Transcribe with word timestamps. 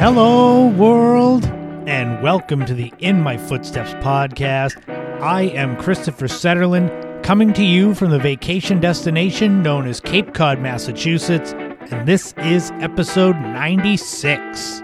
Hello, 0.00 0.66
world, 0.66 1.44
and 1.86 2.22
welcome 2.22 2.64
to 2.64 2.72
the 2.72 2.90
In 3.00 3.20
My 3.20 3.36
Footsteps 3.36 3.92
podcast. 4.02 4.82
I 5.20 5.42
am 5.42 5.76
Christopher 5.76 6.26
Setterlin, 6.26 7.22
coming 7.22 7.52
to 7.52 7.62
you 7.62 7.94
from 7.94 8.08
the 8.08 8.18
vacation 8.18 8.80
destination 8.80 9.62
known 9.62 9.86
as 9.86 10.00
Cape 10.00 10.32
Cod, 10.32 10.58
Massachusetts, 10.58 11.52
and 11.52 12.08
this 12.08 12.32
is 12.38 12.70
episode 12.80 13.36
96. 13.36 14.80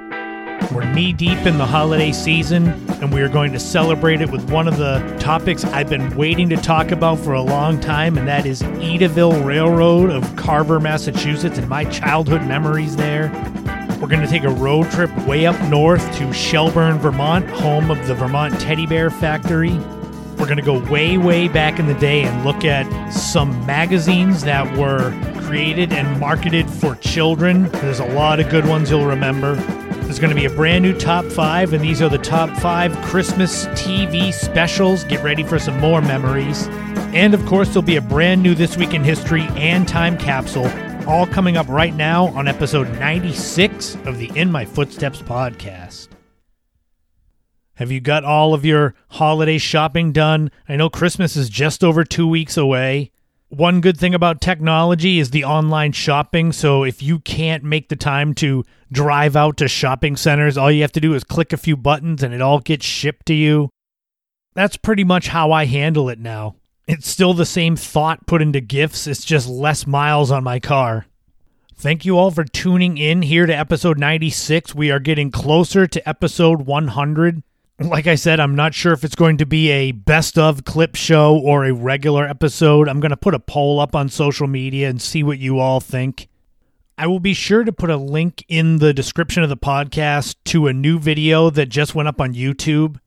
We're 0.70 0.84
knee 0.92 1.14
deep 1.14 1.46
in 1.46 1.56
the 1.56 1.64
holiday 1.64 2.12
season, 2.12 2.68
and 3.00 3.10
we 3.10 3.22
are 3.22 3.30
going 3.30 3.54
to 3.54 3.58
celebrate 3.58 4.20
it 4.20 4.30
with 4.30 4.50
one 4.50 4.68
of 4.68 4.76
the 4.76 4.98
topics 5.18 5.64
I've 5.64 5.88
been 5.88 6.14
waiting 6.14 6.50
to 6.50 6.56
talk 6.58 6.90
about 6.90 7.18
for 7.20 7.32
a 7.32 7.40
long 7.40 7.80
time, 7.80 8.18
and 8.18 8.28
that 8.28 8.44
is 8.44 8.60
Edaville 8.60 9.46
Railroad 9.46 10.10
of 10.10 10.36
Carver, 10.36 10.78
Massachusetts, 10.78 11.56
and 11.56 11.70
my 11.70 11.84
childhood 11.84 12.42
memories 12.42 12.96
there. 12.96 13.32
We're 14.00 14.08
going 14.08 14.20
to 14.20 14.26
take 14.26 14.44
a 14.44 14.50
road 14.50 14.90
trip 14.90 15.10
way 15.26 15.46
up 15.46 15.58
north 15.70 16.16
to 16.18 16.30
Shelburne, 16.30 16.98
Vermont, 16.98 17.48
home 17.48 17.90
of 17.90 18.06
the 18.06 18.14
Vermont 18.14 18.60
Teddy 18.60 18.86
Bear 18.86 19.08
Factory. 19.08 19.72
We're 20.36 20.44
going 20.44 20.58
to 20.58 20.62
go 20.62 20.78
way, 20.90 21.16
way 21.16 21.48
back 21.48 21.78
in 21.78 21.86
the 21.86 21.94
day 21.94 22.24
and 22.24 22.44
look 22.44 22.62
at 22.62 23.10
some 23.10 23.64
magazines 23.64 24.44
that 24.44 24.76
were 24.76 25.18
created 25.46 25.94
and 25.94 26.20
marketed 26.20 26.68
for 26.68 26.94
children. 26.96 27.70
There's 27.70 27.98
a 27.98 28.06
lot 28.08 28.38
of 28.38 28.50
good 28.50 28.66
ones 28.66 28.90
you'll 28.90 29.06
remember. 29.06 29.54
There's 29.54 30.18
going 30.18 30.34
to 30.34 30.38
be 30.38 30.44
a 30.44 30.50
brand 30.50 30.84
new 30.84 30.96
top 30.96 31.24
five, 31.24 31.72
and 31.72 31.82
these 31.82 32.02
are 32.02 32.10
the 32.10 32.18
top 32.18 32.50
five 32.58 32.94
Christmas 33.06 33.64
TV 33.68 34.30
specials. 34.30 35.04
Get 35.04 35.24
ready 35.24 35.42
for 35.42 35.58
some 35.58 35.80
more 35.80 36.02
memories. 36.02 36.68
And 37.14 37.32
of 37.32 37.44
course, 37.46 37.68
there'll 37.68 37.80
be 37.80 37.96
a 37.96 38.02
brand 38.02 38.42
new 38.42 38.54
This 38.54 38.76
Week 38.76 38.92
in 38.92 39.02
History 39.02 39.48
and 39.56 39.88
Time 39.88 40.18
Capsule 40.18 40.70
all 41.06 41.26
coming 41.26 41.56
up 41.56 41.68
right 41.68 41.94
now 41.94 42.26
on 42.28 42.48
episode 42.48 42.88
96 42.98 43.94
of 44.06 44.18
the 44.18 44.28
In 44.34 44.50
My 44.50 44.64
Footsteps 44.64 45.22
podcast. 45.22 46.08
Have 47.74 47.92
you 47.92 48.00
got 48.00 48.24
all 48.24 48.54
of 48.54 48.64
your 48.64 48.94
holiday 49.10 49.58
shopping 49.58 50.10
done? 50.10 50.50
I 50.68 50.74
know 50.74 50.90
Christmas 50.90 51.36
is 51.36 51.48
just 51.48 51.84
over 51.84 52.02
two 52.02 52.26
weeks 52.26 52.56
away. 52.56 53.12
One 53.48 53.80
good 53.80 53.96
thing 53.96 54.14
about 54.14 54.40
technology 54.40 55.20
is 55.20 55.30
the 55.30 55.44
online 55.44 55.92
shopping. 55.92 56.50
So 56.50 56.82
if 56.82 57.00
you 57.02 57.20
can't 57.20 57.62
make 57.62 57.88
the 57.88 57.94
time 57.96 58.34
to 58.36 58.64
drive 58.90 59.36
out 59.36 59.58
to 59.58 59.68
shopping 59.68 60.16
centers, 60.16 60.58
all 60.58 60.72
you 60.72 60.82
have 60.82 60.92
to 60.92 61.00
do 61.00 61.14
is 61.14 61.22
click 61.22 61.52
a 61.52 61.56
few 61.56 61.76
buttons 61.76 62.24
and 62.24 62.34
it 62.34 62.42
all 62.42 62.58
gets 62.58 62.84
shipped 62.84 63.26
to 63.26 63.34
you. 63.34 63.70
That's 64.54 64.76
pretty 64.76 65.04
much 65.04 65.28
how 65.28 65.52
I 65.52 65.66
handle 65.66 66.08
it 66.08 66.18
now. 66.18 66.56
It's 66.86 67.08
still 67.08 67.34
the 67.34 67.44
same 67.44 67.74
thought 67.74 68.26
put 68.26 68.40
into 68.40 68.60
gifts, 68.60 69.08
it's 69.08 69.24
just 69.24 69.48
less 69.48 69.88
miles 69.88 70.30
on 70.30 70.44
my 70.44 70.60
car. 70.60 71.06
Thank 71.74 72.04
you 72.04 72.16
all 72.16 72.30
for 72.30 72.44
tuning 72.44 72.96
in 72.96 73.22
here 73.22 73.44
to 73.44 73.52
episode 73.52 73.98
96. 73.98 74.72
We 74.72 74.92
are 74.92 75.00
getting 75.00 75.32
closer 75.32 75.88
to 75.88 76.08
episode 76.08 76.62
100. 76.62 77.42
Like 77.80 78.06
I 78.06 78.14
said, 78.14 78.38
I'm 78.38 78.54
not 78.54 78.72
sure 78.72 78.92
if 78.92 79.02
it's 79.02 79.16
going 79.16 79.36
to 79.38 79.46
be 79.46 79.68
a 79.70 79.90
best 79.90 80.38
of 80.38 80.64
clip 80.64 80.94
show 80.94 81.36
or 81.36 81.64
a 81.64 81.74
regular 81.74 82.24
episode. 82.24 82.88
I'm 82.88 83.00
going 83.00 83.10
to 83.10 83.16
put 83.16 83.34
a 83.34 83.40
poll 83.40 83.80
up 83.80 83.96
on 83.96 84.08
social 84.08 84.46
media 84.46 84.88
and 84.88 85.02
see 85.02 85.24
what 85.24 85.40
you 85.40 85.58
all 85.58 85.80
think. 85.80 86.28
I 86.96 87.08
will 87.08 87.20
be 87.20 87.34
sure 87.34 87.64
to 87.64 87.72
put 87.72 87.90
a 87.90 87.96
link 87.96 88.44
in 88.48 88.78
the 88.78 88.94
description 88.94 89.42
of 89.42 89.48
the 89.48 89.56
podcast 89.56 90.36
to 90.44 90.68
a 90.68 90.72
new 90.72 91.00
video 91.00 91.50
that 91.50 91.66
just 91.66 91.96
went 91.96 92.08
up 92.08 92.20
on 92.20 92.32
YouTube. 92.32 93.00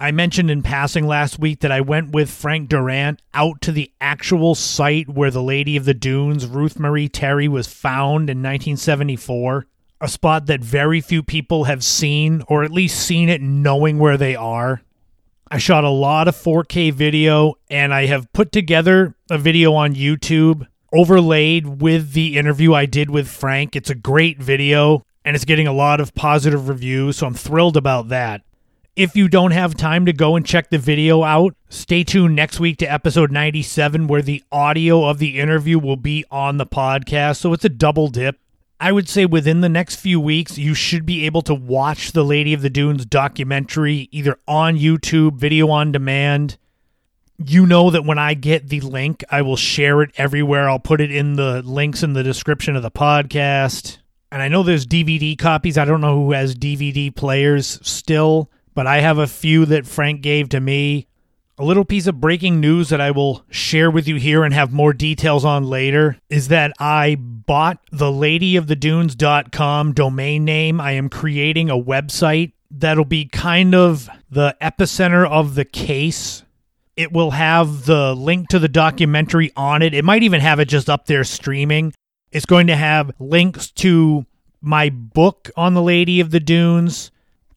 I 0.00 0.10
mentioned 0.10 0.50
in 0.50 0.62
passing 0.62 1.06
last 1.06 1.38
week 1.38 1.60
that 1.60 1.70
I 1.70 1.80
went 1.80 2.10
with 2.10 2.28
Frank 2.28 2.68
Durant 2.68 3.22
out 3.32 3.60
to 3.62 3.72
the 3.72 3.92
actual 4.00 4.56
site 4.56 5.08
where 5.08 5.30
the 5.30 5.42
Lady 5.42 5.76
of 5.76 5.84
the 5.84 5.94
Dunes, 5.94 6.46
Ruth 6.46 6.80
Marie 6.80 7.08
Terry, 7.08 7.46
was 7.46 7.68
found 7.68 8.28
in 8.28 8.38
1974. 8.38 9.66
A 10.00 10.08
spot 10.08 10.46
that 10.46 10.64
very 10.64 11.00
few 11.00 11.22
people 11.22 11.64
have 11.64 11.84
seen, 11.84 12.42
or 12.48 12.64
at 12.64 12.72
least 12.72 12.98
seen 12.98 13.28
it 13.28 13.40
knowing 13.40 13.98
where 13.98 14.16
they 14.16 14.34
are. 14.34 14.82
I 15.48 15.58
shot 15.58 15.84
a 15.84 15.90
lot 15.90 16.26
of 16.26 16.34
4K 16.34 16.92
video 16.92 17.54
and 17.70 17.94
I 17.94 18.06
have 18.06 18.32
put 18.32 18.50
together 18.50 19.14
a 19.30 19.38
video 19.38 19.74
on 19.74 19.94
YouTube 19.94 20.66
overlaid 20.92 21.80
with 21.80 22.12
the 22.12 22.36
interview 22.36 22.74
I 22.74 22.86
did 22.86 23.10
with 23.10 23.28
Frank. 23.28 23.76
It's 23.76 23.90
a 23.90 23.94
great 23.94 24.42
video 24.42 25.04
and 25.24 25.36
it's 25.36 25.44
getting 25.44 25.68
a 25.68 25.72
lot 25.72 26.00
of 26.00 26.14
positive 26.14 26.68
reviews, 26.68 27.18
so 27.18 27.26
I'm 27.26 27.34
thrilled 27.34 27.76
about 27.76 28.08
that. 28.08 28.42
If 28.96 29.16
you 29.16 29.26
don't 29.26 29.50
have 29.50 29.74
time 29.74 30.06
to 30.06 30.12
go 30.12 30.36
and 30.36 30.46
check 30.46 30.70
the 30.70 30.78
video 30.78 31.24
out, 31.24 31.56
stay 31.68 32.04
tuned 32.04 32.36
next 32.36 32.60
week 32.60 32.78
to 32.78 32.86
episode 32.86 33.32
97, 33.32 34.06
where 34.06 34.22
the 34.22 34.44
audio 34.52 35.06
of 35.06 35.18
the 35.18 35.40
interview 35.40 35.80
will 35.80 35.96
be 35.96 36.24
on 36.30 36.58
the 36.58 36.66
podcast. 36.66 37.38
So 37.38 37.52
it's 37.52 37.64
a 37.64 37.68
double 37.68 38.06
dip. 38.06 38.38
I 38.78 38.92
would 38.92 39.08
say 39.08 39.26
within 39.26 39.62
the 39.62 39.68
next 39.68 39.96
few 39.96 40.20
weeks, 40.20 40.58
you 40.58 40.74
should 40.74 41.04
be 41.04 41.26
able 41.26 41.42
to 41.42 41.54
watch 41.54 42.12
the 42.12 42.24
Lady 42.24 42.54
of 42.54 42.62
the 42.62 42.70
Dunes 42.70 43.04
documentary 43.04 44.08
either 44.12 44.38
on 44.46 44.76
YouTube, 44.76 45.38
video 45.38 45.70
on 45.70 45.90
demand. 45.90 46.56
You 47.36 47.66
know 47.66 47.90
that 47.90 48.04
when 48.04 48.20
I 48.20 48.34
get 48.34 48.68
the 48.68 48.80
link, 48.80 49.24
I 49.28 49.42
will 49.42 49.56
share 49.56 50.02
it 50.02 50.12
everywhere. 50.16 50.70
I'll 50.70 50.78
put 50.78 51.00
it 51.00 51.10
in 51.10 51.34
the 51.34 51.62
links 51.62 52.04
in 52.04 52.12
the 52.12 52.22
description 52.22 52.76
of 52.76 52.84
the 52.84 52.92
podcast. 52.92 53.98
And 54.30 54.40
I 54.40 54.46
know 54.46 54.62
there's 54.62 54.86
DVD 54.86 55.36
copies. 55.36 55.78
I 55.78 55.84
don't 55.84 56.00
know 56.00 56.14
who 56.14 56.30
has 56.30 56.54
DVD 56.54 57.12
players 57.12 57.80
still 57.82 58.50
but 58.74 58.86
I 58.86 59.00
have 59.00 59.18
a 59.18 59.26
few 59.26 59.64
that 59.66 59.86
Frank 59.86 60.20
gave 60.20 60.48
to 60.50 60.60
me. 60.60 61.06
A 61.56 61.64
little 61.64 61.84
piece 61.84 62.08
of 62.08 62.20
breaking 62.20 62.58
news 62.58 62.88
that 62.88 63.00
I 63.00 63.12
will 63.12 63.44
share 63.48 63.88
with 63.88 64.08
you 64.08 64.16
here 64.16 64.42
and 64.42 64.52
have 64.52 64.72
more 64.72 64.92
details 64.92 65.44
on 65.44 65.64
later 65.64 66.18
is 66.28 66.48
that 66.48 66.72
I 66.80 67.14
bought 67.14 67.78
the 67.92 68.10
ladyofthedunes.com 68.10 69.92
domain 69.92 70.44
name. 70.44 70.80
I 70.80 70.92
am 70.92 71.08
creating 71.08 71.70
a 71.70 71.78
website 71.78 72.52
that'll 72.72 73.04
be 73.04 73.26
kind 73.26 73.72
of 73.72 74.08
the 74.28 74.56
epicenter 74.60 75.28
of 75.28 75.54
the 75.54 75.64
case. 75.64 76.42
It 76.96 77.12
will 77.12 77.30
have 77.30 77.86
the 77.86 78.14
link 78.14 78.48
to 78.48 78.58
the 78.58 78.68
documentary 78.68 79.52
on 79.56 79.80
it. 79.82 79.94
It 79.94 80.04
might 80.04 80.24
even 80.24 80.40
have 80.40 80.58
it 80.58 80.68
just 80.68 80.90
up 80.90 81.06
there 81.06 81.22
streaming. 81.22 81.92
It's 82.32 82.46
going 82.46 82.66
to 82.66 82.76
have 82.76 83.12
links 83.20 83.70
to 83.72 84.26
my 84.60 84.90
book 84.90 85.50
on 85.56 85.74
the 85.74 85.82
Lady 85.82 86.18
of 86.18 86.30
the 86.30 86.40
Dunes, 86.40 87.12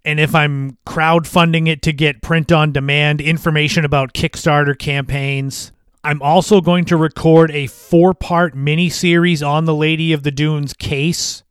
and 0.08 0.22
if 0.22 0.34
I'm 0.34 0.78
crowdfunding 0.88 1.68
it 1.68 1.82
to 1.82 1.92
get 1.92 2.22
print 2.22 2.54
on 2.54 2.72
demand 2.72 3.20
information 3.20 3.84
about 3.84 4.14
Kickstarter 4.14 4.80
campaigns. 4.80 5.74
I'm 6.02 6.22
also 6.22 6.62
going 6.62 6.86
to 6.86 6.96
record 6.96 7.52
a 7.52 7.68
four 7.68 8.14
part 8.14 8.56
mini 8.56 8.90
series 8.90 9.44
on 9.44 9.66
the 9.66 9.76
Lady 9.76 10.14
of 10.14 10.24
the 10.24 10.32
Dunes 10.32 10.74
case, 10.74 11.44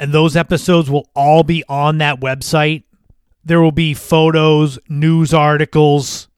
and 0.00 0.10
those 0.10 0.36
episodes 0.36 0.88
will 0.88 1.10
all 1.14 1.42
be 1.42 1.62
on 1.68 1.98
that 1.98 2.18
website. 2.18 2.84
There 3.44 3.60
will 3.60 3.72
be 3.72 3.92
photos, 3.92 4.78
news 4.88 5.34
articles. 5.34 6.28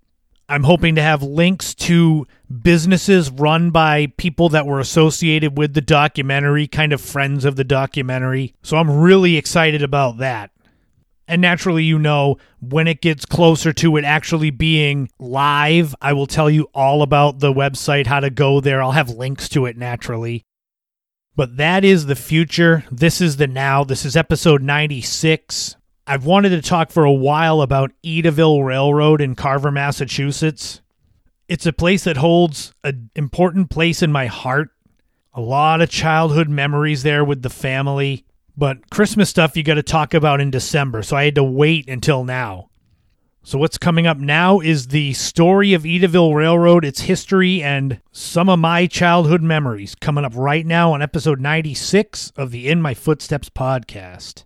I'm 0.49 0.65
hoping 0.65 0.97
to 0.97 1.03
have 1.03 1.23
links 1.23 1.73
to 1.77 2.27
businesses 2.63 3.31
run 3.31 3.71
by 3.71 4.09
people 4.17 4.49
that 4.49 4.67
were 4.67 4.81
associated 4.81 5.57
with 5.57 5.75
the 5.75 5.81
documentary, 5.81 6.67
kind 6.67 6.93
of 6.93 7.01
friends 7.01 7.45
of 7.45 7.55
the 7.55 7.63
documentary. 7.63 8.57
So 8.65 8.77
I'm 8.77 8.91
really 8.91 9.37
excited 9.37 9.85
about 9.85 10.19
that. 10.19 10.51
And 11.31 11.41
naturally, 11.41 11.85
you 11.85 11.97
know, 11.97 12.39
when 12.61 12.89
it 12.89 13.01
gets 13.01 13.25
closer 13.25 13.73
to 13.75 13.97
it 13.97 14.05
actually 14.05 14.51
being 14.51 15.09
live, 15.21 15.95
I 16.03 16.13
will 16.13 16.27
tell 16.27 16.51
you 16.51 16.69
all 16.75 17.03
about 17.03 17.39
the 17.39 17.53
website, 17.53 18.09
how 18.09 18.19
to 18.19 18.31
go 18.31 18.61
there. 18.61 18.83
I'll 18.83 18.91
have 18.91 19.11
links 19.11 19.49
to 19.51 19.67
it 19.67 19.77
naturally. 19.79 20.43
But 21.37 21.57
that 21.57 21.85
is 21.85 22.07
the 22.07 22.17
future. 22.17 22.85
This 22.91 23.21
is 23.21 23.37
the 23.37 23.47
now. 23.47 23.85
This 23.85 24.05
is 24.05 24.17
episode 24.17 24.61
96. 24.61 25.77
I've 26.05 26.27
wanted 26.27 26.49
to 26.49 26.63
talk 26.63 26.91
for 26.91 27.05
a 27.05 27.13
while 27.13 27.63
about 27.63 27.93
Edaville 28.05 28.67
Railroad 28.67 29.21
in 29.21 29.37
Carver, 29.37 29.71
Massachusetts. 29.71 30.81
It's 31.47 31.65
a 31.65 31.73
place 31.73 32.03
that 32.03 32.17
holds 32.17 32.75
an 32.83 33.09
important 33.15 33.71
place 33.71 34.03
in 34.03 34.11
my 34.11 34.27
heart. 34.27 34.71
A 35.33 35.41
lot 35.41 35.81
of 35.81 35.91
childhood 35.91 36.49
memories 36.49 37.05
there 37.05 37.25
with 37.25 37.43
the 37.43 37.51
family. 37.51 38.25
But 38.61 38.91
Christmas 38.91 39.31
stuff 39.31 39.57
you 39.57 39.63
got 39.63 39.77
to 39.77 39.83
talk 39.83 40.13
about 40.13 40.39
in 40.39 40.51
December, 40.51 41.03
so 41.03 41.17
I 41.17 41.25
had 41.25 41.35
to 41.37 41.43
wait 41.43 41.89
until 41.89 42.25
now. 42.25 42.69
So, 43.43 43.59
what's 43.59 43.79
coming 43.79 44.07
up 44.07 44.19
now 44.19 44.61
is 44.61 44.89
the 44.89 45.15
story 45.15 45.73
of 45.73 45.85
Edaville 45.85 46.35
Railroad, 46.35 46.85
its 46.85 47.01
history, 47.01 47.63
and 47.63 48.03
some 48.13 48.51
of 48.51 48.59
my 48.59 48.87
childhood 48.87 49.41
memories 49.41 49.95
coming 49.95 50.27
up 50.27 50.35
right 50.37 50.67
now 50.67 50.93
on 50.93 51.01
episode 51.01 51.41
96 51.41 52.33
of 52.37 52.51
the 52.51 52.69
In 52.69 52.83
My 52.83 52.93
Footsteps 52.93 53.49
podcast. 53.49 54.45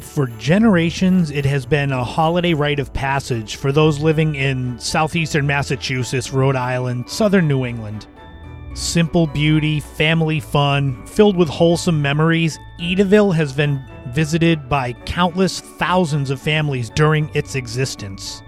For 0.00 0.28
generations, 0.38 1.30
it 1.30 1.44
has 1.44 1.66
been 1.66 1.92
a 1.92 2.02
holiday 2.02 2.54
rite 2.54 2.78
of 2.78 2.94
passage 2.94 3.56
for 3.56 3.70
those 3.70 4.00
living 4.00 4.34
in 4.34 4.78
southeastern 4.78 5.46
Massachusetts, 5.46 6.32
Rhode 6.32 6.56
Island, 6.56 7.10
southern 7.10 7.48
New 7.48 7.66
England. 7.66 8.06
Simple 8.76 9.26
beauty, 9.26 9.80
family 9.80 10.38
fun, 10.38 11.02
filled 11.06 11.34
with 11.34 11.48
wholesome 11.48 12.02
memories, 12.02 12.58
Edaville 12.78 13.34
has 13.34 13.54
been 13.54 13.82
visited 14.08 14.68
by 14.68 14.92
countless 15.06 15.60
thousands 15.60 16.28
of 16.28 16.42
families 16.42 16.90
during 16.90 17.30
its 17.34 17.54
existence. 17.54 18.42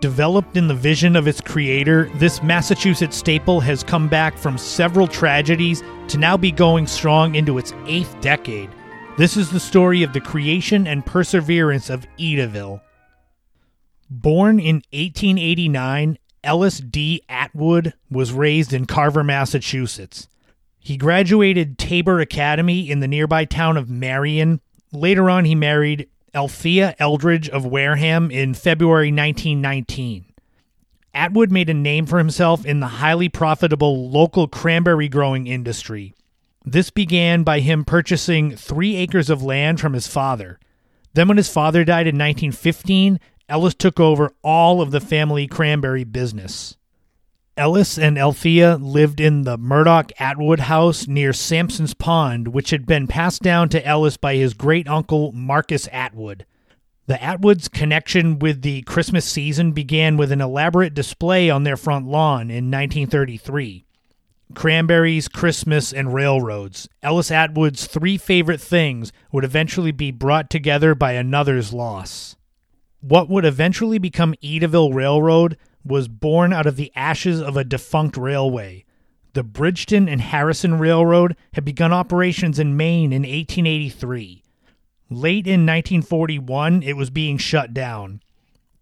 Developed 0.00 0.56
in 0.56 0.68
the 0.68 0.74
vision 0.74 1.16
of 1.16 1.28
its 1.28 1.42
creator, 1.42 2.08
this 2.14 2.42
Massachusetts 2.42 3.14
staple 3.14 3.60
has 3.60 3.84
come 3.84 4.08
back 4.08 4.38
from 4.38 4.56
several 4.56 5.06
tragedies 5.06 5.82
to 6.08 6.16
now 6.16 6.38
be 6.38 6.50
going 6.50 6.86
strong 6.86 7.34
into 7.34 7.58
its 7.58 7.74
eighth 7.86 8.18
decade. 8.22 8.70
This 9.18 9.36
is 9.36 9.50
the 9.50 9.60
story 9.60 10.02
of 10.02 10.14
the 10.14 10.20
creation 10.22 10.86
and 10.86 11.04
perseverance 11.04 11.90
of 11.90 12.06
Edaville. 12.18 12.80
Born 14.08 14.58
in 14.58 14.76
1889, 14.94 16.16
Ellis 16.42 16.78
D. 16.78 17.22
Atwood 17.28 17.94
was 18.10 18.32
raised 18.32 18.72
in 18.72 18.86
Carver, 18.86 19.22
Massachusetts. 19.22 20.28
He 20.78 20.96
graduated 20.96 21.78
Tabor 21.78 22.20
Academy 22.20 22.90
in 22.90 23.00
the 23.00 23.08
nearby 23.08 23.44
town 23.44 23.76
of 23.76 23.90
Marion. 23.90 24.60
Later 24.92 25.28
on, 25.28 25.44
he 25.44 25.54
married 25.54 26.08
Althea 26.34 26.94
Eldridge 26.98 27.48
of 27.48 27.66
Wareham 27.66 28.30
in 28.30 28.54
February 28.54 29.08
1919. 29.08 30.24
Atwood 31.12 31.50
made 31.50 31.68
a 31.68 31.74
name 31.74 32.06
for 32.06 32.18
himself 32.18 32.64
in 32.64 32.80
the 32.80 32.86
highly 32.86 33.28
profitable 33.28 34.08
local 34.10 34.48
cranberry 34.48 35.08
growing 35.08 35.46
industry. 35.46 36.14
This 36.64 36.90
began 36.90 37.42
by 37.42 37.60
him 37.60 37.84
purchasing 37.84 38.56
three 38.56 38.96
acres 38.96 39.28
of 39.28 39.42
land 39.42 39.80
from 39.80 39.92
his 39.92 40.06
father. 40.06 40.58
Then, 41.14 41.26
when 41.26 41.36
his 41.36 41.52
father 41.52 41.84
died 41.84 42.06
in 42.06 42.14
1915, 42.14 43.18
Ellis 43.50 43.74
took 43.74 43.98
over 43.98 44.32
all 44.42 44.80
of 44.80 44.92
the 44.92 45.00
family 45.00 45.48
cranberry 45.48 46.04
business. 46.04 46.76
Ellis 47.56 47.98
and 47.98 48.16
Althea 48.16 48.76
lived 48.76 49.20
in 49.20 49.42
the 49.42 49.58
Murdoch 49.58 50.12
Atwood 50.20 50.60
house 50.60 51.08
near 51.08 51.32
Sampson's 51.32 51.92
Pond, 51.92 52.48
which 52.48 52.70
had 52.70 52.86
been 52.86 53.08
passed 53.08 53.42
down 53.42 53.68
to 53.70 53.84
Ellis 53.84 54.16
by 54.16 54.36
his 54.36 54.54
great 54.54 54.88
uncle 54.88 55.32
Marcus 55.32 55.88
Atwood. 55.90 56.46
The 57.06 57.18
Atwoods' 57.22 57.68
connection 57.68 58.38
with 58.38 58.62
the 58.62 58.82
Christmas 58.82 59.24
season 59.24 59.72
began 59.72 60.16
with 60.16 60.30
an 60.30 60.40
elaborate 60.40 60.94
display 60.94 61.50
on 61.50 61.64
their 61.64 61.76
front 61.76 62.06
lawn 62.06 62.50
in 62.50 62.70
1933. 62.70 63.84
Cranberries, 64.54 65.26
Christmas, 65.26 65.92
and 65.92 66.14
railroads. 66.14 66.88
Ellis 67.02 67.32
Atwood's 67.32 67.86
three 67.88 68.16
favorite 68.16 68.60
things 68.60 69.12
would 69.32 69.44
eventually 69.44 69.92
be 69.92 70.12
brought 70.12 70.50
together 70.50 70.94
by 70.94 71.12
another's 71.12 71.72
loss. 71.72 72.36
What 73.00 73.30
would 73.30 73.44
eventually 73.44 73.98
become 73.98 74.34
Edaville 74.42 74.92
Railroad 74.92 75.56
was 75.84 76.08
born 76.08 76.52
out 76.52 76.66
of 76.66 76.76
the 76.76 76.92
ashes 76.94 77.40
of 77.40 77.56
a 77.56 77.64
defunct 77.64 78.16
railway. 78.16 78.84
The 79.32 79.42
Bridgton 79.42 80.08
and 80.08 80.20
Harrison 80.20 80.78
Railroad 80.78 81.36
had 81.54 81.64
begun 81.64 81.92
operations 81.92 82.58
in 82.58 82.76
Maine 82.76 83.12
in 83.12 83.22
1883. 83.22 84.42
Late 85.08 85.46
in 85.46 85.66
1941, 85.66 86.82
it 86.82 86.96
was 86.96 87.10
being 87.10 87.38
shut 87.38 87.72
down. 87.72 88.20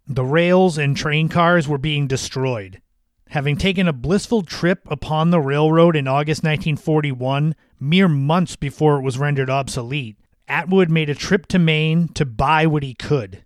The 0.06 0.24
rails 0.24 0.78
and 0.78 0.96
train 0.96 1.28
cars 1.28 1.68
were 1.68 1.78
being 1.78 2.06
destroyed. 2.06 2.80
Having 3.28 3.58
taken 3.58 3.86
a 3.86 3.92
blissful 3.92 4.42
trip 4.42 4.80
upon 4.90 5.30
the 5.30 5.40
railroad 5.40 5.94
in 5.94 6.08
August 6.08 6.42
1941, 6.42 7.54
mere 7.78 8.08
months 8.08 8.56
before 8.56 8.98
it 8.98 9.02
was 9.02 9.18
rendered 9.18 9.50
obsolete, 9.50 10.16
Atwood 10.48 10.90
made 10.90 11.10
a 11.10 11.14
trip 11.14 11.46
to 11.48 11.58
Maine 11.58 12.08
to 12.14 12.24
buy 12.24 12.66
what 12.66 12.82
he 12.82 12.94
could. 12.94 13.44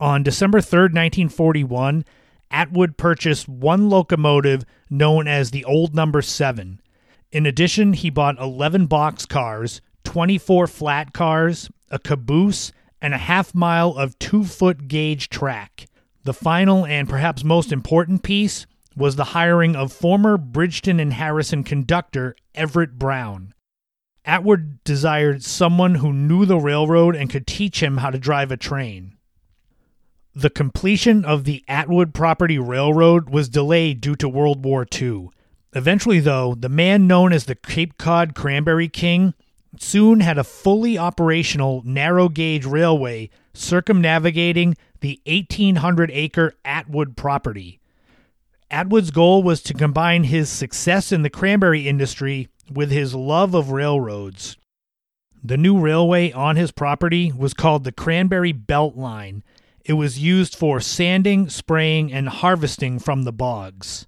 On 0.00 0.22
December 0.22 0.60
3, 0.60 0.80
1941, 0.80 2.04
Atwood 2.50 2.96
purchased 2.96 3.48
one 3.48 3.88
locomotive 3.88 4.64
known 4.90 5.28
as 5.28 5.50
the 5.50 5.64
Old 5.64 5.94
Number 5.94 6.20
7. 6.20 6.80
In 7.30 7.46
addition, 7.46 7.92
he 7.92 8.10
bought 8.10 8.38
11 8.40 8.86
box 8.86 9.26
cars, 9.26 9.80
24 10.04 10.66
flat 10.66 11.12
cars, 11.12 11.70
a 11.90 11.98
caboose, 11.98 12.72
and 13.00 13.14
a 13.14 13.18
half 13.18 13.54
mile 13.54 13.90
of 13.96 14.18
two 14.18 14.44
foot 14.44 14.88
gauge 14.88 15.28
track. 15.28 15.86
The 16.24 16.34
final 16.34 16.86
and 16.86 17.08
perhaps 17.08 17.44
most 17.44 17.70
important 17.72 18.22
piece 18.22 18.66
was 18.96 19.16
the 19.16 19.24
hiring 19.24 19.76
of 19.76 19.92
former 19.92 20.38
Bridgton 20.38 20.98
and 21.00 21.12
Harrison 21.12 21.64
conductor 21.64 22.34
Everett 22.54 22.98
Brown. 22.98 23.52
Atwood 24.24 24.82
desired 24.84 25.42
someone 25.42 25.96
who 25.96 26.12
knew 26.12 26.46
the 26.46 26.58
railroad 26.58 27.14
and 27.14 27.28
could 27.28 27.46
teach 27.46 27.82
him 27.82 27.98
how 27.98 28.10
to 28.10 28.18
drive 28.18 28.50
a 28.50 28.56
train. 28.56 29.16
The 30.36 30.50
completion 30.50 31.24
of 31.24 31.44
the 31.44 31.64
Atwood 31.68 32.12
Property 32.12 32.58
Railroad 32.58 33.30
was 33.30 33.48
delayed 33.48 34.00
due 34.00 34.16
to 34.16 34.28
World 34.28 34.64
War 34.64 34.84
II. 34.92 35.28
Eventually, 35.74 36.18
though, 36.18 36.56
the 36.56 36.68
man 36.68 37.06
known 37.06 37.32
as 37.32 37.44
the 37.44 37.54
Cape 37.54 37.98
Cod 37.98 38.34
Cranberry 38.34 38.88
King 38.88 39.34
soon 39.78 40.20
had 40.20 40.36
a 40.36 40.44
fully 40.44 40.98
operational 40.98 41.82
narrow 41.84 42.28
gauge 42.28 42.64
railway 42.64 43.30
circumnavigating 43.52 44.76
the 45.00 45.20
1,800 45.24 46.10
acre 46.10 46.54
Atwood 46.64 47.16
property. 47.16 47.78
Atwood's 48.72 49.12
goal 49.12 49.44
was 49.44 49.62
to 49.62 49.74
combine 49.74 50.24
his 50.24 50.48
success 50.48 51.12
in 51.12 51.22
the 51.22 51.30
cranberry 51.30 51.86
industry 51.86 52.48
with 52.72 52.90
his 52.90 53.14
love 53.14 53.54
of 53.54 53.70
railroads. 53.70 54.56
The 55.44 55.56
new 55.56 55.78
railway 55.78 56.32
on 56.32 56.56
his 56.56 56.72
property 56.72 57.30
was 57.30 57.54
called 57.54 57.84
the 57.84 57.92
Cranberry 57.92 58.52
Belt 58.52 58.96
Line 58.96 59.44
it 59.84 59.94
was 59.94 60.18
used 60.18 60.54
for 60.54 60.80
sanding, 60.80 61.48
spraying, 61.48 62.12
and 62.12 62.28
harvesting 62.28 62.98
from 62.98 63.22
the 63.22 63.32
bogs. 63.32 64.06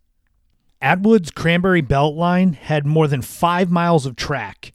Atwood's 0.81 1.31
Cranberry 1.31 1.81
Belt 1.81 2.15
Line 2.15 2.55
had 2.55 2.87
more 2.87 3.09
than 3.09 3.23
five 3.23 3.71
miles 3.71 4.07
of 4.07 4.17
track. 4.17 4.73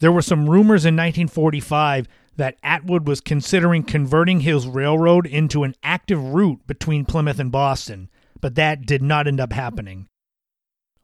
There 0.00 0.12
were 0.12 0.22
some 0.22 0.48
rumors 0.48 0.84
in 0.84 0.94
1945 0.94 2.06
that 2.36 2.56
Atwood 2.62 3.06
was 3.06 3.20
considering 3.20 3.82
converting 3.82 4.40
his 4.40 4.66
railroad 4.66 5.26
into 5.26 5.64
an 5.64 5.74
active 5.82 6.22
route 6.22 6.66
between 6.66 7.04
Plymouth 7.04 7.40
and 7.40 7.50
Boston, 7.50 8.08
but 8.40 8.54
that 8.54 8.86
did 8.86 9.02
not 9.02 9.26
end 9.26 9.40
up 9.40 9.52
happening. 9.52 10.08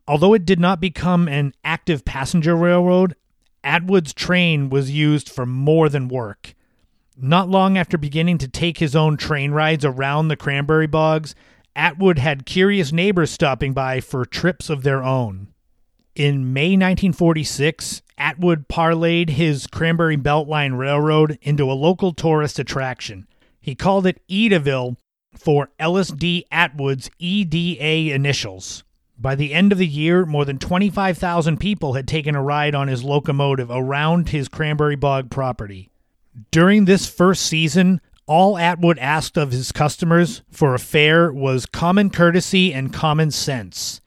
Although 0.06 0.34
it 0.34 0.44
did 0.44 0.60
not 0.60 0.80
become 0.80 1.26
an 1.26 1.54
active 1.64 2.04
passenger 2.04 2.54
railroad, 2.54 3.16
Atwood's 3.64 4.12
train 4.12 4.68
was 4.70 4.92
used 4.92 5.28
for 5.28 5.46
more 5.46 5.88
than 5.88 6.08
work. 6.08 6.54
Not 7.16 7.48
long 7.48 7.78
after 7.78 7.96
beginning 7.96 8.38
to 8.38 8.48
take 8.48 8.78
his 8.78 8.96
own 8.96 9.16
train 9.16 9.52
rides 9.52 9.84
around 9.84 10.28
the 10.28 10.36
cranberry 10.36 10.88
bogs, 10.88 11.34
Atwood 11.76 12.18
had 12.18 12.46
curious 12.46 12.92
neighbors 12.92 13.30
stopping 13.30 13.72
by 13.72 14.00
for 14.00 14.24
trips 14.24 14.68
of 14.68 14.82
their 14.82 15.02
own. 15.02 15.48
In 16.16 16.52
May 16.52 16.70
1946, 16.70 18.02
Atwood 18.18 18.68
parlayed 18.68 19.30
his 19.30 19.66
Cranberry 19.66 20.16
Beltline 20.16 20.76
Railroad 20.78 21.38
into 21.42 21.70
a 21.70 21.74
local 21.74 22.12
tourist 22.12 22.58
attraction. 22.58 23.26
He 23.60 23.74
called 23.74 24.06
it 24.06 24.20
Edaville 24.28 24.96
for 25.36 25.70
Ellis 25.78 26.08
D. 26.08 26.46
Atwood's 26.52 27.10
EDA 27.18 28.14
initials. 28.14 28.84
By 29.18 29.34
the 29.34 29.54
end 29.54 29.72
of 29.72 29.78
the 29.78 29.86
year, 29.86 30.26
more 30.26 30.44
than 30.44 30.58
25,000 30.58 31.58
people 31.58 31.94
had 31.94 32.06
taken 32.06 32.34
a 32.34 32.42
ride 32.42 32.74
on 32.74 32.88
his 32.88 33.04
locomotive 33.04 33.70
around 33.70 34.28
his 34.28 34.48
Cranberry 34.48 34.96
Bog 34.96 35.30
property. 35.30 35.90
During 36.50 36.84
this 36.84 37.06
first 37.08 37.46
season, 37.46 38.00
all 38.26 38.58
Atwood 38.58 38.98
asked 38.98 39.36
of 39.36 39.52
his 39.52 39.70
customers 39.70 40.42
for 40.50 40.74
a 40.74 40.78
fare 40.78 41.32
was 41.32 41.66
common 41.66 42.10
courtesy 42.10 42.72
and 42.72 42.92
common 42.92 43.30
sense. 43.30 44.00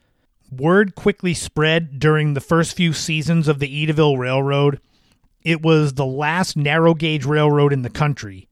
Word 0.50 0.94
quickly 0.94 1.34
spread 1.34 1.98
during 1.98 2.34
the 2.34 2.40
first 2.40 2.76
few 2.76 2.92
seasons 2.92 3.48
of 3.48 3.58
the 3.58 3.86
Edaville 3.86 4.18
Railroad. 4.18 4.80
It 5.42 5.62
was 5.62 5.94
the 5.94 6.06
last 6.06 6.56
narrow 6.56 6.94
gauge 6.94 7.24
railroad 7.24 7.72
in 7.72 7.82
the 7.82 7.90
country. 7.90 8.48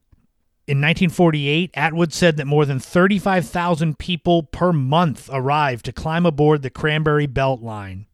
In 0.67 0.77
1948, 0.77 1.71
Atwood 1.75 2.13
said 2.13 2.37
that 2.37 2.45
more 2.45 2.65
than 2.65 2.79
35,000 2.79 3.97
people 3.97 4.43
per 4.43 4.73
month 4.73 5.29
arrived 5.31 5.85
to 5.85 5.91
climb 5.91 6.25
aboard 6.25 6.61
the 6.61 6.69
Cranberry 6.69 7.25
Belt 7.25 7.61
Line. 7.61 8.05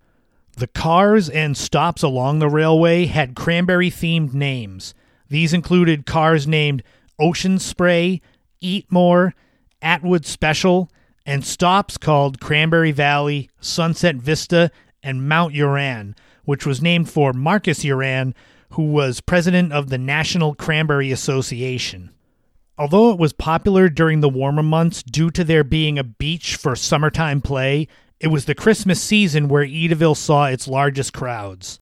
The 0.58 0.68
cars 0.68 1.30
and 1.30 1.58
stops 1.58 2.04
along 2.04 2.40
the 2.40 2.50
railway 2.50 3.06
had 3.06 3.36
cranberry 3.36 3.90
themed 3.90 4.34
names. 4.34 4.94
These 5.34 5.52
included 5.52 6.06
cars 6.06 6.48
named 6.48 6.84
Ocean 7.18 7.58
Spray, 7.58 8.22
Eat 8.62 8.86
More, 8.92 9.34
Atwood 9.82 10.28
Special, 10.28 10.92
and 11.26 11.44
stops 11.44 11.98
called 11.98 12.40
Cranberry 12.40 12.92
Valley, 12.92 13.50
Sunset 13.60 14.18
Vista, 14.18 14.70
and 15.02 15.28
Mount 15.28 15.56
Urann, 15.56 16.16
which 16.46 16.68
was 16.68 16.84
named 16.84 17.10
for 17.10 17.34
Marcus 17.34 17.84
Urann, 17.84 18.36
who 18.74 18.84
was 18.84 19.22
president 19.22 19.74
of 19.74 19.90
the 19.90 19.98
National 19.98 20.54
Cranberry 20.54 21.12
Association. 21.12 22.12
Although 22.78 23.10
it 23.10 23.18
was 23.18 23.34
popular 23.34 23.90
during 23.90 24.20
the 24.20 24.30
warmer 24.30 24.62
months 24.62 25.02
due 25.02 25.32
to 25.32 25.44
there 25.44 25.64
being 25.64 25.98
a 25.98 26.04
beach 26.04 26.58
for 26.58 26.76
summertime 26.76 27.42
play, 27.42 27.88
it 28.20 28.28
was 28.28 28.46
the 28.46 28.54
Christmas 28.54 29.02
season 29.02 29.48
where 29.48 29.66
Edaville 29.66 30.16
saw 30.16 30.46
its 30.46 30.68
largest 30.68 31.12
crowds. 31.12 31.80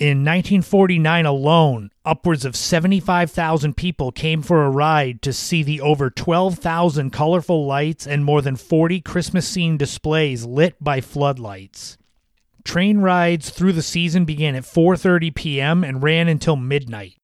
In 0.00 0.24
1949 0.24 1.26
alone, 1.26 1.90
upwards 2.06 2.46
of 2.46 2.56
75,000 2.56 3.76
people 3.76 4.10
came 4.12 4.40
for 4.40 4.64
a 4.64 4.70
ride 4.70 5.20
to 5.20 5.30
see 5.34 5.62
the 5.62 5.82
over 5.82 6.08
12,000 6.08 7.10
colorful 7.10 7.66
lights 7.66 8.06
and 8.06 8.24
more 8.24 8.40
than 8.40 8.56
40 8.56 9.02
Christmas 9.02 9.46
scene 9.46 9.76
displays 9.76 10.46
lit 10.46 10.82
by 10.82 11.02
floodlights. 11.02 11.98
Train 12.64 13.00
rides 13.00 13.50
through 13.50 13.74
the 13.74 13.82
season 13.82 14.24
began 14.24 14.54
at 14.54 14.62
4:30 14.62 15.34
p.m. 15.34 15.84
and 15.84 16.02
ran 16.02 16.28
until 16.28 16.56
midnight. 16.56 17.18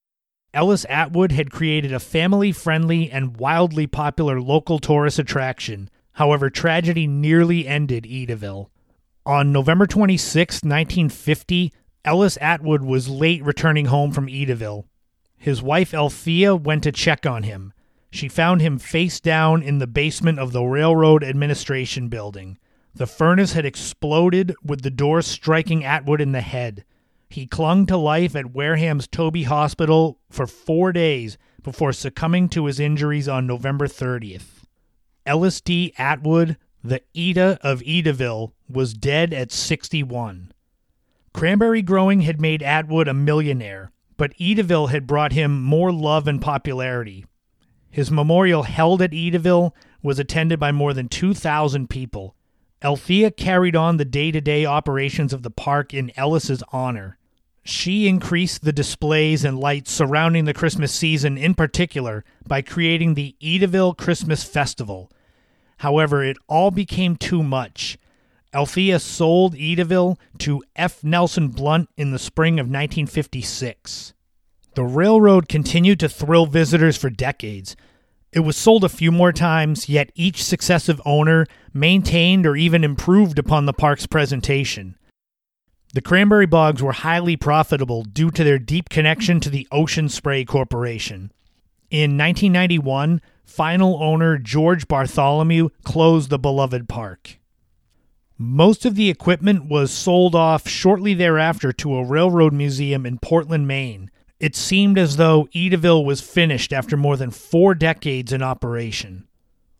Ellis 0.52 0.84
Atwood 0.90 1.32
had 1.32 1.50
created 1.50 1.94
a 1.94 1.98
family 1.98 2.52
friendly 2.52 3.10
and 3.10 3.38
wildly 3.38 3.86
popular 3.86 4.38
local 4.38 4.80
tourist 4.80 5.18
attraction. 5.18 5.88
However, 6.12 6.50
tragedy 6.50 7.06
nearly 7.06 7.66
ended 7.66 8.04
Edaville. 8.04 8.68
On 9.24 9.50
November 9.50 9.86
26, 9.86 10.56
1950, 10.56 11.72
Ellis 12.06 12.38
Atwood 12.40 12.82
was 12.82 13.08
late 13.08 13.44
returning 13.44 13.86
home 13.86 14.12
from 14.12 14.28
Edaville. 14.28 14.84
His 15.36 15.60
wife 15.60 15.92
Althea 15.92 16.54
went 16.54 16.84
to 16.84 16.92
check 16.92 17.26
on 17.26 17.42
him. 17.42 17.72
She 18.12 18.28
found 18.28 18.60
him 18.60 18.78
face 18.78 19.18
down 19.18 19.60
in 19.60 19.78
the 19.78 19.88
basement 19.88 20.38
of 20.38 20.52
the 20.52 20.62
Railroad 20.62 21.24
Administration 21.24 22.08
building. 22.08 22.58
The 22.94 23.08
furnace 23.08 23.54
had 23.54 23.66
exploded, 23.66 24.54
with 24.64 24.82
the 24.82 24.90
door 24.90 25.20
striking 25.20 25.84
Atwood 25.84 26.20
in 26.20 26.30
the 26.30 26.42
head. 26.42 26.84
He 27.28 27.46
clung 27.46 27.86
to 27.86 27.96
life 27.96 28.36
at 28.36 28.54
Wareham's 28.54 29.08
Tobey 29.08 29.42
Hospital 29.42 30.20
for 30.30 30.46
four 30.46 30.92
days 30.92 31.36
before 31.64 31.92
succumbing 31.92 32.48
to 32.50 32.66
his 32.66 32.78
injuries 32.78 33.28
on 33.28 33.48
November 33.48 33.88
30th. 33.88 34.62
Ellis 35.26 35.60
D. 35.60 35.92
Atwood, 35.98 36.56
the 36.84 37.02
Eda 37.12 37.58
of 37.62 37.80
Edaville, 37.80 38.52
was 38.68 38.94
dead 38.94 39.34
at 39.34 39.50
61. 39.50 40.52
Cranberry 41.36 41.82
growing 41.82 42.22
had 42.22 42.40
made 42.40 42.62
Atwood 42.62 43.08
a 43.08 43.12
millionaire, 43.12 43.92
but 44.16 44.32
Edaville 44.40 44.88
had 44.88 45.06
brought 45.06 45.32
him 45.32 45.62
more 45.62 45.92
love 45.92 46.26
and 46.26 46.40
popularity. 46.40 47.26
His 47.90 48.10
memorial 48.10 48.62
held 48.62 49.02
at 49.02 49.12
Edaville 49.12 49.74
was 50.02 50.18
attended 50.18 50.58
by 50.58 50.72
more 50.72 50.94
than 50.94 51.10
2,000 51.10 51.90
people. 51.90 52.34
Althea 52.82 53.30
carried 53.30 53.76
on 53.76 53.98
the 53.98 54.04
day 54.06 54.30
to 54.30 54.40
day 54.40 54.64
operations 54.64 55.34
of 55.34 55.42
the 55.42 55.50
park 55.50 55.92
in 55.92 56.10
Ellis's 56.16 56.62
honor. 56.72 57.18
She 57.62 58.08
increased 58.08 58.64
the 58.64 58.72
displays 58.72 59.44
and 59.44 59.60
lights 59.60 59.92
surrounding 59.92 60.46
the 60.46 60.54
Christmas 60.54 60.90
season 60.90 61.36
in 61.36 61.52
particular 61.52 62.24
by 62.48 62.62
creating 62.62 63.12
the 63.12 63.36
Edaville 63.42 63.94
Christmas 63.94 64.42
Festival. 64.42 65.12
However, 65.80 66.24
it 66.24 66.38
all 66.48 66.70
became 66.70 67.14
too 67.14 67.42
much. 67.42 67.98
Althea 68.52 68.98
sold 68.98 69.54
Edaville 69.54 70.18
to 70.38 70.62
F. 70.74 71.02
Nelson 71.04 71.48
Blunt 71.48 71.88
in 71.96 72.10
the 72.10 72.18
spring 72.18 72.58
of 72.58 72.66
1956. 72.66 74.14
The 74.74 74.84
railroad 74.84 75.48
continued 75.48 76.00
to 76.00 76.08
thrill 76.08 76.46
visitors 76.46 76.96
for 76.96 77.10
decades. 77.10 77.76
It 78.32 78.40
was 78.40 78.56
sold 78.56 78.84
a 78.84 78.90
few 78.90 79.10
more 79.10 79.32
times, 79.32 79.88
yet 79.88 80.12
each 80.14 80.44
successive 80.44 81.00
owner 81.06 81.46
maintained 81.72 82.46
or 82.46 82.56
even 82.56 82.84
improved 82.84 83.38
upon 83.38 83.66
the 83.66 83.72
park's 83.72 84.06
presentation. 84.06 84.96
The 85.94 86.02
cranberry 86.02 86.44
bogs 86.44 86.82
were 86.82 86.92
highly 86.92 87.36
profitable 87.36 88.02
due 88.02 88.30
to 88.32 88.44
their 88.44 88.58
deep 88.58 88.90
connection 88.90 89.40
to 89.40 89.48
the 89.48 89.66
Ocean 89.72 90.10
Spray 90.10 90.44
Corporation. 90.44 91.32
In 91.90 92.18
1991, 92.18 93.22
final 93.46 94.02
owner 94.02 94.36
George 94.36 94.88
Bartholomew 94.88 95.70
closed 95.84 96.28
the 96.28 96.38
beloved 96.38 96.88
park. 96.88 97.38
Most 98.38 98.84
of 98.84 98.96
the 98.96 99.08
equipment 99.08 99.64
was 99.64 99.90
sold 99.90 100.34
off 100.34 100.68
shortly 100.68 101.14
thereafter 101.14 101.72
to 101.72 101.96
a 101.96 102.04
railroad 102.04 102.52
museum 102.52 103.06
in 103.06 103.18
Portland, 103.18 103.66
Maine. 103.66 104.10
It 104.38 104.54
seemed 104.54 104.98
as 104.98 105.16
though 105.16 105.48
Edaville 105.54 106.04
was 106.04 106.20
finished 106.20 106.70
after 106.70 106.98
more 106.98 107.16
than 107.16 107.30
four 107.30 107.74
decades 107.74 108.34
in 108.34 108.42
operation. 108.42 109.26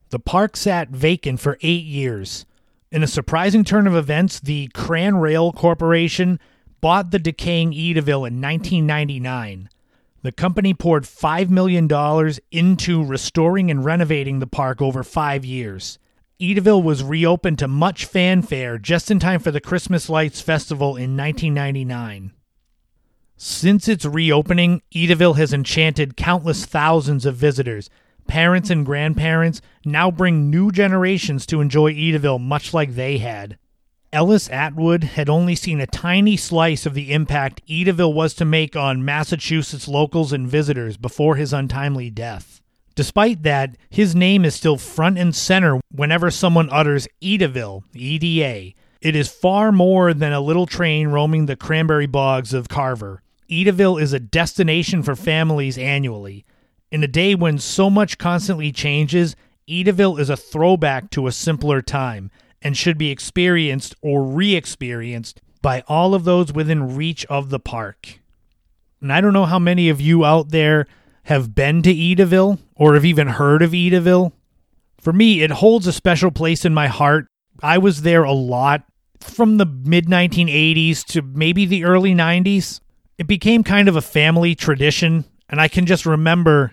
The 0.09 0.19
park 0.19 0.57
sat 0.57 0.89
vacant 0.89 1.41
for 1.41 1.59
eight 1.61 1.85
years. 1.85 2.47
In 2.91 3.03
a 3.03 3.07
surprising 3.07 3.63
turn 3.63 3.87
of 3.87 3.95
events, 3.95 4.41
the 4.41 4.69
Cran 4.69 5.17
Rail 5.17 5.53
Corporation 5.53 6.41
bought 6.81 7.11
the 7.11 7.19
decaying 7.19 7.73
Edaville 7.73 8.27
in 8.27 8.41
1999. 8.41 9.69
The 10.23 10.33
company 10.33 10.73
poured 10.73 11.05
$5 11.05 11.51
million 11.51 11.89
into 12.51 13.05
restoring 13.05 13.71
and 13.71 13.85
renovating 13.85 14.39
the 14.39 14.47
park 14.47 14.81
over 14.81 15.03
five 15.03 15.45
years. 15.45 15.99
Edaville 16.41 16.83
was 16.83 17.03
reopened 17.03 17.59
to 17.61 17.69
much 17.69 18.05
fanfare 18.05 18.77
just 18.77 19.11
in 19.11 19.19
time 19.19 19.41
for 19.41 19.51
the 19.51 19.61
Christmas 19.61 20.11
Lights 20.11 20.43
Festival 20.43 20.91
in 20.91 21.17
1999. 21.17 22.33
Since 23.39 23.89
its 23.89 24.05
reopening, 24.05 24.83
Edaville 24.95 25.37
has 25.37 25.55
enchanted 25.55 26.17
countless 26.17 26.67
thousands 26.67 27.25
of 27.25 27.37
visitors. 27.37 27.89
Parents 28.27 28.69
and 28.69 28.85
grandparents 28.85 29.63
now 29.87 30.11
bring 30.11 30.51
new 30.51 30.71
generations 30.71 31.47
to 31.47 31.63
enjoy 31.63 31.95
Edaville 31.95 32.41
much 32.41 32.75
like 32.75 32.95
they 32.95 33.17
had. 33.17 33.57
Ellis 34.13 34.51
Atwood 34.51 35.05
had 35.05 35.31
only 35.31 35.55
seen 35.55 35.81
a 35.81 35.87
tiny 35.87 36.37
slice 36.37 36.85
of 36.85 36.93
the 36.93 37.13
impact 37.13 37.63
Edaville 37.67 38.15
was 38.15 38.35
to 38.35 38.45
make 38.45 38.77
on 38.77 39.05
Massachusetts 39.05 39.89
locals 39.89 40.35
and 40.35 40.47
visitors 40.47 40.99
before 40.99 41.37
his 41.37 41.55
untimely 41.55 42.11
death. 42.11 42.56
Despite 42.97 43.43
that, 43.43 43.77
his 43.91 44.17
name 44.17 44.45
is 44.45 44.55
still 44.55 44.79
front 44.79 45.19
and 45.19 45.37
center 45.37 45.81
whenever 45.93 46.31
someone 46.31 46.71
utters 46.71 47.07
Edaville, 47.23 47.85
EDA. 47.95 48.75
It 49.03 49.15
is 49.15 49.29
far 49.29 49.71
more 49.71 50.15
than 50.15 50.33
a 50.33 50.41
little 50.41 50.67
train 50.67 51.09
roaming 51.09 51.45
the 51.45 51.57
cranberry 51.57 52.07
bogs 52.07 52.55
of 52.55 52.69
Carver. 52.69 53.23
Edaville 53.51 54.01
is 54.01 54.15
a 54.15 54.19
destination 54.19 55.03
for 55.03 55.15
families 55.15 55.77
annually. 55.77 56.45
In 56.91 57.05
a 57.05 57.09
day 57.09 57.35
when 57.35 57.59
so 57.59 57.91
much 57.91 58.17
constantly 58.17 58.73
changes, 58.73 59.37
Edaville 59.69 60.19
is 60.19 60.31
a 60.31 60.37
throwback 60.37 61.11
to 61.11 61.27
a 61.27 61.33
simpler 61.33 61.83
time 61.83 62.31
and 62.63 62.77
should 62.77 62.97
be 62.97 63.11
experienced 63.11 63.95
or 64.01 64.25
re 64.25 64.57
experienced 64.57 65.43
by 65.61 65.83
all 65.87 66.15
of 66.15 66.25
those 66.25 66.53
within 66.53 66.97
reach 66.97 67.27
of 67.27 67.51
the 67.51 67.61
park. 67.61 68.21
And 69.03 69.13
I 69.13 69.21
don't 69.21 69.35
know 69.35 69.45
how 69.45 69.59
many 69.59 69.91
of 69.91 70.01
you 70.01 70.25
out 70.25 70.49
there 70.49 70.87
have 71.27 71.55
been 71.55 71.83
to 71.83 71.95
Edaville 71.95 72.59
or 72.75 72.95
have 72.95 73.05
even 73.05 73.29
heard 73.29 73.63
of 73.63 73.71
Edaville. 73.71 74.33
For 75.01 75.13
me, 75.13 75.43
it 75.43 75.51
holds 75.51 75.87
a 75.87 75.93
special 75.93 76.31
place 76.31 76.65
in 76.65 76.75
my 76.75 76.89
heart. 76.89 77.29
I 77.63 77.79
was 77.79 78.03
there 78.03 78.25
a 78.25 78.33
lot 78.33 78.85
from 79.21 79.57
the 79.57 79.67
mid 79.67 80.07
1980s 80.07 81.05
to 81.07 81.23
maybe 81.23 81.65
the 81.67 81.85
early 81.85 82.15
90s 82.15 82.81
it 83.19 83.27
became 83.27 83.65
kind 83.65 83.89
of 83.89 83.97
a 83.97 84.03
family 84.03 84.55
tradition. 84.55 85.25
And 85.49 85.61
I 85.61 85.69
can 85.69 85.87
just 85.87 86.07
remember 86.07 86.73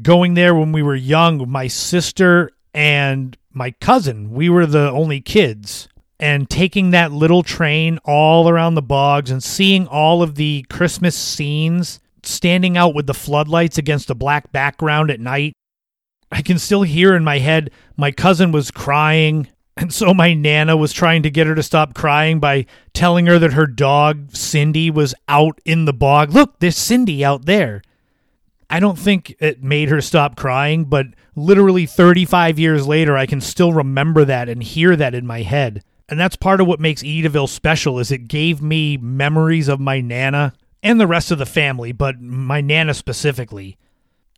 going 0.00 0.34
there 0.34 0.54
when 0.54 0.72
we 0.72 0.82
were 0.82 0.94
young, 0.94 1.48
my 1.48 1.66
sister 1.66 2.50
and 2.74 3.36
my 3.52 3.70
cousin. 3.72 4.32
We 4.32 4.48
were 4.48 4.66
the 4.66 4.90
only 4.90 5.20
kids. 5.20 5.88
And 6.18 6.48
taking 6.48 6.90
that 6.90 7.10
little 7.10 7.42
train 7.42 7.98
all 8.04 8.48
around 8.48 8.74
the 8.74 8.82
bogs 8.82 9.30
and 9.30 9.42
seeing 9.42 9.88
all 9.88 10.22
of 10.22 10.36
the 10.36 10.64
Christmas 10.70 11.16
scenes 11.16 11.98
standing 12.22 12.76
out 12.76 12.94
with 12.94 13.06
the 13.06 13.14
floodlights 13.14 13.78
against 13.78 14.10
a 14.10 14.14
black 14.14 14.52
background 14.52 15.10
at 15.10 15.20
night. 15.20 15.52
I 16.30 16.42
can 16.42 16.58
still 16.58 16.82
hear 16.82 17.14
in 17.14 17.24
my 17.24 17.38
head 17.38 17.70
my 17.96 18.10
cousin 18.10 18.52
was 18.52 18.70
crying 18.70 19.48
and 19.76 19.92
so 19.92 20.12
my 20.12 20.34
Nana 20.34 20.76
was 20.76 20.92
trying 20.92 21.22
to 21.22 21.30
get 21.30 21.46
her 21.46 21.54
to 21.54 21.62
stop 21.62 21.94
crying 21.94 22.40
by 22.40 22.66
telling 22.92 23.26
her 23.26 23.38
that 23.38 23.54
her 23.54 23.66
dog, 23.66 24.34
Cindy, 24.34 24.90
was 24.90 25.14
out 25.28 25.60
in 25.64 25.86
the 25.86 25.94
bog. 25.94 26.32
Look, 26.32 26.58
there's 26.60 26.76
Cindy 26.76 27.24
out 27.24 27.46
there. 27.46 27.82
I 28.68 28.80
don't 28.80 28.98
think 28.98 29.34
it 29.38 29.62
made 29.62 29.88
her 29.88 30.00
stop 30.00 30.36
crying, 30.36 30.84
but 30.84 31.06
literally 31.36 31.86
35 31.86 32.58
years 32.58 32.86
later, 32.86 33.16
I 33.16 33.26
can 33.26 33.40
still 33.40 33.72
remember 33.72 34.24
that 34.24 34.48
and 34.48 34.62
hear 34.62 34.94
that 34.96 35.14
in 35.14 35.26
my 35.26 35.42
head. 35.42 35.82
And 36.08 36.20
that's 36.20 36.36
part 36.36 36.60
of 36.60 36.66
what 36.66 36.80
makes 36.80 37.02
Edaville 37.02 37.48
special 37.48 37.98
is 37.98 38.10
it 38.10 38.28
gave 38.28 38.60
me 38.60 38.96
memories 38.98 39.68
of 39.68 39.80
my 39.80 40.00
Nana 40.00 40.52
and 40.82 41.00
the 41.00 41.06
rest 41.06 41.30
of 41.30 41.38
the 41.38 41.46
family, 41.46 41.92
but 41.92 42.20
my 42.20 42.60
Nana 42.60 42.94
specifically. 42.94 43.76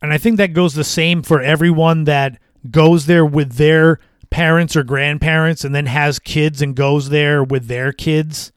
And 0.01 0.13
I 0.13 0.17
think 0.17 0.37
that 0.37 0.53
goes 0.53 0.73
the 0.73 0.83
same 0.83 1.23
for 1.23 1.41
everyone 1.41 2.03
that 2.03 2.39
goes 2.69 3.05
there 3.05 3.25
with 3.25 3.53
their 3.53 3.99
parents 4.29 4.75
or 4.75 4.83
grandparents 4.83 5.63
and 5.63 5.73
then 5.73 5.85
has 5.85 6.19
kids 6.19 6.61
and 6.61 6.75
goes 6.75 7.09
there 7.09 7.43
with 7.43 7.67
their 7.67 7.91
kids. 7.91 8.51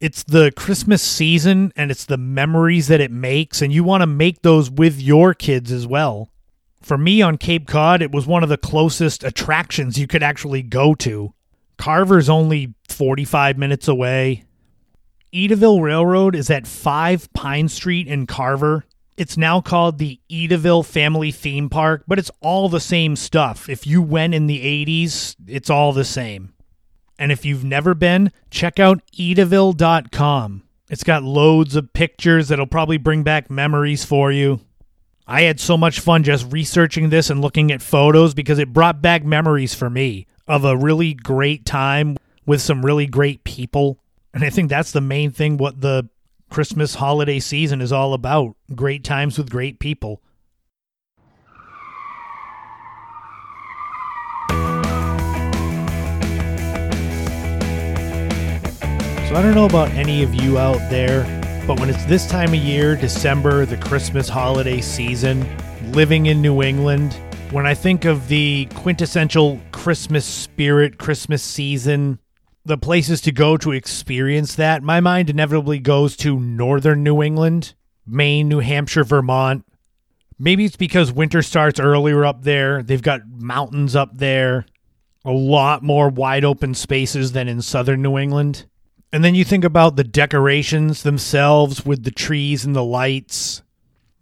It's 0.00 0.22
the 0.22 0.52
Christmas 0.52 1.02
season 1.02 1.72
and 1.76 1.90
it's 1.90 2.04
the 2.04 2.16
memories 2.18 2.88
that 2.88 3.00
it 3.00 3.10
makes, 3.10 3.62
and 3.62 3.72
you 3.72 3.84
want 3.84 4.02
to 4.02 4.06
make 4.06 4.42
those 4.42 4.70
with 4.70 5.00
your 5.00 5.34
kids 5.34 5.72
as 5.72 5.86
well. 5.86 6.30
For 6.82 6.98
me 6.98 7.22
on 7.22 7.38
Cape 7.38 7.66
Cod, 7.66 8.02
it 8.02 8.12
was 8.12 8.26
one 8.26 8.42
of 8.42 8.50
the 8.50 8.58
closest 8.58 9.24
attractions 9.24 9.98
you 9.98 10.06
could 10.06 10.22
actually 10.22 10.62
go 10.62 10.94
to. 10.96 11.32
Carver's 11.78 12.28
only 12.28 12.74
45 12.88 13.56
minutes 13.58 13.88
away. 13.88 14.44
Edaville 15.34 15.82
Railroad 15.82 16.36
is 16.36 16.48
at 16.48 16.64
5 16.64 17.32
Pine 17.32 17.68
Street 17.68 18.06
in 18.06 18.24
Carver. 18.24 18.84
It's 19.16 19.36
now 19.36 19.60
called 19.60 19.98
the 19.98 20.20
Edaville 20.30 20.86
Family 20.86 21.32
Theme 21.32 21.68
Park, 21.68 22.04
but 22.06 22.20
it's 22.20 22.30
all 22.40 22.68
the 22.68 22.78
same 22.78 23.16
stuff. 23.16 23.68
If 23.68 23.84
you 23.84 24.00
went 24.00 24.34
in 24.34 24.46
the 24.46 24.60
80s, 24.60 25.34
it's 25.48 25.68
all 25.68 25.92
the 25.92 26.04
same. 26.04 26.52
And 27.18 27.32
if 27.32 27.44
you've 27.44 27.64
never 27.64 27.94
been, 27.94 28.30
check 28.50 28.78
out 28.78 29.00
edaville.com. 29.18 30.62
It's 30.88 31.04
got 31.04 31.24
loads 31.24 31.74
of 31.74 31.92
pictures 31.92 32.48
that'll 32.48 32.66
probably 32.66 32.98
bring 32.98 33.24
back 33.24 33.50
memories 33.50 34.04
for 34.04 34.30
you. 34.30 34.60
I 35.26 35.42
had 35.42 35.58
so 35.58 35.76
much 35.76 35.98
fun 35.98 36.22
just 36.22 36.52
researching 36.52 37.08
this 37.08 37.28
and 37.28 37.40
looking 37.40 37.72
at 37.72 37.82
photos 37.82 38.34
because 38.34 38.60
it 38.60 38.72
brought 38.72 39.02
back 39.02 39.24
memories 39.24 39.74
for 39.74 39.90
me 39.90 40.28
of 40.46 40.64
a 40.64 40.76
really 40.76 41.12
great 41.12 41.64
time 41.64 42.18
with 42.46 42.60
some 42.60 42.84
really 42.84 43.06
great 43.06 43.42
people. 43.42 43.98
And 44.34 44.42
I 44.42 44.50
think 44.50 44.68
that's 44.68 44.90
the 44.90 45.00
main 45.00 45.30
thing 45.30 45.56
what 45.58 45.80
the 45.80 46.08
Christmas 46.50 46.96
holiday 46.96 47.38
season 47.38 47.80
is 47.80 47.92
all 47.92 48.14
about 48.14 48.56
great 48.74 49.04
times 49.04 49.38
with 49.38 49.48
great 49.48 49.78
people. 49.78 50.20
So 59.28 59.36
I 59.36 59.42
don't 59.42 59.54
know 59.54 59.66
about 59.66 59.90
any 59.90 60.24
of 60.24 60.34
you 60.34 60.58
out 60.58 60.78
there, 60.90 61.22
but 61.64 61.78
when 61.78 61.88
it's 61.88 62.04
this 62.06 62.26
time 62.26 62.48
of 62.48 62.56
year, 62.56 62.96
December, 62.96 63.64
the 63.64 63.76
Christmas 63.76 64.28
holiday 64.28 64.80
season, 64.80 65.46
living 65.92 66.26
in 66.26 66.42
New 66.42 66.60
England, 66.60 67.14
when 67.52 67.66
I 67.66 67.74
think 67.74 68.04
of 68.04 68.26
the 68.26 68.66
quintessential 68.74 69.60
Christmas 69.70 70.24
spirit, 70.24 70.98
Christmas 70.98 71.42
season, 71.42 72.18
the 72.64 72.78
places 72.78 73.20
to 73.22 73.32
go 73.32 73.56
to 73.58 73.72
experience 73.72 74.54
that, 74.54 74.82
my 74.82 75.00
mind 75.00 75.28
inevitably 75.28 75.78
goes 75.78 76.16
to 76.18 76.40
northern 76.40 77.02
New 77.02 77.22
England, 77.22 77.74
Maine, 78.06 78.48
New 78.48 78.60
Hampshire, 78.60 79.04
Vermont. 79.04 79.64
Maybe 80.38 80.64
it's 80.64 80.76
because 80.76 81.12
winter 81.12 81.42
starts 81.42 81.78
earlier 81.78 82.24
up 82.24 82.42
there. 82.42 82.82
They've 82.82 83.02
got 83.02 83.28
mountains 83.28 83.94
up 83.94 84.16
there, 84.16 84.66
a 85.24 85.30
lot 85.30 85.82
more 85.82 86.08
wide 86.08 86.44
open 86.44 86.74
spaces 86.74 87.32
than 87.32 87.48
in 87.48 87.62
southern 87.62 88.02
New 88.02 88.18
England. 88.18 88.66
And 89.12 89.22
then 89.22 89.34
you 89.34 89.44
think 89.44 89.62
about 89.62 89.96
the 89.96 90.04
decorations 90.04 91.02
themselves 91.02 91.86
with 91.86 92.02
the 92.02 92.10
trees 92.10 92.64
and 92.64 92.74
the 92.74 92.82
lights. 92.82 93.62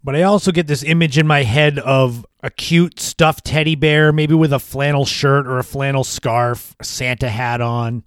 But 0.03 0.15
I 0.15 0.23
also 0.23 0.51
get 0.51 0.67
this 0.67 0.83
image 0.83 1.17
in 1.17 1.25
my 1.25 1.43
head 1.43 1.79
of 1.79 2.25
a 2.43 2.49
cute 2.49 2.99
stuffed 2.99 3.45
teddy 3.45 3.75
bear, 3.75 4.11
maybe 4.11 4.35
with 4.35 4.51
a 4.51 4.59
flannel 4.59 5.05
shirt 5.05 5.47
or 5.47 5.57
a 5.57 5.63
flannel 5.63 6.03
scarf, 6.03 6.75
a 6.79 6.83
Santa 6.83 7.29
hat 7.29 7.61
on. 7.61 8.03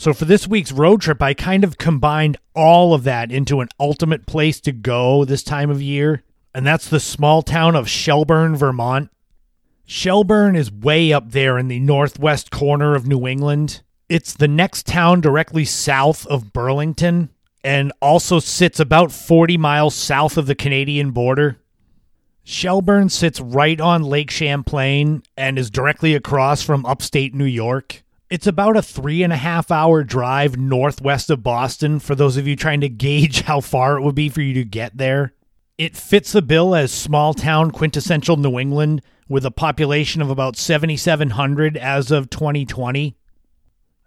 So 0.00 0.14
for 0.14 0.24
this 0.24 0.48
week's 0.48 0.72
road 0.72 1.02
trip, 1.02 1.20
I 1.20 1.34
kind 1.34 1.62
of 1.62 1.76
combined 1.76 2.38
all 2.54 2.94
of 2.94 3.04
that 3.04 3.30
into 3.30 3.60
an 3.60 3.68
ultimate 3.78 4.24
place 4.24 4.58
to 4.62 4.72
go 4.72 5.26
this 5.26 5.42
time 5.42 5.68
of 5.68 5.82
year, 5.82 6.22
and 6.54 6.66
that's 6.66 6.88
the 6.88 6.98
small 6.98 7.42
town 7.42 7.76
of 7.76 7.86
Shelburne, 7.86 8.56
Vermont. 8.56 9.10
Shelburne 9.84 10.56
is 10.56 10.72
way 10.72 11.12
up 11.12 11.32
there 11.32 11.58
in 11.58 11.68
the 11.68 11.80
northwest 11.80 12.50
corner 12.50 12.94
of 12.94 13.06
New 13.06 13.26
England. 13.26 13.82
It's 14.08 14.32
the 14.32 14.48
next 14.48 14.86
town 14.86 15.20
directly 15.20 15.66
south 15.66 16.26
of 16.28 16.54
Burlington 16.54 17.28
and 17.62 17.92
also 18.00 18.38
sits 18.38 18.80
about 18.80 19.12
40 19.12 19.58
miles 19.58 19.94
south 19.94 20.38
of 20.38 20.46
the 20.46 20.54
Canadian 20.54 21.10
border. 21.10 21.58
Shelburne 22.42 23.10
sits 23.10 23.38
right 23.38 23.78
on 23.78 24.02
Lake 24.02 24.30
Champlain 24.30 25.24
and 25.36 25.58
is 25.58 25.68
directly 25.68 26.14
across 26.14 26.62
from 26.62 26.86
upstate 26.86 27.34
New 27.34 27.44
York. 27.44 28.02
It's 28.30 28.46
about 28.46 28.76
a 28.76 28.82
three 28.82 29.24
and 29.24 29.32
a 29.32 29.36
half 29.36 29.72
hour 29.72 30.04
drive 30.04 30.56
northwest 30.56 31.30
of 31.30 31.42
Boston 31.42 31.98
for 31.98 32.14
those 32.14 32.36
of 32.36 32.46
you 32.46 32.54
trying 32.54 32.80
to 32.82 32.88
gauge 32.88 33.40
how 33.42 33.60
far 33.60 33.96
it 33.96 34.02
would 34.02 34.14
be 34.14 34.28
for 34.28 34.40
you 34.40 34.54
to 34.54 34.64
get 34.64 34.96
there. 34.96 35.32
It 35.76 35.96
fits 35.96 36.30
the 36.30 36.42
bill 36.42 36.76
as 36.76 36.92
small 36.92 37.34
town 37.34 37.72
quintessential 37.72 38.36
New 38.36 38.60
England 38.60 39.02
with 39.28 39.44
a 39.44 39.50
population 39.50 40.22
of 40.22 40.30
about 40.30 40.56
7,700 40.56 41.76
as 41.76 42.12
of 42.12 42.30
2020. 42.30 43.16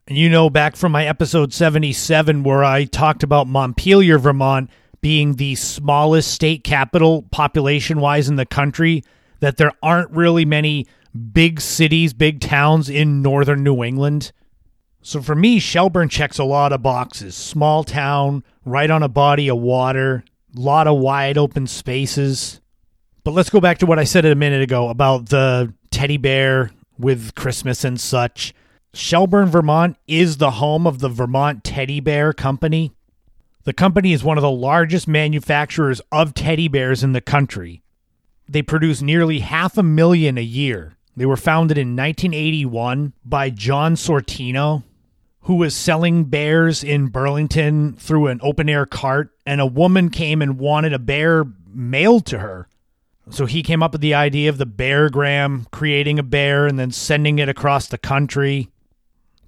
And 0.08 0.18
you 0.18 0.30
know, 0.30 0.50
back 0.50 0.78
from 0.78 0.94
my 0.94 1.06
episode 1.06 1.54
77, 1.54 2.44
where 2.44 2.64
I 2.64 2.86
talked 2.86 3.24
about 3.24 3.48
Montpelier, 3.48 4.20
Vermont 4.20 4.70
being 5.02 5.34
the 5.34 5.56
smallest 5.56 6.32
state 6.32 6.64
capital 6.64 7.24
population 7.24 8.00
wise 8.00 8.30
in 8.30 8.38
the 8.38 8.46
country, 8.46 9.04
that 9.42 9.58
there 9.58 9.74
aren't 9.82 10.12
really 10.12 10.46
many 10.46 10.88
big 11.14 11.62
cities, 11.62 12.14
big 12.14 12.40
towns 12.40 12.90
in 12.90 13.22
northern 13.22 13.64
New 13.64 13.84
England. 13.84 14.32
So 15.02 15.22
for 15.22 15.36
me, 15.36 15.60
Shelburne 15.60 16.10
checks 16.10 16.40
a 16.40 16.44
lot 16.44 16.72
of 16.72 16.82
boxes. 16.82 17.36
Small 17.36 17.84
town, 17.84 18.44
right 18.66 18.90
on 18.90 19.04
a 19.04 19.10
body 19.10 19.50
of 19.50 19.58
water, 19.58 20.24
a 20.56 20.60
lot 20.60 20.88
of 20.88 20.98
wide 20.98 21.38
open 21.38 21.68
spaces. 21.68 22.62
But 23.24 23.32
let's 23.32 23.50
go 23.50 23.60
back 23.60 23.80
to 23.80 23.86
what 23.86 24.00
I 24.00 24.06
said 24.06 24.26
a 24.26 24.36
minute 24.36 24.62
ago 24.62 24.90
about 24.90 25.30
the 25.30 25.74
teddy 25.92 26.18
bear 26.18 26.72
with 26.98 27.36
Christmas 27.36 27.84
and 27.84 28.00
such. 28.00 28.54
Shelburne, 28.94 29.50
Vermont 29.50 29.98
is 30.08 30.38
the 30.38 30.52
home 30.52 30.86
of 30.86 31.00
the 31.00 31.10
Vermont 31.10 31.64
Teddy 31.64 32.00
Bear 32.00 32.32
Company. 32.32 32.94
The 33.64 33.74
company 33.74 34.14
is 34.14 34.24
one 34.24 34.38
of 34.38 34.42
the 34.42 34.52
largest 34.52 35.08
manufacturers 35.08 36.02
of 36.12 36.34
teddy 36.34 36.68
bears 36.68 37.04
in 37.04 37.14
the 37.14 37.22
country. 37.22 37.82
They 38.48 38.62
produce 38.62 39.02
nearly 39.02 39.40
half 39.40 39.78
a 39.78 39.84
million 39.84 40.38
a 40.38 40.42
year. 40.42 40.98
They 41.16 41.26
were 41.26 41.38
founded 41.38 41.78
in 41.78 41.96
1981 41.96 43.14
by 43.24 43.50
John 43.52 43.96
Sortino, 43.96 44.84
who 45.42 45.56
was 45.56 45.76
selling 45.76 46.26
bears 46.26 46.84
in 46.84 47.08
Burlington 47.08 47.94
through 47.94 48.28
an 48.28 48.40
open 48.42 48.68
air 48.68 48.86
cart, 48.86 49.32
and 49.46 49.62
a 49.62 49.66
woman 49.66 50.10
came 50.10 50.42
and 50.42 50.58
wanted 50.58 50.94
a 50.94 51.00
bear 51.00 51.46
mailed 51.68 52.26
to 52.28 52.40
her. 52.40 52.68
So 53.30 53.46
he 53.46 53.64
came 53.64 53.84
up 53.84 53.92
with 53.92 54.02
the 54.02 54.16
idea 54.16 54.50
of 54.50 54.58
the 54.58 54.66
beargram, 54.66 55.70
creating 55.72 56.20
a 56.20 56.24
bear 56.24 56.66
and 56.66 56.80
then 56.80 56.92
sending 56.92 57.40
it 57.40 57.48
across 57.48 57.88
the 57.88 57.98
country. 57.98 58.70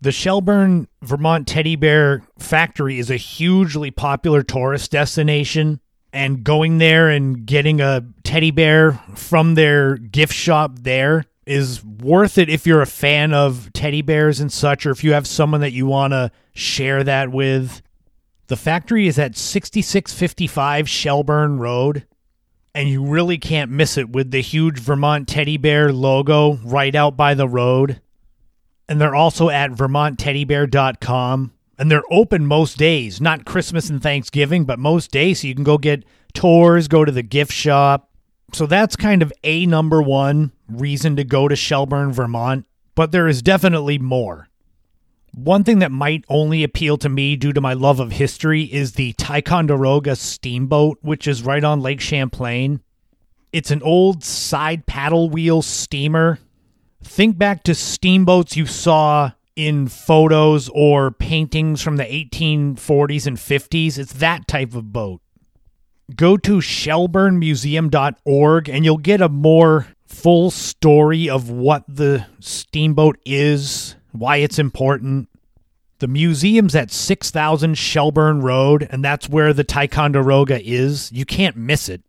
The 0.02 0.12
Shelburne, 0.12 0.88
Vermont 1.02 1.48
Teddy 1.48 1.76
Bear 1.76 2.22
Factory 2.38 3.00
is 3.00 3.10
a 3.10 3.18
hugely 3.18 3.92
popular 3.92 4.44
tourist 4.44 4.92
destination 4.92 5.80
and 6.14 6.44
going 6.44 6.78
there 6.78 7.10
and 7.10 7.46
getting 7.46 7.82
a 7.82 8.06
teddy 8.24 8.52
bear 8.52 8.94
from 9.16 9.56
their 9.56 9.98
gift 9.98 10.34
shop 10.34 10.80
there 10.82 11.26
is 11.46 11.84
worth 11.84 12.38
it 12.38 12.50
if 12.50 12.66
you're 12.66 12.82
a 12.82 12.88
fan 12.88 13.34
of 13.34 13.72
teddy 13.74 14.02
bears 14.02 14.40
and 14.40 14.52
such, 14.52 14.86
or 14.86 14.92
if 14.92 15.04
you 15.04 15.14
have 15.14 15.28
someone 15.28 15.62
that 15.62 15.74
you 15.74 15.86
want 15.86 16.12
to 16.14 16.32
share 16.54 17.04
that 17.04 17.32
with. 17.32 17.82
The 18.48 18.56
factory 18.56 19.08
is 19.08 19.18
at 19.18 19.36
6655 19.36 20.88
Shelburne 20.90 21.58
Road, 21.60 22.06
and 22.74 22.90
you 22.90 23.04
really 23.04 23.38
can't 23.38 23.72
miss 23.72 23.98
it 23.98 24.10
with 24.10 24.32
the 24.32 24.42
huge 24.42 24.80
Vermont 24.80 25.28
teddy 25.28 25.58
bear 25.58 25.92
logo 25.92 26.60
right 26.64 26.94
out 26.94 27.18
by 27.18 27.34
the 27.34 27.48
road. 27.48 28.02
And 28.88 29.02
they're 29.02 29.16
also 29.16 29.50
at 29.50 29.72
vermontteddybear.com 29.72 31.52
and 31.78 31.92
they're 31.92 32.04
open 32.12 32.46
most 32.46 32.78
days, 32.78 33.20
not 33.20 33.46
Christmas 33.46 33.90
and 33.90 34.02
Thanksgiving, 34.02 34.66
but 34.66 34.80
most 34.80 35.12
days. 35.12 35.42
So 35.42 35.48
you 35.48 35.56
can 35.56 35.64
go 35.64 35.78
get 35.78 36.06
tours, 36.34 36.88
go 36.88 37.04
to 37.04 37.12
the 37.12 37.24
gift 37.24 37.52
shop. 37.52 38.10
So 38.54 38.66
that's 38.66 38.96
kind 38.96 39.22
of 39.22 39.34
a 39.44 39.66
number 39.66 40.02
one 40.02 40.52
reason 40.70 41.16
to 41.18 41.24
go 41.24 41.48
to 41.48 41.56
Shelburne, 41.56 42.14
Vermont, 42.14 42.66
but 42.96 43.12
there 43.12 43.28
is 43.28 43.42
definitely 43.42 43.98
more. 43.98 44.48
One 45.34 45.66
thing 45.66 45.80
that 45.80 45.92
might 45.92 46.24
only 46.30 46.64
appeal 46.64 46.98
to 47.00 47.10
me 47.10 47.36
due 47.36 47.52
to 47.52 47.60
my 47.60 47.74
love 47.74 48.00
of 48.00 48.14
history 48.14 48.64
is 48.64 48.94
the 48.94 49.12
Ticonderoga 49.14 50.16
steamboat, 50.16 51.00
which 51.02 51.28
is 51.28 51.44
right 51.44 51.64
on 51.64 51.82
Lake 51.82 52.00
Champlain. 52.00 52.82
It's 53.52 53.72
an 53.72 53.82
old 53.82 54.24
side 54.24 54.86
paddle 54.86 55.30
wheel 55.30 55.62
steamer. 55.62 56.40
Think 57.04 57.38
back 57.38 57.64
to 57.64 57.76
steamboats 57.76 58.56
you 58.56 58.66
saw 58.66 59.32
in 59.56 59.88
photos 59.88 60.70
or 60.70 61.12
paintings 61.12 61.82
from 61.82 61.98
the 61.98 62.04
1840s 62.04 63.28
and 63.28 63.38
50s. 63.38 63.98
It's 63.98 64.14
that 64.14 64.48
type 64.48 64.74
of 64.74 64.94
boat. 64.94 65.22
Go 66.14 66.38
to 66.38 66.58
shelburnemuseum.org 66.58 68.70
and 68.70 68.86
you'll 68.86 68.98
get 68.98 69.22
a 69.22 69.30
more 69.30 69.88
full 70.06 70.52
story 70.52 71.30
of 71.30 71.50
what 71.50 71.84
the 71.88 72.28
steamboat 72.40 73.18
is, 73.26 73.96
why 74.12 74.38
it's 74.38 74.60
important. 74.60 75.30
The 76.00 76.08
museum's 76.08 76.76
at 76.76 76.92
6000 76.92 77.78
Shelburne 77.78 78.42
Road, 78.42 78.88
and 78.92 79.04
that's 79.04 79.30
where 79.30 79.54
the 79.54 79.64
Ticonderoga 79.64 80.62
is. 80.64 81.12
You 81.12 81.26
can't 81.26 81.56
miss 81.56 81.90
it. 81.90 82.02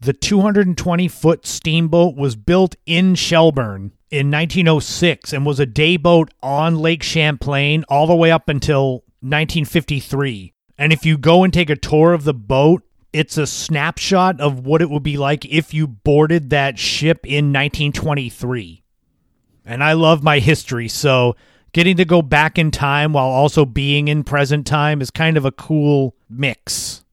The 0.00 0.12
220 0.12 1.08
foot 1.08 1.46
steamboat 1.46 2.16
was 2.16 2.36
built 2.36 2.76
in 2.86 3.14
Shelburne 3.14 3.92
in 4.10 4.30
1906 4.30 5.32
and 5.32 5.46
was 5.46 5.60
a 5.60 5.66
day 5.66 5.96
boat 5.96 6.32
on 6.42 6.76
Lake 6.76 7.02
Champlain 7.02 7.84
all 7.88 8.06
the 8.06 8.14
way 8.14 8.30
up 8.30 8.48
until 8.48 9.04
1953. 9.20 10.52
And 10.76 10.92
if 10.92 11.06
you 11.06 11.16
go 11.16 11.44
and 11.44 11.52
take 11.52 11.70
a 11.70 11.76
tour 11.76 12.12
of 12.12 12.24
the 12.24 12.34
boat, 12.34 12.82
it's 13.14 13.38
a 13.38 13.46
snapshot 13.46 14.40
of 14.40 14.66
what 14.66 14.82
it 14.82 14.90
would 14.90 15.04
be 15.04 15.16
like 15.16 15.44
if 15.44 15.72
you 15.72 15.86
boarded 15.86 16.50
that 16.50 16.80
ship 16.80 17.24
in 17.24 17.52
1923. 17.52 18.82
And 19.64 19.84
I 19.84 19.92
love 19.92 20.24
my 20.24 20.40
history, 20.40 20.88
so 20.88 21.36
getting 21.72 21.96
to 21.98 22.04
go 22.04 22.22
back 22.22 22.58
in 22.58 22.72
time 22.72 23.12
while 23.12 23.28
also 23.28 23.64
being 23.64 24.08
in 24.08 24.24
present 24.24 24.66
time 24.66 25.00
is 25.00 25.12
kind 25.12 25.36
of 25.36 25.44
a 25.44 25.52
cool 25.52 26.16
mix. 26.28 27.04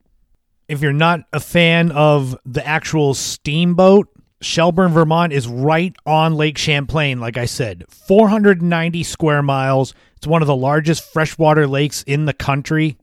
If 0.68 0.82
you're 0.82 0.92
not 0.92 1.22
a 1.34 1.40
fan 1.40 1.92
of 1.92 2.36
the 2.46 2.66
actual 2.66 3.14
steamboat, 3.14 4.08
Shelburne, 4.42 4.94
Vermont 4.94 5.32
is 5.32 5.48
right 5.48 5.96
on 6.08 6.34
Lake 6.34 6.58
Champlain, 6.58 7.20
like 7.20 7.38
I 7.38 7.46
said. 7.46 7.86
490 7.90 9.04
square 9.04 9.44
miles. 9.44 9.94
It's 10.18 10.26
one 10.26 10.42
of 10.42 10.48
the 10.48 10.56
largest 10.56 11.04
freshwater 11.14 11.68
lakes 11.68 12.02
in 12.04 12.26
the 12.26 12.34
country. 12.34 12.98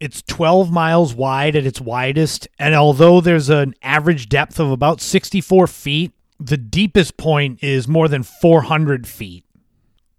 It's 0.00 0.22
12 0.22 0.72
miles 0.72 1.14
wide 1.14 1.54
at 1.54 1.66
its 1.66 1.80
widest, 1.80 2.48
and 2.58 2.74
although 2.74 3.20
there's 3.20 3.50
an 3.50 3.74
average 3.82 4.30
depth 4.30 4.58
of 4.58 4.70
about 4.70 5.02
64 5.02 5.66
feet, 5.66 6.12
the 6.40 6.56
deepest 6.56 7.18
point 7.18 7.62
is 7.62 7.86
more 7.86 8.08
than 8.08 8.22
400 8.22 9.06
feet. 9.06 9.44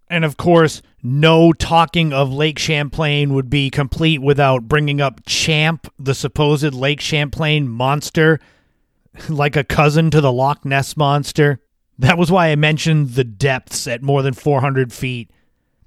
And 0.08 0.24
of 0.24 0.38
course, 0.38 0.84
no 1.02 1.52
talking 1.52 2.14
of 2.14 2.32
Lake 2.32 2.60
Champlain 2.60 3.34
would 3.34 3.50
be 3.50 3.72
complete 3.72 4.22
without 4.22 4.68
bringing 4.68 5.02
up 5.02 5.22
Champ, 5.26 5.92
the 5.98 6.14
supposed 6.14 6.76
Lake 6.76 7.02
Champlain 7.02 7.68
monster, 7.68 8.40
like 9.30 9.56
a 9.56 9.64
cousin 9.64 10.12
to 10.12 10.22
the 10.22 10.32
Loch 10.32 10.64
Ness 10.64 10.96
monster. 10.96 11.60
That 11.98 12.20
was 12.20 12.32
why 12.32 12.50
I 12.50 12.56
mentioned 12.56 13.12
the 13.12 13.24
depths 13.24 13.88
at 13.88 14.04
more 14.04 14.22
than 14.22 14.34
400 14.34 14.94
feet, 14.94 15.32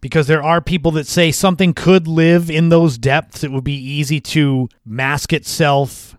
because 0.05 0.27
there 0.27 0.43
are 0.43 0.61
people 0.61 0.91
that 0.91 1.07
say 1.07 1.33
something 1.33 1.73
could 1.73 2.07
live 2.07 2.51
in 2.51 2.69
those 2.69 2.99
depths. 2.99 3.43
It 3.43 3.51
would 3.51 3.65
be 3.65 3.73
easy 3.73 4.21
to 4.21 4.69
mask 4.85 5.33
itself. 5.33 6.15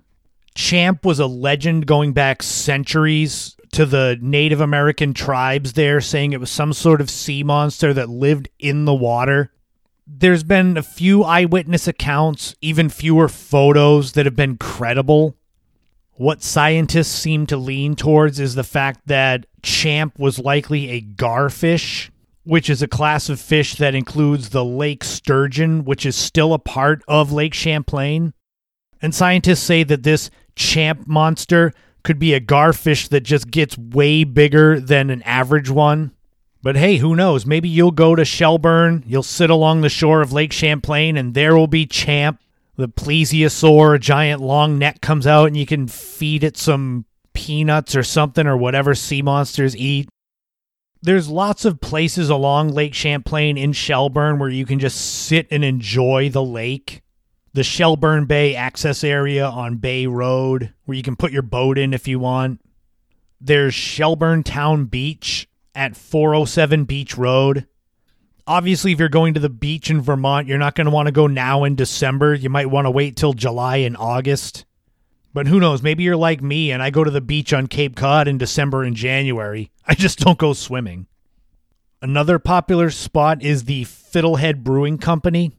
Champ 0.55 1.05
was 1.05 1.19
a 1.19 1.27
legend 1.27 1.85
going 1.85 2.11
back 2.11 2.41
centuries 2.41 3.55
to 3.73 3.85
the 3.85 4.17
Native 4.19 4.59
American 4.59 5.13
tribes 5.13 5.73
there, 5.73 6.01
saying 6.01 6.33
it 6.33 6.39
was 6.39 6.49
some 6.49 6.73
sort 6.73 6.99
of 6.99 7.11
sea 7.11 7.43
monster 7.43 7.93
that 7.93 8.09
lived 8.09 8.49
in 8.57 8.85
the 8.85 8.93
water. 8.95 9.51
There's 10.07 10.43
been 10.43 10.77
a 10.77 10.81
few 10.81 11.23
eyewitness 11.23 11.87
accounts, 11.87 12.55
even 12.61 12.89
fewer 12.89 13.29
photos 13.29 14.13
that 14.13 14.25
have 14.25 14.35
been 14.35 14.57
credible. 14.57 15.37
What 16.13 16.41
scientists 16.41 17.13
seem 17.13 17.45
to 17.45 17.57
lean 17.57 17.95
towards 17.95 18.39
is 18.39 18.55
the 18.55 18.63
fact 18.63 19.01
that 19.05 19.45
Champ 19.61 20.17
was 20.17 20.39
likely 20.39 20.89
a 20.89 21.01
garfish, 21.01 22.09
which 22.45 22.69
is 22.69 22.81
a 22.81 22.87
class 22.87 23.27
of 23.27 23.39
fish 23.39 23.75
that 23.75 23.95
includes 23.95 24.49
the 24.49 24.63
lake 24.63 25.03
sturgeon, 25.03 25.83
which 25.83 26.05
is 26.05 26.15
still 26.15 26.53
a 26.53 26.59
part 26.59 27.03
of 27.07 27.31
Lake 27.31 27.53
Champlain. 27.53 28.33
And 29.01 29.13
scientists 29.13 29.63
say 29.63 29.83
that 29.83 30.03
this 30.03 30.29
Champ 30.55 31.05
monster 31.05 31.73
could 32.03 32.19
be 32.19 32.33
a 32.33 32.39
garfish 32.39 33.09
that 33.09 33.21
just 33.21 33.49
gets 33.49 33.77
way 33.77 34.23
bigger 34.23 34.79
than 34.79 35.09
an 35.09 35.23
average 35.23 35.69
one. 35.69 36.11
But 36.61 36.75
hey, 36.75 36.97
who 36.97 37.15
knows? 37.15 37.45
Maybe 37.45 37.67
you'll 37.67 37.91
go 37.91 38.15
to 38.15 38.23
Shelburne, 38.23 39.03
you'll 39.05 39.23
sit 39.23 39.49
along 39.49 39.81
the 39.81 39.89
shore 39.89 40.21
of 40.21 40.31
Lake 40.31 40.53
Champlain, 40.53 41.17
and 41.17 41.33
there 41.33 41.55
will 41.55 41.67
be 41.67 41.85
Champ, 41.85 42.39
the 42.75 42.87
plesiosaur, 42.87 43.99
giant 43.99 44.41
long 44.41 44.77
neck 44.77 45.01
comes 45.01 45.27
out, 45.27 45.47
and 45.47 45.57
you 45.57 45.65
can 45.65 45.87
feed 45.87 46.43
it 46.43 46.57
some 46.57 47.05
peanuts 47.33 47.95
or 47.95 48.03
something 48.03 48.47
or 48.47 48.57
whatever 48.57 48.95
sea 48.95 49.21
monsters 49.21 49.75
eat. 49.75 50.07
There's 51.05 51.29
lots 51.29 51.65
of 51.65 51.79
places 51.79 52.29
along 52.29 52.69
Lake 52.69 52.93
Champlain 52.93 53.57
in 53.57 53.73
Shelburne 53.73 54.39
where 54.39 54.49
you 54.49 54.65
can 54.65 54.79
just 54.79 55.25
sit 55.25 55.47
and 55.51 55.63
enjoy 55.63 56.29
the 56.29 56.43
lake 56.43 57.03
the 57.55 57.63
Shelburne 57.63 58.25
Bay 58.25 58.53
access 58.53 59.01
area 59.01 59.45
on 59.47 59.77
Bay 59.77 60.07
Road 60.07 60.73
where 60.83 60.97
you 60.97 61.03
can 61.03 61.15
put 61.15 61.31
your 61.31 61.41
boat 61.41 61.77
in 61.77 61.93
if 61.93 62.05
you 62.05 62.19
want. 62.19 62.59
There's 63.39 63.73
Shelburne 63.73 64.43
Town 64.43 64.85
Beach 64.85 65.47
at 65.73 65.95
407 65.95 66.83
Beach 66.83 67.17
Road. 67.17 67.65
Obviously, 68.45 68.91
if 68.91 68.99
you're 68.99 69.07
going 69.07 69.35
to 69.35 69.39
the 69.39 69.47
beach 69.47 69.89
in 69.89 70.01
Vermont, 70.01 70.47
you're 70.47 70.57
not 70.57 70.75
going 70.75 70.85
to 70.85 70.91
want 70.91 71.05
to 71.05 71.13
go 71.13 71.27
now 71.27 71.63
in 71.63 71.75
December. 71.75 72.33
You 72.33 72.49
might 72.49 72.69
want 72.69 72.87
to 72.87 72.91
wait 72.91 73.15
till 73.15 73.31
July 73.31 73.77
and 73.77 73.95
August. 73.95 74.65
But 75.35 75.47
who 75.47 75.59
knows? 75.59 75.83
Maybe 75.83 76.03
you're 76.03 76.15
like 76.15 76.41
me 76.41 76.71
and 76.71 76.81
I 76.81 76.91
go 76.91 77.03
to 77.03 77.11
the 77.11 77.19
beach 77.19 77.51
on 77.51 77.67
Cape 77.67 77.97
Cod 77.97 78.29
in 78.29 78.37
December 78.37 78.83
and 78.83 78.95
January. 78.95 79.69
I 79.85 79.93
just 79.93 80.19
don't 80.19 80.37
go 80.37 80.53
swimming. 80.53 81.07
Another 82.01 82.39
popular 82.39 82.89
spot 82.89 83.43
is 83.43 83.65
the 83.65 83.83
Fiddlehead 83.83 84.63
Brewing 84.63 84.97
Company. 84.97 85.51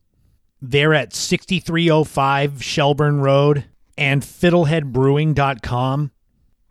They're 0.63 0.95
at 0.95 1.13
6305 1.13 2.65
Shelburne 2.65 3.21
Road 3.21 3.67
and 3.99 4.23
fiddleheadbrewing.com. 4.23 6.11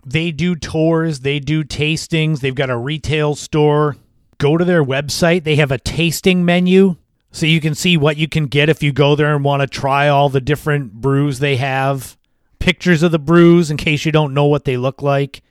They 0.03 0.31
do 0.31 0.55
tours, 0.55 1.19
they 1.19 1.39
do 1.39 1.63
tastings, 1.63 2.39
they've 2.39 2.55
got 2.55 2.71
a 2.71 2.77
retail 2.77 3.35
store. 3.35 3.97
Go 4.39 4.57
to 4.57 4.65
their 4.65 4.83
website, 4.83 5.43
they 5.43 5.57
have 5.57 5.71
a 5.71 5.77
tasting 5.77 6.43
menu 6.43 6.95
so 7.31 7.45
you 7.45 7.61
can 7.61 7.75
see 7.75 7.97
what 7.97 8.17
you 8.17 8.27
can 8.27 8.47
get 8.47 8.67
if 8.67 8.81
you 8.81 8.91
go 8.91 9.15
there 9.15 9.35
and 9.35 9.45
want 9.45 9.61
to 9.61 9.67
try 9.67 10.07
all 10.07 10.29
the 10.29 10.41
different 10.41 10.93
brews 10.93 11.37
they 11.37 11.57
have. 11.57 12.17
Pictures 12.65 13.03
of 13.03 13.11
the 13.11 13.19
brews 13.19 13.69
in 13.69 13.77
case 13.77 14.05
you 14.05 14.11
don't 14.11 14.33
know 14.33 14.45
what 14.45 14.65
they 14.65 14.75
look 14.75 15.03
like. 15.03 15.43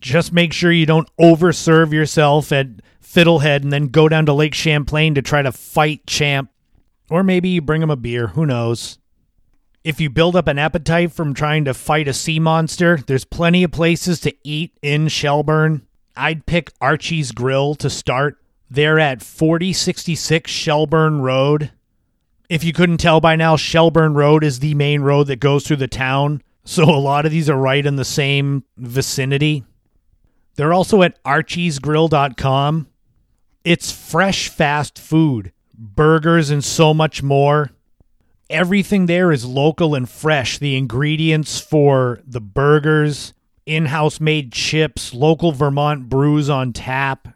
Just 0.00 0.32
make 0.32 0.52
sure 0.52 0.72
you 0.72 0.86
don't 0.86 1.08
overserve 1.16 1.92
yourself 1.92 2.50
at 2.50 2.66
Fiddlehead 3.00 3.62
and 3.62 3.72
then 3.72 3.88
go 3.88 4.08
down 4.08 4.26
to 4.26 4.32
Lake 4.32 4.54
Champlain 4.54 5.14
to 5.14 5.22
try 5.22 5.40
to 5.42 5.52
fight 5.52 6.06
Champ 6.06 6.50
or 7.10 7.22
maybe 7.22 7.48
you 7.48 7.60
bring 7.60 7.82
him 7.82 7.90
a 7.90 7.96
beer, 7.96 8.28
who 8.28 8.44
knows. 8.44 8.98
If 9.84 10.00
you 10.00 10.10
build 10.10 10.36
up 10.36 10.48
an 10.48 10.58
appetite 10.58 11.12
from 11.12 11.32
trying 11.32 11.64
to 11.64 11.74
fight 11.74 12.08
a 12.08 12.12
sea 12.12 12.38
monster, 12.38 12.98
there's 13.06 13.24
plenty 13.24 13.62
of 13.62 13.72
places 13.72 14.20
to 14.20 14.34
eat 14.44 14.76
in 14.82 15.08
Shelburne. 15.08 15.86
I'd 16.16 16.46
pick 16.46 16.72
Archie's 16.80 17.32
Grill 17.32 17.74
to 17.76 17.88
start. 17.88 18.38
They're 18.68 18.98
at 18.98 19.22
4066 19.22 20.50
Shelburne 20.50 21.22
Road. 21.22 21.70
If 22.50 22.64
you 22.64 22.72
couldn't 22.72 22.98
tell 22.98 23.20
by 23.20 23.36
now, 23.36 23.56
Shelburne 23.56 24.14
Road 24.14 24.42
is 24.42 24.60
the 24.60 24.74
main 24.74 25.00
road 25.02 25.28
that 25.28 25.40
goes 25.40 25.66
through 25.66 25.76
the 25.76 25.88
town, 25.88 26.42
so 26.68 26.84
a 26.84 27.00
lot 27.00 27.24
of 27.24 27.32
these 27.32 27.48
are 27.48 27.56
right 27.56 27.86
in 27.86 27.96
the 27.96 28.04
same 28.04 28.62
vicinity. 28.76 29.64
They're 30.56 30.74
also 30.74 31.02
at 31.02 31.22
archiesgrill.com. 31.24 32.88
It's 33.64 33.90
fresh 33.90 34.50
fast 34.50 34.98
food 34.98 35.52
burgers, 35.72 36.50
and 36.50 36.62
so 36.62 36.92
much 36.92 37.22
more. 37.22 37.70
Everything 38.50 39.06
there 39.06 39.32
is 39.32 39.46
local 39.46 39.94
and 39.94 40.06
fresh. 40.06 40.58
The 40.58 40.76
ingredients 40.76 41.58
for 41.58 42.20
the 42.26 42.40
burgers, 42.40 43.32
in 43.64 43.86
house 43.86 44.20
made 44.20 44.52
chips, 44.52 45.14
local 45.14 45.52
Vermont 45.52 46.10
brews 46.10 46.50
on 46.50 46.74
tap. 46.74 47.28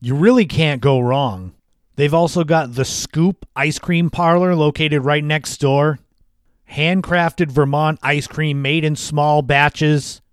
You 0.00 0.16
really 0.16 0.46
can't 0.46 0.80
go 0.80 0.98
wrong. 0.98 1.52
They've 1.94 2.14
also 2.14 2.42
got 2.42 2.74
the 2.74 2.84
Scoop 2.84 3.46
Ice 3.54 3.78
Cream 3.78 4.10
Parlor 4.10 4.56
located 4.56 5.04
right 5.04 5.22
next 5.22 5.58
door. 5.58 6.00
Handcrafted 6.70 7.50
Vermont 7.50 7.98
ice 8.02 8.26
cream 8.26 8.62
made 8.62 8.84
in 8.84 8.96
small 8.96 9.42
batches. 9.42 10.20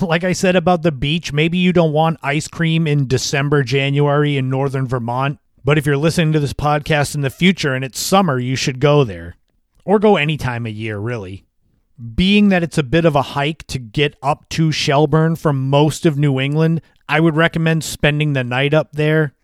Like 0.00 0.22
I 0.22 0.32
said 0.32 0.54
about 0.54 0.82
the 0.82 0.92
beach, 0.92 1.32
maybe 1.32 1.58
you 1.58 1.72
don't 1.72 1.92
want 1.92 2.20
ice 2.22 2.46
cream 2.46 2.86
in 2.86 3.08
December, 3.08 3.64
January 3.64 4.36
in 4.36 4.48
northern 4.48 4.86
Vermont. 4.86 5.40
But 5.64 5.76
if 5.76 5.86
you're 5.86 5.96
listening 5.96 6.32
to 6.34 6.40
this 6.40 6.52
podcast 6.52 7.16
in 7.16 7.22
the 7.22 7.30
future 7.30 7.74
and 7.74 7.84
it's 7.84 7.98
summer, 7.98 8.38
you 8.38 8.54
should 8.54 8.78
go 8.78 9.02
there 9.02 9.34
or 9.84 9.98
go 9.98 10.16
any 10.16 10.36
time 10.36 10.66
of 10.66 10.72
year, 10.72 10.98
really. 10.98 11.46
Being 12.14 12.50
that 12.50 12.62
it's 12.62 12.78
a 12.78 12.84
bit 12.84 13.04
of 13.04 13.16
a 13.16 13.22
hike 13.22 13.66
to 13.66 13.80
get 13.80 14.14
up 14.22 14.48
to 14.50 14.70
Shelburne 14.70 15.34
from 15.34 15.68
most 15.68 16.06
of 16.06 16.16
New 16.16 16.38
England, 16.38 16.80
I 17.08 17.18
would 17.18 17.34
recommend 17.34 17.82
spending 17.82 18.34
the 18.34 18.44
night 18.44 18.72
up 18.72 18.92
there. 18.92 19.34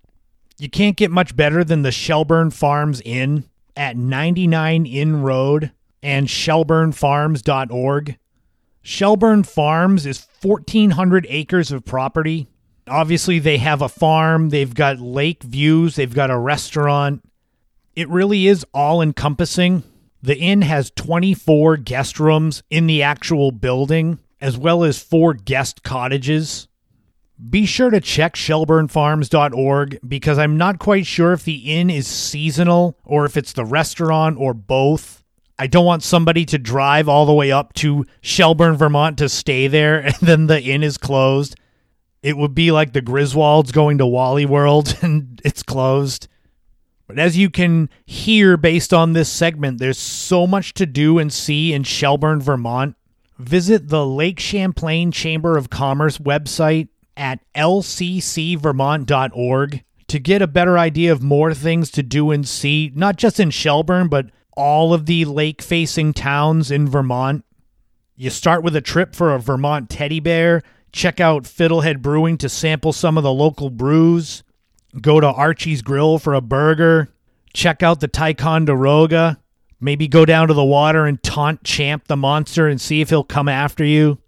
You 0.59 0.71
can't 0.71 0.97
get 0.97 1.11
much 1.11 1.35
better 1.35 1.65
than 1.65 1.83
the 1.83 1.91
Shelburne 1.91 2.53
Farms 2.53 3.01
Inn 3.05 3.45
at 3.77 3.97
99 3.97 4.87
Inn 4.87 5.23
Road 5.23 5.73
and 6.05 6.29
shelburnefarms.org. 6.29 8.19
Shelburne 8.83 9.43
Farms 9.43 10.07
is 10.07 10.27
1,400 10.43 11.27
acres 11.29 11.73
of 11.73 11.85
property 11.85 12.49
Obviously, 12.87 13.39
they 13.39 13.57
have 13.59 13.81
a 13.81 13.89
farm, 13.89 14.51
they've 14.51 14.75
got 14.75 15.01
lake 15.01 15.43
views, 15.43 15.97
they've 15.97 16.15
got 16.15 16.31
a 16.31 16.37
restaurant. 16.37 17.25
It 17.97 18.09
really 18.09 18.47
is 18.47 18.67
all 18.75 19.01
encompassing. 19.01 19.85
The 20.23 20.37
inn 20.37 20.63
has 20.63 20.91
24 20.91 21.79
guest 21.79 22.21
rooms 22.21 22.63
in 22.71 22.87
the 22.87 23.03
actual 23.03 23.53
building, 23.53 24.19
as 24.41 24.59
well 24.59 24.85
as 24.85 25.03
four 25.03 25.33
guest 25.33 25.83
cottages. 25.83 26.69
Be 27.51 27.67
sure 27.67 27.91
to 27.91 28.01
check 28.01 28.35
shelburnefarms.org 28.35 29.99
because 30.07 30.39
I'm 30.39 30.57
not 30.57 30.79
quite 30.79 31.07
sure 31.07 31.33
if 31.33 31.45
the 31.45 31.79
inn 31.79 31.91
is 31.91 32.07
seasonal 32.07 32.99
or 33.05 33.25
if 33.25 33.37
it's 33.37 33.55
the 33.55 33.65
restaurant 33.65 34.39
or 34.39 34.53
both. 34.55 35.24
I 35.59 35.67
don't 35.67 35.85
want 35.85 36.03
somebody 36.03 36.45
to 36.47 36.59
drive 36.59 37.09
all 37.09 37.27
the 37.27 37.35
way 37.35 37.53
up 37.53 37.73
to 37.75 38.07
Shelburne, 38.21 38.77
Vermont 38.77 39.19
to 39.19 39.29
stay 39.29 39.69
there 39.69 39.99
and 40.01 40.15
then 40.21 40.47
the 40.47 40.63
inn 40.63 40.83
is 40.83 40.99
closed. 40.99 41.57
It 42.23 42.37
would 42.37 42.55
be 42.55 42.73
like 42.73 42.93
the 42.93 43.03
Griswolds 43.03 43.73
going 43.73 43.99
to 43.99 44.07
Wally 44.07 44.47
World 44.47 44.99
and 45.03 45.41
it's 45.45 45.63
closed. 45.63 46.29
But 47.07 47.19
as 47.19 47.37
you 47.37 47.51
can 47.51 47.91
hear 48.07 48.57
based 48.57 48.95
on 48.95 49.13
this 49.13 49.29
segment, 49.29 49.79
there's 49.79 49.99
so 49.99 50.47
much 50.47 50.73
to 50.75 50.87
do 50.87 51.19
and 51.19 51.33
see 51.33 51.75
in 51.75 51.83
Shelburne, 51.83 52.41
Vermont. 52.41 52.97
Visit 53.39 53.89
the 53.89 54.07
Lake 54.07 54.41
Champlain 54.41 55.13
Chamber 55.13 55.59
of 55.59 55.69
Commerce 55.69 56.17
website 56.19 56.89
at 57.17 57.41
lccvermont.org 57.55 59.85
to 60.07 60.19
get 60.19 60.43
a 60.43 60.47
better 60.47 60.79
idea 60.79 61.13
of 61.13 61.23
more 61.23 61.53
things 61.53 61.91
to 61.91 62.03
do 62.03 62.31
and 62.31 62.49
see, 62.49 62.91
not 62.95 63.17
just 63.17 63.39
in 63.41 63.51
Shelburne, 63.51 64.09
but 64.09 64.31
all 64.57 64.93
of 64.95 65.07
the 65.07 65.25
lake 65.25 65.63
facing 65.63 66.13
towns 66.13 66.71
in 66.71 66.89
Vermont. 66.89 67.45
You 68.17 68.31
start 68.31 68.63
with 68.63 68.77
a 68.77 68.81
trip 68.81 69.15
for 69.15 69.35
a 69.35 69.41
Vermont 69.41 69.91
teddy 69.91 70.21
bear 70.21 70.63
Check 70.95 71.19
out 71.19 71.43
Fiddlehead 71.43 72.03
Brewing 72.03 72.39
to 72.39 72.49
sample 72.49 72.93
some 72.93 73.19
of 73.19 73.25
the 73.25 73.33
local 73.33 73.69
brews. 73.69 74.45
Go 75.01 75.19
to 75.19 75.27
Archie's 75.27 75.83
Grill 75.83 76.21
for 76.21 76.35
a 76.35 76.41
burger. 76.41 77.13
Check 77.53 77.83
out 77.83 77.99
the 77.99 78.07
Ticonderoga. 78.07 79.41
Maybe 79.81 80.07
go 80.07 80.25
down 80.25 80.47
to 80.47 80.55
the 80.55 80.65
water 80.65 81.05
and 81.05 81.21
taunt 81.21 81.65
Champ 81.65 82.07
the 82.07 82.17
monster 82.17 82.69
and 82.69 82.81
see 82.81 83.01
if 83.01 83.11
he'll 83.11 83.25
come 83.25 83.49
after 83.49 83.85
you. 83.85 84.19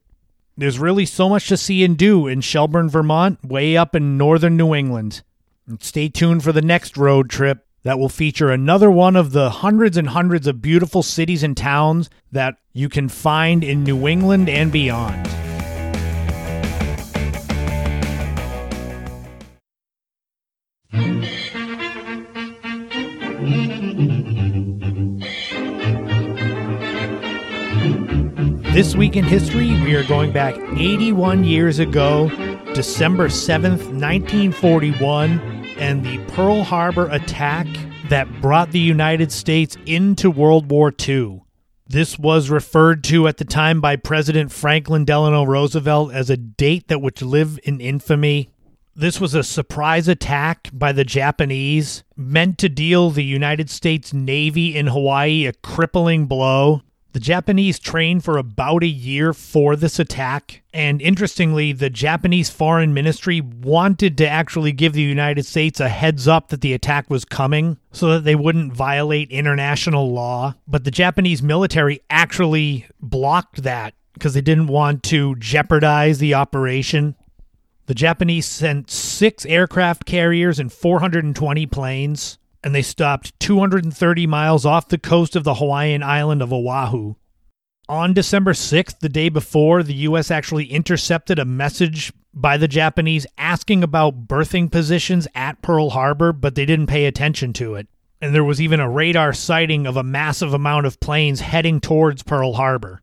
There's 0.56 0.80
really 0.80 1.06
so 1.06 1.28
much 1.28 1.46
to 1.48 1.56
see 1.56 1.84
and 1.84 1.96
do 1.96 2.26
in 2.26 2.40
Shelburne, 2.40 2.88
Vermont, 2.88 3.44
way 3.44 3.76
up 3.76 3.94
in 3.94 4.18
northern 4.18 4.56
New 4.56 4.74
England. 4.74 5.22
And 5.68 5.80
stay 5.80 6.08
tuned 6.08 6.42
for 6.42 6.50
the 6.50 6.62
next 6.62 6.96
road 6.96 7.30
trip 7.30 7.64
that 7.86 8.00
will 8.00 8.08
feature 8.08 8.50
another 8.50 8.90
one 8.90 9.14
of 9.14 9.30
the 9.30 9.48
hundreds 9.48 9.96
and 9.96 10.08
hundreds 10.08 10.48
of 10.48 10.60
beautiful 10.60 11.04
cities 11.04 11.44
and 11.44 11.56
towns 11.56 12.10
that 12.32 12.56
you 12.72 12.88
can 12.88 13.08
find 13.08 13.62
in 13.62 13.84
New 13.84 14.08
England 14.08 14.48
and 14.48 14.72
beyond. 14.72 15.24
This 28.74 28.96
week 28.96 29.14
in 29.14 29.22
history, 29.22 29.68
we 29.84 29.94
are 29.94 30.02
going 30.08 30.32
back 30.32 30.56
81 30.76 31.44
years 31.44 31.78
ago, 31.78 32.30
December 32.74 33.28
7th, 33.28 33.92
1941, 33.92 35.55
and 35.78 36.04
the 36.04 36.18
Pearl 36.32 36.62
Harbor 36.62 37.08
attack 37.10 37.66
that 38.08 38.40
brought 38.40 38.70
the 38.70 38.78
United 38.78 39.32
States 39.32 39.76
into 39.86 40.30
World 40.30 40.70
War 40.70 40.92
II. 41.06 41.42
This 41.88 42.18
was 42.18 42.50
referred 42.50 43.04
to 43.04 43.28
at 43.28 43.36
the 43.36 43.44
time 43.44 43.80
by 43.80 43.96
President 43.96 44.50
Franklin 44.50 45.04
Delano 45.04 45.44
Roosevelt 45.44 46.12
as 46.12 46.30
a 46.30 46.36
date 46.36 46.88
that 46.88 47.00
would 47.00 47.22
live 47.22 47.60
in 47.62 47.80
infamy. 47.80 48.50
This 48.94 49.20
was 49.20 49.34
a 49.34 49.44
surprise 49.44 50.08
attack 50.08 50.70
by 50.72 50.92
the 50.92 51.04
Japanese, 51.04 52.02
meant 52.16 52.58
to 52.58 52.68
deal 52.68 53.10
the 53.10 53.22
United 53.22 53.70
States 53.70 54.12
Navy 54.12 54.76
in 54.76 54.88
Hawaii 54.88 55.46
a 55.46 55.52
crippling 55.52 56.26
blow. 56.26 56.82
The 57.16 57.20
Japanese 57.20 57.78
trained 57.78 58.24
for 58.24 58.36
about 58.36 58.82
a 58.82 58.86
year 58.86 59.32
for 59.32 59.74
this 59.74 59.98
attack. 59.98 60.62
And 60.74 61.00
interestingly, 61.00 61.72
the 61.72 61.88
Japanese 61.88 62.50
Foreign 62.50 62.92
Ministry 62.92 63.40
wanted 63.40 64.18
to 64.18 64.28
actually 64.28 64.72
give 64.72 64.92
the 64.92 65.00
United 65.00 65.46
States 65.46 65.80
a 65.80 65.88
heads 65.88 66.28
up 66.28 66.48
that 66.48 66.60
the 66.60 66.74
attack 66.74 67.08
was 67.08 67.24
coming 67.24 67.78
so 67.90 68.10
that 68.10 68.24
they 68.24 68.34
wouldn't 68.34 68.74
violate 68.74 69.30
international 69.30 70.12
law. 70.12 70.56
But 70.68 70.84
the 70.84 70.90
Japanese 70.90 71.42
military 71.42 72.00
actually 72.10 72.84
blocked 73.00 73.62
that 73.62 73.94
because 74.12 74.34
they 74.34 74.42
didn't 74.42 74.66
want 74.66 75.02
to 75.04 75.36
jeopardize 75.36 76.18
the 76.18 76.34
operation. 76.34 77.16
The 77.86 77.94
Japanese 77.94 78.44
sent 78.44 78.90
six 78.90 79.46
aircraft 79.46 80.04
carriers 80.04 80.58
and 80.58 80.70
420 80.70 81.64
planes 81.64 82.36
and 82.66 82.74
they 82.74 82.82
stopped 82.82 83.38
230 83.38 84.26
miles 84.26 84.66
off 84.66 84.88
the 84.88 84.98
coast 84.98 85.36
of 85.36 85.44
the 85.44 85.54
Hawaiian 85.54 86.02
island 86.02 86.42
of 86.42 86.52
Oahu. 86.52 87.14
On 87.88 88.12
December 88.12 88.54
6th, 88.54 88.98
the 88.98 89.08
day 89.08 89.28
before, 89.28 89.84
the 89.84 89.94
U.S. 89.94 90.32
actually 90.32 90.64
intercepted 90.72 91.38
a 91.38 91.44
message 91.44 92.12
by 92.34 92.56
the 92.56 92.66
Japanese 92.66 93.24
asking 93.38 93.84
about 93.84 94.26
berthing 94.26 94.68
positions 94.68 95.28
at 95.32 95.62
Pearl 95.62 95.90
Harbor, 95.90 96.32
but 96.32 96.56
they 96.56 96.66
didn't 96.66 96.88
pay 96.88 97.04
attention 97.06 97.52
to 97.52 97.76
it. 97.76 97.86
And 98.20 98.34
there 98.34 98.42
was 98.42 98.60
even 98.60 98.80
a 98.80 98.90
radar 98.90 99.32
sighting 99.32 99.86
of 99.86 99.96
a 99.96 100.02
massive 100.02 100.52
amount 100.52 100.86
of 100.86 100.98
planes 100.98 101.38
heading 101.42 101.80
towards 101.80 102.24
Pearl 102.24 102.54
Harbor. 102.54 103.00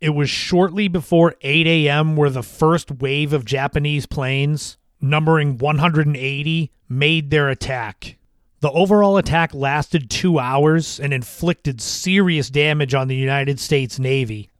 It 0.00 0.14
was 0.14 0.30
shortly 0.30 0.88
before 0.88 1.34
8 1.42 1.66
a.m. 1.66 2.16
where 2.16 2.30
the 2.30 2.42
first 2.42 2.90
wave 2.90 3.34
of 3.34 3.44
Japanese 3.44 4.06
planes, 4.06 4.78
numbering 5.02 5.58
180, 5.58 6.72
made 6.88 7.30
their 7.30 7.50
attack. 7.50 8.16
The 8.62 8.70
overall 8.70 9.16
attack 9.16 9.54
lasted 9.54 10.08
two 10.08 10.38
hours 10.38 11.00
and 11.00 11.12
inflicted 11.12 11.80
serious 11.80 12.48
damage 12.48 12.94
on 12.94 13.08
the 13.08 13.16
United 13.16 13.58
States 13.58 13.98
Navy. 13.98 14.50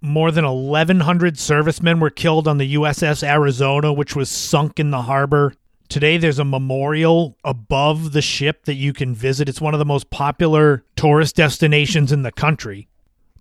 More 0.00 0.30
than 0.30 0.44
1,100 0.44 1.36
servicemen 1.36 1.98
were 1.98 2.08
killed 2.08 2.46
on 2.46 2.58
the 2.58 2.76
USS 2.76 3.26
Arizona, 3.26 3.92
which 3.92 4.14
was 4.14 4.28
sunk 4.28 4.78
in 4.78 4.92
the 4.92 5.02
harbor. 5.02 5.54
Today, 5.88 6.18
there's 6.18 6.38
a 6.38 6.44
memorial 6.44 7.36
above 7.42 8.12
the 8.12 8.22
ship 8.22 8.64
that 8.66 8.74
you 8.76 8.92
can 8.92 9.12
visit. 9.12 9.48
It's 9.48 9.60
one 9.60 9.74
of 9.74 9.80
the 9.80 9.84
most 9.84 10.08
popular 10.10 10.84
tourist 10.94 11.34
destinations 11.34 12.12
in 12.12 12.22
the 12.22 12.30
country. 12.30 12.86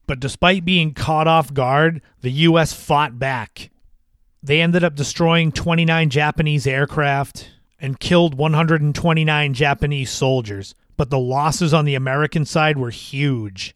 But 0.08 0.20
despite 0.20 0.66
being 0.66 0.96
caught 0.96 1.28
off 1.28 1.54
guard, 1.54 2.02
the 2.22 2.32
U.S. 2.32 2.74
fought 2.74 3.20
back. 3.20 3.70
They 4.42 4.62
ended 4.62 4.84
up 4.84 4.96
destroying 4.96 5.52
29 5.52 6.10
Japanese 6.10 6.66
aircraft, 6.66 7.52
and 7.82 8.00
killed 8.00 8.36
129 8.36 9.54
Japanese 9.54 10.12
soldiers, 10.12 10.76
but 10.96 11.10
the 11.10 11.20
losses 11.20 11.74
on 11.74 11.84
the 11.84 11.96
American 11.96 12.46
side 12.46 12.78
were 12.78 12.91
huge. 12.91 13.76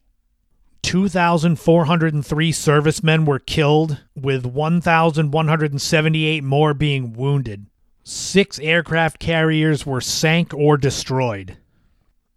2,403 0.82 2.52
servicemen 2.52 3.24
were 3.24 3.40
killed, 3.40 3.98
with 4.14 4.46
1,178 4.46 6.44
more 6.44 6.72
being 6.72 7.12
wounded. 7.12 7.66
Six 8.04 8.60
aircraft 8.60 9.18
carriers 9.18 9.84
were 9.84 10.00
sank 10.00 10.54
or 10.54 10.76
destroyed. 10.76 11.56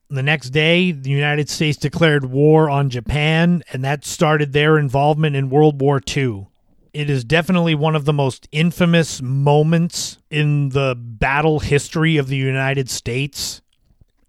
The 0.09 0.23
next 0.23 0.49
day, 0.49 0.91
the 0.91 1.11
United 1.11 1.47
States 1.47 1.77
declared 1.77 2.25
war 2.25 2.67
on 2.71 2.89
Japan, 2.89 3.61
and 3.71 3.83
that 3.83 4.03
started 4.03 4.51
their 4.51 4.79
involvement 4.79 5.35
in 5.35 5.51
World 5.51 5.79
War 5.79 6.01
II. 6.07 6.47
It 6.93 7.09
is 7.09 7.23
definitely 7.23 7.75
one 7.75 7.95
of 7.95 8.05
the 8.05 8.13
most 8.13 8.47
infamous 8.51 9.21
moments 9.21 10.17
in 10.31 10.69
the 10.69 10.95
battle 10.97 11.59
history 11.59 12.17
of 12.17 12.27
the 12.27 12.35
United 12.35 12.89
States. 12.89 13.61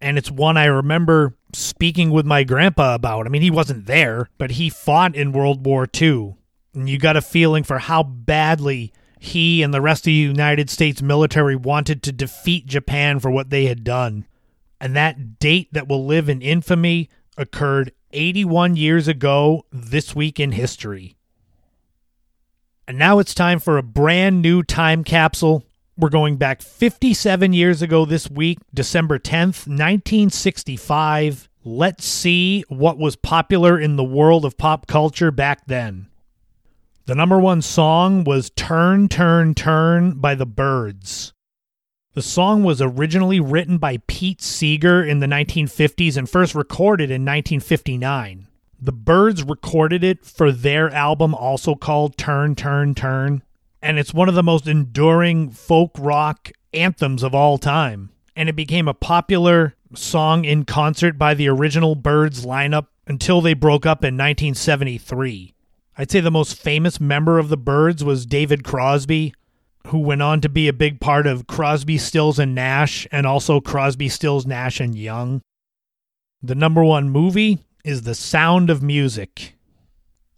And 0.00 0.18
it's 0.18 0.30
one 0.30 0.56
I 0.56 0.66
remember 0.66 1.36
speaking 1.54 2.10
with 2.10 2.26
my 2.26 2.44
grandpa 2.44 2.94
about. 2.94 3.26
I 3.26 3.30
mean, 3.30 3.42
he 3.42 3.50
wasn't 3.50 3.86
there, 3.86 4.28
but 4.38 4.52
he 4.52 4.68
fought 4.68 5.14
in 5.14 5.32
World 5.32 5.64
War 5.64 5.88
II. 6.00 6.36
And 6.74 6.88
you 6.88 6.98
got 6.98 7.16
a 7.16 7.22
feeling 7.22 7.64
for 7.64 7.78
how 7.78 8.02
badly 8.02 8.92
he 9.18 9.62
and 9.62 9.72
the 9.72 9.80
rest 9.80 10.02
of 10.02 10.06
the 10.06 10.12
United 10.12 10.70
States 10.70 11.02
military 11.02 11.56
wanted 11.56 12.02
to 12.02 12.12
defeat 12.12 12.66
Japan 12.66 13.20
for 13.20 13.30
what 13.30 13.50
they 13.50 13.66
had 13.66 13.84
done. 13.84 14.26
And 14.80 14.96
that 14.96 15.38
date 15.38 15.68
that 15.72 15.88
will 15.88 16.06
live 16.06 16.28
in 16.28 16.40
infamy 16.40 17.10
occurred 17.36 17.92
81 18.12 18.76
years 18.76 19.08
ago 19.08 19.66
this 19.70 20.14
week 20.14 20.40
in 20.40 20.52
history. 20.52 21.16
And 22.90 22.98
now 22.98 23.20
it's 23.20 23.34
time 23.36 23.60
for 23.60 23.78
a 23.78 23.84
brand 23.84 24.42
new 24.42 24.64
time 24.64 25.04
capsule. 25.04 25.62
We're 25.96 26.08
going 26.08 26.38
back 26.38 26.60
57 26.60 27.52
years 27.52 27.82
ago 27.82 28.04
this 28.04 28.28
week, 28.28 28.58
December 28.74 29.16
10th, 29.20 29.68
1965. 29.68 31.48
Let's 31.64 32.04
see 32.04 32.64
what 32.68 32.98
was 32.98 33.14
popular 33.14 33.78
in 33.78 33.94
the 33.94 34.02
world 34.02 34.44
of 34.44 34.58
pop 34.58 34.88
culture 34.88 35.30
back 35.30 35.66
then. 35.66 36.08
The 37.06 37.14
number 37.14 37.38
one 37.38 37.62
song 37.62 38.24
was 38.24 38.50
Turn, 38.50 39.08
Turn, 39.08 39.54
Turn 39.54 40.14
by 40.14 40.34
the 40.34 40.44
Byrds. 40.44 41.32
The 42.14 42.22
song 42.22 42.64
was 42.64 42.82
originally 42.82 43.38
written 43.38 43.78
by 43.78 43.98
Pete 44.08 44.42
Seeger 44.42 45.04
in 45.04 45.20
the 45.20 45.28
1950s 45.28 46.16
and 46.16 46.28
first 46.28 46.56
recorded 46.56 47.12
in 47.12 47.22
1959. 47.22 48.48
The 48.82 48.92
Byrds 48.92 49.42
recorded 49.42 50.02
it 50.02 50.24
for 50.24 50.50
their 50.50 50.88
album, 50.90 51.34
also 51.34 51.74
called 51.74 52.16
Turn, 52.16 52.54
Turn, 52.54 52.94
Turn. 52.94 53.42
And 53.82 53.98
it's 53.98 54.14
one 54.14 54.28
of 54.28 54.34
the 54.34 54.42
most 54.42 54.66
enduring 54.66 55.50
folk 55.50 55.90
rock 55.98 56.50
anthems 56.72 57.22
of 57.22 57.34
all 57.34 57.58
time. 57.58 58.10
And 58.34 58.48
it 58.48 58.56
became 58.56 58.88
a 58.88 58.94
popular 58.94 59.74
song 59.94 60.46
in 60.46 60.64
concert 60.64 61.18
by 61.18 61.34
the 61.34 61.48
original 61.48 61.94
Byrds 61.94 62.46
lineup 62.46 62.86
until 63.06 63.42
they 63.42 63.52
broke 63.52 63.84
up 63.84 64.02
in 64.02 64.14
1973. 64.14 65.54
I'd 65.98 66.10
say 66.10 66.20
the 66.20 66.30
most 66.30 66.54
famous 66.54 66.98
member 66.98 67.38
of 67.38 67.50
the 67.50 67.58
Byrds 67.58 68.02
was 68.02 68.24
David 68.24 68.64
Crosby, 68.64 69.34
who 69.88 69.98
went 69.98 70.22
on 70.22 70.40
to 70.40 70.48
be 70.48 70.68
a 70.68 70.72
big 70.72 71.00
part 71.00 71.26
of 71.26 71.46
Crosby, 71.46 71.98
Stills, 71.98 72.38
and 72.38 72.54
Nash, 72.54 73.06
and 73.12 73.26
also 73.26 73.60
Crosby, 73.60 74.08
Stills, 74.08 74.46
Nash, 74.46 74.80
and 74.80 74.96
Young. 74.96 75.42
The 76.42 76.54
number 76.54 76.82
one 76.82 77.10
movie 77.10 77.58
is 77.84 78.02
The 78.02 78.14
Sound 78.14 78.70
of 78.70 78.82
Music. 78.82 79.56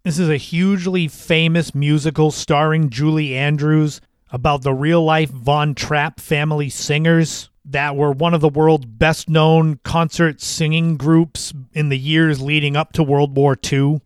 This 0.04 0.18
is 0.18 0.28
a 0.28 0.36
hugely 0.36 1.08
famous 1.08 1.74
musical 1.74 2.30
starring 2.30 2.90
Julie 2.90 3.36
Andrews 3.36 4.00
about 4.30 4.62
the 4.62 4.72
real 4.72 5.04
life 5.04 5.30
Von 5.30 5.74
Trapp 5.74 6.20
family 6.20 6.68
singers 6.68 7.50
that 7.64 7.96
were 7.96 8.12
one 8.12 8.34
of 8.34 8.40
the 8.40 8.48
world's 8.48 8.86
best 8.86 9.28
known 9.28 9.78
concert 9.84 10.40
singing 10.40 10.96
groups 10.96 11.52
in 11.72 11.88
the 11.88 11.98
years 11.98 12.40
leading 12.40 12.76
up 12.76 12.92
to 12.92 13.02
World 13.02 13.36
War 13.36 13.56
II. 13.70 14.00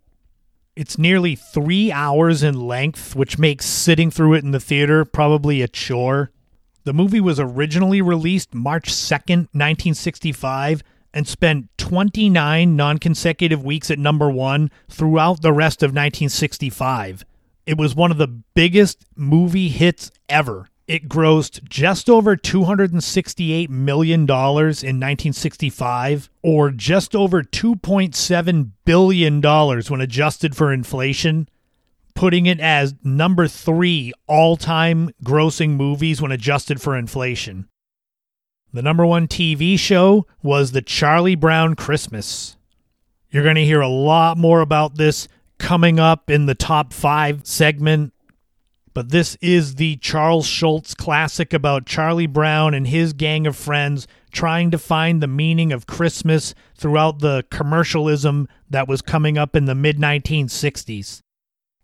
It's 0.74 0.98
nearly 0.98 1.34
three 1.34 1.90
hours 1.90 2.42
in 2.42 2.66
length, 2.66 3.16
which 3.16 3.38
makes 3.38 3.66
sitting 3.66 4.10
through 4.10 4.34
it 4.34 4.44
in 4.44 4.50
the 4.50 4.60
theater 4.60 5.04
probably 5.04 5.62
a 5.62 5.68
chore. 5.68 6.30
The 6.84 6.92
movie 6.92 7.20
was 7.20 7.40
originally 7.40 8.02
released 8.02 8.54
March 8.54 8.92
2nd, 8.92 9.48
1965, 9.52 10.82
and 11.16 11.26
spent 11.26 11.66
29 11.78 12.76
non 12.76 12.98
consecutive 12.98 13.64
weeks 13.64 13.90
at 13.90 13.98
number 13.98 14.30
one 14.30 14.70
throughout 14.86 15.40
the 15.40 15.52
rest 15.52 15.82
of 15.82 15.88
1965. 15.88 17.24
It 17.64 17.78
was 17.78 17.96
one 17.96 18.10
of 18.10 18.18
the 18.18 18.28
biggest 18.28 19.06
movie 19.16 19.70
hits 19.70 20.12
ever. 20.28 20.68
It 20.86 21.08
grossed 21.08 21.64
just 21.64 22.10
over 22.10 22.36
$268 22.36 23.70
million 23.70 24.20
in 24.20 24.26
1965, 24.26 26.28
or 26.42 26.70
just 26.70 27.16
over 27.16 27.42
$2.7 27.42 28.70
billion 28.84 29.40
when 29.40 30.00
adjusted 30.02 30.54
for 30.54 30.70
inflation, 30.70 31.48
putting 32.14 32.44
it 32.44 32.60
as 32.60 32.94
number 33.02 33.48
three 33.48 34.12
all 34.26 34.58
time 34.58 35.10
grossing 35.24 35.70
movies 35.70 36.20
when 36.20 36.30
adjusted 36.30 36.82
for 36.82 36.94
inflation. 36.94 37.68
The 38.76 38.82
number 38.82 39.06
one 39.06 39.26
TV 39.26 39.78
show 39.78 40.26
was 40.42 40.72
The 40.72 40.82
Charlie 40.82 41.34
Brown 41.34 41.76
Christmas. 41.76 42.58
You're 43.30 43.42
going 43.42 43.56
to 43.56 43.64
hear 43.64 43.80
a 43.80 43.88
lot 43.88 44.36
more 44.36 44.60
about 44.60 44.96
this 44.96 45.28
coming 45.56 45.98
up 45.98 46.28
in 46.28 46.44
the 46.44 46.54
top 46.54 46.92
five 46.92 47.46
segment. 47.46 48.12
But 48.92 49.08
this 49.08 49.38
is 49.40 49.76
the 49.76 49.96
Charles 49.96 50.46
Schulz 50.46 50.92
classic 50.94 51.54
about 51.54 51.86
Charlie 51.86 52.26
Brown 52.26 52.74
and 52.74 52.86
his 52.86 53.14
gang 53.14 53.46
of 53.46 53.56
friends 53.56 54.06
trying 54.30 54.70
to 54.72 54.78
find 54.78 55.22
the 55.22 55.26
meaning 55.26 55.72
of 55.72 55.86
Christmas 55.86 56.54
throughout 56.76 57.20
the 57.20 57.46
commercialism 57.50 58.46
that 58.68 58.88
was 58.88 59.00
coming 59.00 59.38
up 59.38 59.56
in 59.56 59.64
the 59.64 59.74
mid 59.74 59.96
1960s. 59.96 61.22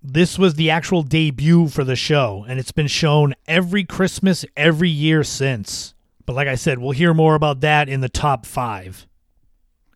This 0.02 0.38
was 0.38 0.56
the 0.56 0.68
actual 0.68 1.02
debut 1.02 1.68
for 1.68 1.84
the 1.84 1.96
show, 1.96 2.44
and 2.46 2.60
it's 2.60 2.70
been 2.70 2.86
shown 2.86 3.34
every 3.48 3.82
Christmas 3.82 4.44
every 4.58 4.90
year 4.90 5.24
since. 5.24 5.94
But 6.26 6.34
like 6.34 6.48
I 6.48 6.54
said, 6.54 6.78
we'll 6.78 6.92
hear 6.92 7.14
more 7.14 7.34
about 7.34 7.60
that 7.60 7.88
in 7.88 8.00
the 8.00 8.08
top 8.08 8.46
five. 8.46 9.06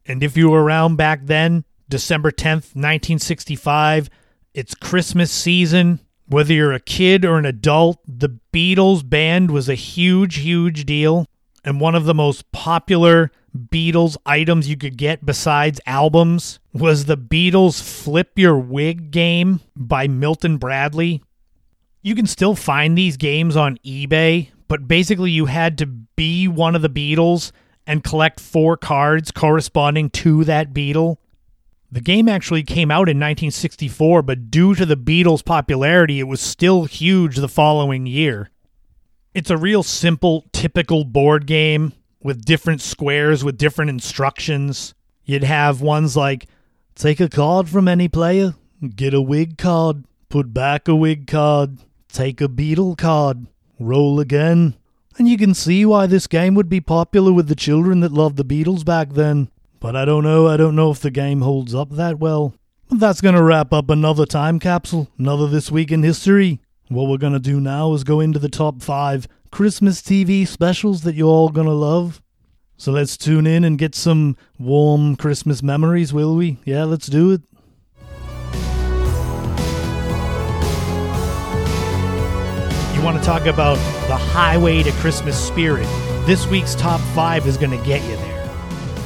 And 0.04 0.22
if 0.22 0.36
you 0.36 0.50
were 0.50 0.62
around 0.62 0.96
back 0.96 1.26
then, 1.26 1.64
December 1.88 2.30
10th, 2.30 2.74
1965, 2.74 4.10
it's 4.54 4.74
Christmas 4.74 5.30
season. 5.30 6.00
Whether 6.28 6.54
you're 6.54 6.72
a 6.72 6.80
kid 6.80 7.24
or 7.24 7.38
an 7.38 7.44
adult, 7.44 8.00
the 8.06 8.40
Beatles 8.52 9.08
band 9.08 9.50
was 9.50 9.68
a 9.68 9.74
huge, 9.74 10.36
huge 10.36 10.84
deal. 10.84 11.26
And 11.64 11.80
one 11.80 11.94
of 11.94 12.04
the 12.04 12.14
most 12.14 12.50
popular 12.52 13.30
Beatles 13.56 14.16
items 14.26 14.68
you 14.68 14.76
could 14.76 14.96
get 14.96 15.24
besides 15.24 15.80
albums 15.86 16.58
was 16.72 17.04
the 17.04 17.16
Beatles 17.16 17.82
Flip 17.82 18.30
Your 18.36 18.58
Wig 18.58 19.10
game 19.10 19.60
by 19.74 20.08
Milton 20.08 20.58
Bradley. 20.58 21.22
You 22.02 22.14
can 22.14 22.26
still 22.26 22.54
find 22.54 22.96
these 22.96 23.16
games 23.16 23.56
on 23.56 23.78
eBay, 23.78 24.50
but 24.68 24.88
basically 24.88 25.31
you 25.31 25.46
had 25.46 25.79
to 25.79 25.87
be 25.87 26.48
one 26.48 26.74
of 26.74 26.83
the 26.83 26.90
Beatles 26.90 27.52
and 27.87 28.02
collect 28.02 28.40
four 28.40 28.76
cards 28.76 29.31
corresponding 29.31 30.11
to 30.11 30.44
that 30.44 30.72
Beatle. 30.72 31.18
The 31.90 32.00
game 32.00 32.29
actually 32.29 32.64
came 32.64 32.90
out 32.90 33.09
in 33.09 33.18
1964, 33.18 34.22
but 34.22 34.50
due 34.50 34.74
to 34.74 34.85
the 34.85 34.96
Beatles' 34.96 35.44
popularity, 35.44 36.18
it 36.18 36.24
was 36.24 36.40
still 36.40 36.85
huge 36.85 37.37
the 37.37 37.48
following 37.48 38.07
year. 38.07 38.50
It's 39.35 39.50
a 39.50 39.57
real 39.57 39.83
simple, 39.83 40.46
typical 40.52 41.05
board 41.05 41.46
game 41.46 41.92
with 42.22 42.44
different 42.44 42.81
squares 42.81 43.44
with 43.44 43.57
different 43.57 43.90
instructions. 43.90 44.94
You'd 45.24 45.44
have 45.44 45.81
ones 45.81 46.16
like 46.16 46.46
take 46.96 47.20
a 47.20 47.29
card 47.29 47.68
from 47.68 47.87
any 47.87 48.09
player, 48.09 48.55
get 48.96 49.14
a 49.14 49.20
wig 49.20 49.59
card, 49.59 50.05
put 50.29 50.52
back 50.52 50.88
a 50.88 50.94
wig 50.94 51.29
card, 51.29 51.79
take 52.09 52.40
a 52.40 52.48
Beatle 52.48 52.98
card, 52.98 53.46
roll 53.78 54.20
again. 54.20 54.74
And 55.18 55.28
you 55.28 55.38
can 55.38 55.54
see 55.54 55.86
why 55.86 56.06
this 56.06 56.26
game 56.26 56.54
would 56.54 56.68
be 56.68 56.80
popular 56.80 57.32
with 57.32 57.48
the 57.48 57.54
children 57.54 58.00
that 58.00 58.12
loved 58.12 58.36
the 58.36 58.44
Beatles 58.44 58.84
back 58.84 59.10
then. 59.10 59.48
But 59.80 59.96
I 59.96 60.04
don't 60.04 60.24
know, 60.24 60.46
I 60.46 60.56
don't 60.56 60.76
know 60.76 60.90
if 60.90 61.00
the 61.00 61.10
game 61.10 61.40
holds 61.40 61.74
up 61.74 61.90
that 61.90 62.18
well. 62.18 62.54
But 62.88 63.00
that's 63.00 63.20
going 63.20 63.34
to 63.34 63.42
wrap 63.42 63.72
up 63.72 63.90
another 63.90 64.26
time 64.26 64.58
capsule, 64.58 65.08
another 65.18 65.48
This 65.48 65.70
Week 65.70 65.90
in 65.90 66.02
History. 66.02 66.60
What 66.88 67.08
we're 67.08 67.18
going 67.18 67.32
to 67.32 67.38
do 67.38 67.60
now 67.60 67.92
is 67.94 68.04
go 68.04 68.20
into 68.20 68.38
the 68.38 68.48
top 68.48 68.82
five 68.82 69.26
Christmas 69.50 70.00
TV 70.02 70.46
specials 70.46 71.02
that 71.02 71.14
you're 71.14 71.28
all 71.28 71.48
going 71.48 71.66
to 71.66 71.72
love. 71.72 72.22
So 72.76 72.92
let's 72.92 73.16
tune 73.16 73.46
in 73.46 73.64
and 73.64 73.78
get 73.78 73.94
some 73.94 74.36
warm 74.58 75.16
Christmas 75.16 75.62
memories, 75.62 76.12
will 76.12 76.36
we? 76.36 76.58
Yeah, 76.64 76.84
let's 76.84 77.06
do 77.06 77.32
it. 77.32 77.40
Want 83.07 83.16
to 83.16 83.25
talk 83.25 83.47
about 83.47 83.77
the 84.09 84.16
highway 84.16 84.83
to 84.83 84.90
Christmas 84.95 85.38
spirit? 85.38 85.87
This 86.27 86.45
week's 86.49 86.75
top 86.75 87.01
five 87.14 87.47
is 87.47 87.57
going 87.57 87.71
to 87.71 87.87
get 87.87 88.03
you 88.03 88.16
there. 88.16 88.49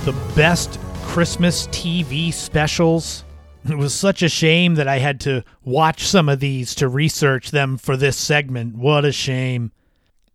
The 0.07 0.15
best 0.35 0.81
Christmas 1.03 1.67
TV 1.67 2.33
specials. 2.33 3.25
It 3.69 3.77
was 3.77 3.93
such 3.93 4.23
a 4.23 4.31
shame 4.31 4.77
that 4.77 4.89
I 4.89 5.01
had 5.01 5.21
to 5.21 5.45
watch 5.65 6.07
some 6.07 6.31
of 6.31 6.41
these 6.41 6.75
to 6.77 6.89
research 6.89 7.51
them 7.51 7.77
for 7.77 7.95
this 7.95 8.17
segment. 8.17 8.75
What 8.75 9.05
a 9.05 9.13
shame. 9.13 9.71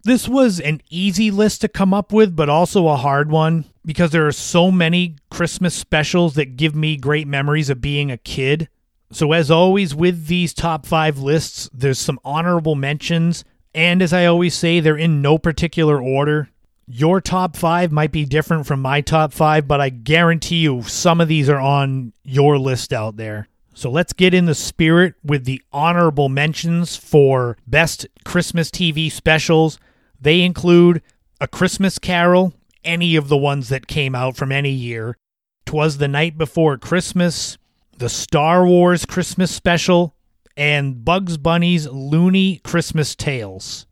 This 0.04 0.30
was 0.30 0.60
an 0.60 0.80
easy 0.91 1.32
list 1.32 1.62
to 1.62 1.67
come 1.67 1.91
up 1.91 2.13
with, 2.13 2.36
but 2.36 2.49
also 2.49 2.88
a 2.88 2.95
hard 2.95 3.32
one 3.32 3.65
because 3.84 4.12
there 4.12 4.28
are 4.28 4.32
so 4.32 4.69
many 4.69 5.15
Christmas 5.32 5.73
specials 5.73 6.36
that 6.36 6.56
give 6.56 6.75
me 6.75 6.97
great 6.97 7.28
memories 7.28 7.71
of 7.71 7.82
being 7.82 8.12
a 8.12 8.17
kid. 8.17 8.69
So, 9.12 9.32
as 9.32 9.49
always, 9.49 9.95
with 9.95 10.28
these 10.28 10.54
top 10.54 10.86
five 10.86 11.17
lists, 11.17 11.67
there's 11.73 11.97
some 11.97 12.19
honorable 12.23 12.75
mentions. 12.75 13.43
And 13.75 14.01
as 14.01 14.13
I 14.13 14.25
always 14.25 14.55
say, 14.55 14.79
they're 14.79 14.95
in 14.95 15.21
no 15.21 15.38
particular 15.38 16.01
order. 16.01 16.49
Your 16.88 17.19
top 17.19 17.57
five 17.57 17.91
might 17.91 18.13
be 18.13 18.23
different 18.23 18.65
from 18.65 18.79
my 18.79 19.01
top 19.01 19.33
five, 19.33 19.67
but 19.67 19.81
I 19.81 19.89
guarantee 19.89 20.59
you 20.59 20.81
some 20.83 21.19
of 21.19 21.27
these 21.27 21.49
are 21.49 21.59
on 21.59 22.13
your 22.23 22.57
list 22.57 22.93
out 22.93 23.17
there. 23.17 23.49
So 23.73 23.91
let's 23.91 24.13
get 24.13 24.33
in 24.33 24.45
the 24.45 24.55
spirit 24.55 25.15
with 25.25 25.43
the 25.43 25.61
honorable 25.73 26.29
mentions 26.29 26.95
for 26.95 27.57
best 27.67 28.07
Christmas 28.23 28.71
TV 28.71 29.11
specials. 29.11 29.77
They 30.21 30.41
include 30.41 31.01
A 31.41 31.47
Christmas 31.47 31.99
Carol, 31.99 32.53
any 32.85 33.17
of 33.17 33.27
the 33.27 33.35
ones 33.35 33.67
that 33.67 33.88
came 33.88 34.15
out 34.15 34.38
from 34.38 34.53
any 34.53 34.71
year. 34.71 35.17
Twas 35.65 35.97
the 35.97 36.07
Night 36.07 36.38
Before 36.38 36.77
Christmas, 36.77 37.57
the 37.97 38.07
Star 38.07 38.65
Wars 38.65 39.05
Christmas 39.05 39.51
special, 39.51 40.14
and 40.57 41.03
Bugs 41.03 41.37
Bunny's 41.37 41.87
Loony 41.87 42.57
Christmas 42.63 43.15
Tales. 43.15 43.85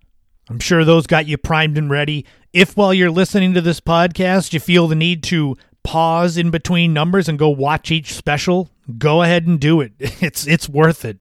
I'm 0.50 0.60
sure 0.60 0.84
those 0.84 1.08
got 1.08 1.26
you 1.26 1.38
primed 1.38 1.78
and 1.78 1.90
ready. 1.90 2.26
If 2.52 2.76
while 2.78 2.94
you're 2.94 3.12
listening 3.12 3.54
to 3.54 3.62
this 3.62 3.80
podcast, 3.80 4.54
you 4.54 4.60
feel 4.60 4.88
the 4.88 4.96
need 4.96 5.24
to 5.24 5.56
pause 5.84 6.38
in 6.38 6.52
between 6.52 6.94
numbers 6.94 7.28
and 7.28 7.40
go 7.40 7.50
watch 7.50 7.92
each 7.92 8.14
special, 8.14 8.70
go 8.98 9.22
ahead 9.22 9.48
and 9.48 9.60
do 9.60 9.82
it. 9.82 9.94
It's 10.22 10.48
it's 10.48 10.70
worth 10.70 11.06
it. 11.06 11.18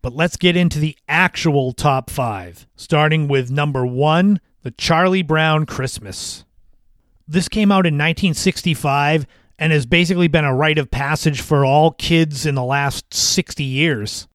But 0.00 0.14
let's 0.14 0.36
get 0.36 0.56
into 0.56 0.80
the 0.80 0.96
actual 1.08 1.72
top 1.72 2.10
5, 2.10 2.66
starting 2.74 3.28
with 3.28 3.52
number 3.52 3.86
1, 3.86 4.40
The 4.62 4.72
Charlie 4.72 5.22
Brown 5.22 5.64
Christmas. 5.64 6.44
This 7.28 7.48
came 7.48 7.70
out 7.70 7.86
in 7.86 7.94
1965 7.94 9.26
and 9.60 9.72
has 9.72 9.86
basically 9.86 10.26
been 10.26 10.44
a 10.44 10.54
rite 10.54 10.78
of 10.78 10.90
passage 10.90 11.40
for 11.40 11.64
all 11.64 11.92
kids 11.92 12.44
in 12.46 12.56
the 12.56 12.64
last 12.64 13.14
60 13.14 13.62
years. 13.62 14.26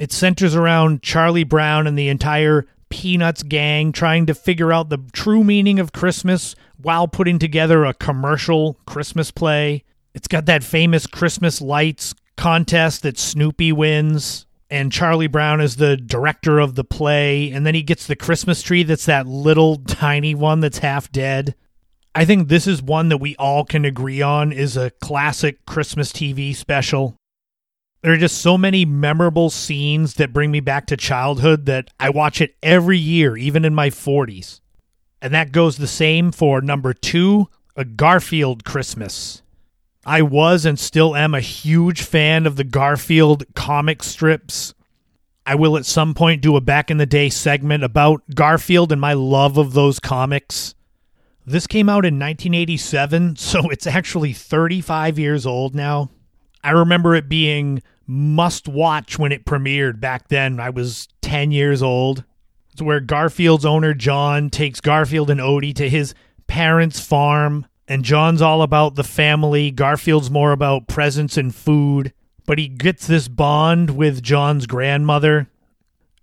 It 0.00 0.12
centers 0.12 0.56
around 0.56 1.02
Charlie 1.02 1.44
Brown 1.44 1.86
and 1.86 1.96
the 1.96 2.08
entire 2.08 2.66
Peanuts 2.88 3.42
gang 3.42 3.92
trying 3.92 4.24
to 4.24 4.34
figure 4.34 4.72
out 4.72 4.88
the 4.88 4.96
true 5.12 5.44
meaning 5.44 5.78
of 5.78 5.92
Christmas 5.92 6.56
while 6.78 7.06
putting 7.06 7.38
together 7.38 7.84
a 7.84 7.92
commercial 7.92 8.78
Christmas 8.86 9.30
play. 9.30 9.84
It's 10.14 10.26
got 10.26 10.46
that 10.46 10.64
famous 10.64 11.06
Christmas 11.06 11.60
lights 11.60 12.14
contest 12.38 13.02
that 13.02 13.18
Snoopy 13.18 13.72
wins, 13.72 14.46
and 14.70 14.90
Charlie 14.90 15.26
Brown 15.26 15.60
is 15.60 15.76
the 15.76 15.98
director 15.98 16.60
of 16.60 16.76
the 16.76 16.84
play, 16.84 17.50
and 17.50 17.66
then 17.66 17.74
he 17.74 17.82
gets 17.82 18.06
the 18.06 18.16
Christmas 18.16 18.62
tree 18.62 18.82
that's 18.82 19.04
that 19.04 19.26
little 19.26 19.76
tiny 19.86 20.34
one 20.34 20.60
that's 20.60 20.78
half 20.78 21.12
dead. 21.12 21.54
I 22.14 22.24
think 22.24 22.48
this 22.48 22.66
is 22.66 22.82
one 22.82 23.10
that 23.10 23.18
we 23.18 23.36
all 23.36 23.66
can 23.66 23.84
agree 23.84 24.22
on 24.22 24.50
is 24.50 24.78
a 24.78 24.92
classic 24.92 25.66
Christmas 25.66 26.10
TV 26.10 26.56
special 26.56 27.19
there 28.02 28.12
are 28.12 28.18
just 28.18 28.40
so 28.40 28.56
many 28.56 28.84
memorable 28.84 29.50
scenes 29.50 30.14
that 30.14 30.32
bring 30.32 30.50
me 30.50 30.60
back 30.60 30.86
to 30.86 30.96
childhood 30.96 31.66
that 31.66 31.90
I 32.00 32.10
watch 32.10 32.40
it 32.40 32.54
every 32.62 32.98
year, 32.98 33.36
even 33.36 33.64
in 33.64 33.74
my 33.74 33.90
40s. 33.90 34.60
And 35.20 35.34
that 35.34 35.52
goes 35.52 35.76
the 35.76 35.86
same 35.86 36.32
for 36.32 36.62
number 36.62 36.94
two, 36.94 37.48
A 37.76 37.84
Garfield 37.84 38.64
Christmas. 38.64 39.42
I 40.06 40.22
was 40.22 40.64
and 40.64 40.78
still 40.78 41.14
am 41.14 41.34
a 41.34 41.40
huge 41.40 42.02
fan 42.02 42.46
of 42.46 42.56
the 42.56 42.64
Garfield 42.64 43.44
comic 43.54 44.02
strips. 44.02 44.74
I 45.44 45.54
will 45.56 45.76
at 45.76 45.84
some 45.84 46.14
point 46.14 46.40
do 46.40 46.56
a 46.56 46.60
back 46.60 46.90
in 46.90 46.96
the 46.96 47.06
day 47.06 47.28
segment 47.28 47.84
about 47.84 48.22
Garfield 48.34 48.92
and 48.92 49.00
my 49.00 49.12
love 49.12 49.58
of 49.58 49.74
those 49.74 50.00
comics. 50.00 50.74
This 51.44 51.66
came 51.66 51.88
out 51.88 52.06
in 52.06 52.18
1987, 52.18 53.36
so 53.36 53.68
it's 53.68 53.86
actually 53.86 54.32
35 54.32 55.18
years 55.18 55.44
old 55.44 55.74
now. 55.74 56.10
I 56.62 56.70
remember 56.70 57.14
it 57.14 57.28
being 57.28 57.82
must 58.06 58.66
watch 58.68 59.18
when 59.18 59.32
it 59.32 59.44
premiered 59.44 60.00
back 60.00 60.28
then. 60.28 60.58
I 60.58 60.70
was 60.70 61.08
10 61.22 61.52
years 61.52 61.82
old. 61.82 62.24
It's 62.72 62.82
where 62.82 63.00
Garfield's 63.00 63.64
owner, 63.64 63.94
Jon, 63.94 64.50
takes 64.50 64.80
Garfield 64.80 65.30
and 65.30 65.40
Odie 65.40 65.74
to 65.76 65.88
his 65.88 66.14
parents' 66.46 67.00
farm. 67.00 67.66
And 67.86 68.04
Jon's 68.04 68.42
all 68.42 68.62
about 68.62 68.94
the 68.94 69.04
family. 69.04 69.70
Garfield's 69.70 70.30
more 70.30 70.52
about 70.52 70.88
presents 70.88 71.36
and 71.36 71.54
food. 71.54 72.12
But 72.46 72.58
he 72.58 72.68
gets 72.68 73.06
this 73.06 73.28
bond 73.28 73.90
with 73.90 74.22
Jon's 74.22 74.66
grandmother. 74.66 75.48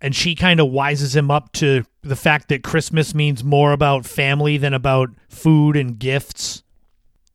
And 0.00 0.14
she 0.14 0.34
kind 0.34 0.60
of 0.60 0.68
wises 0.68 1.16
him 1.16 1.30
up 1.30 1.52
to 1.52 1.84
the 2.02 2.16
fact 2.16 2.48
that 2.48 2.62
Christmas 2.62 3.14
means 3.14 3.42
more 3.42 3.72
about 3.72 4.06
family 4.06 4.56
than 4.56 4.72
about 4.72 5.10
food 5.28 5.76
and 5.76 5.98
gifts. 5.98 6.62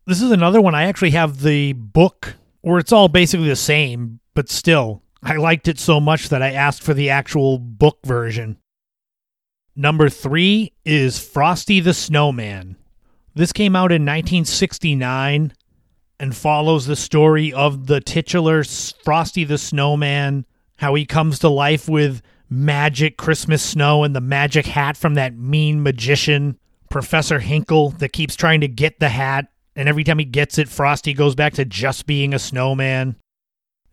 This 0.05 0.21
is 0.21 0.31
another 0.31 0.61
one. 0.61 0.75
I 0.75 0.83
actually 0.83 1.11
have 1.11 1.41
the 1.41 1.73
book 1.73 2.35
where 2.63 2.79
it's 2.79 2.91
all 2.91 3.09
basically 3.09 3.49
the 3.49 3.55
same, 3.55 4.19
but 4.33 4.49
still, 4.49 5.03
I 5.21 5.35
liked 5.35 5.67
it 5.67 5.77
so 5.77 5.99
much 5.99 6.29
that 6.29 6.41
I 6.41 6.51
asked 6.51 6.81
for 6.81 6.93
the 6.93 7.09
actual 7.09 7.59
book 7.59 7.99
version. 8.05 8.57
Number 9.75 10.09
three 10.09 10.71
is 10.85 11.19
Frosty 11.19 11.79
the 11.79 11.93
Snowman. 11.93 12.77
This 13.35 13.51
came 13.51 13.75
out 13.75 13.91
in 13.91 14.03
1969 14.03 15.53
and 16.19 16.35
follows 16.35 16.85
the 16.85 16.95
story 16.95 17.51
of 17.51 17.87
the 17.87 17.99
titular 17.99 18.63
Frosty 18.63 19.43
the 19.43 19.57
Snowman, 19.57 20.45
how 20.77 20.95
he 20.95 21.05
comes 21.05 21.39
to 21.39 21.49
life 21.49 21.89
with 21.89 22.21
magic 22.49 23.17
Christmas 23.17 23.61
snow 23.61 24.03
and 24.03 24.15
the 24.15 24.21
magic 24.21 24.67
hat 24.67 24.95
from 24.95 25.15
that 25.15 25.35
mean 25.35 25.83
magician, 25.83 26.57
Professor 26.89 27.39
Hinkle, 27.39 27.89
that 27.97 28.13
keeps 28.13 28.35
trying 28.35 28.61
to 28.61 28.67
get 28.69 28.99
the 28.99 29.09
hat. 29.09 29.47
And 29.75 29.89
every 29.89 30.03
time 30.03 30.19
he 30.19 30.25
gets 30.25 30.57
it, 30.57 30.69
Frosty 30.69 31.13
goes 31.13 31.35
back 31.35 31.53
to 31.53 31.65
just 31.65 32.05
being 32.05 32.33
a 32.33 32.39
snowman. 32.39 33.15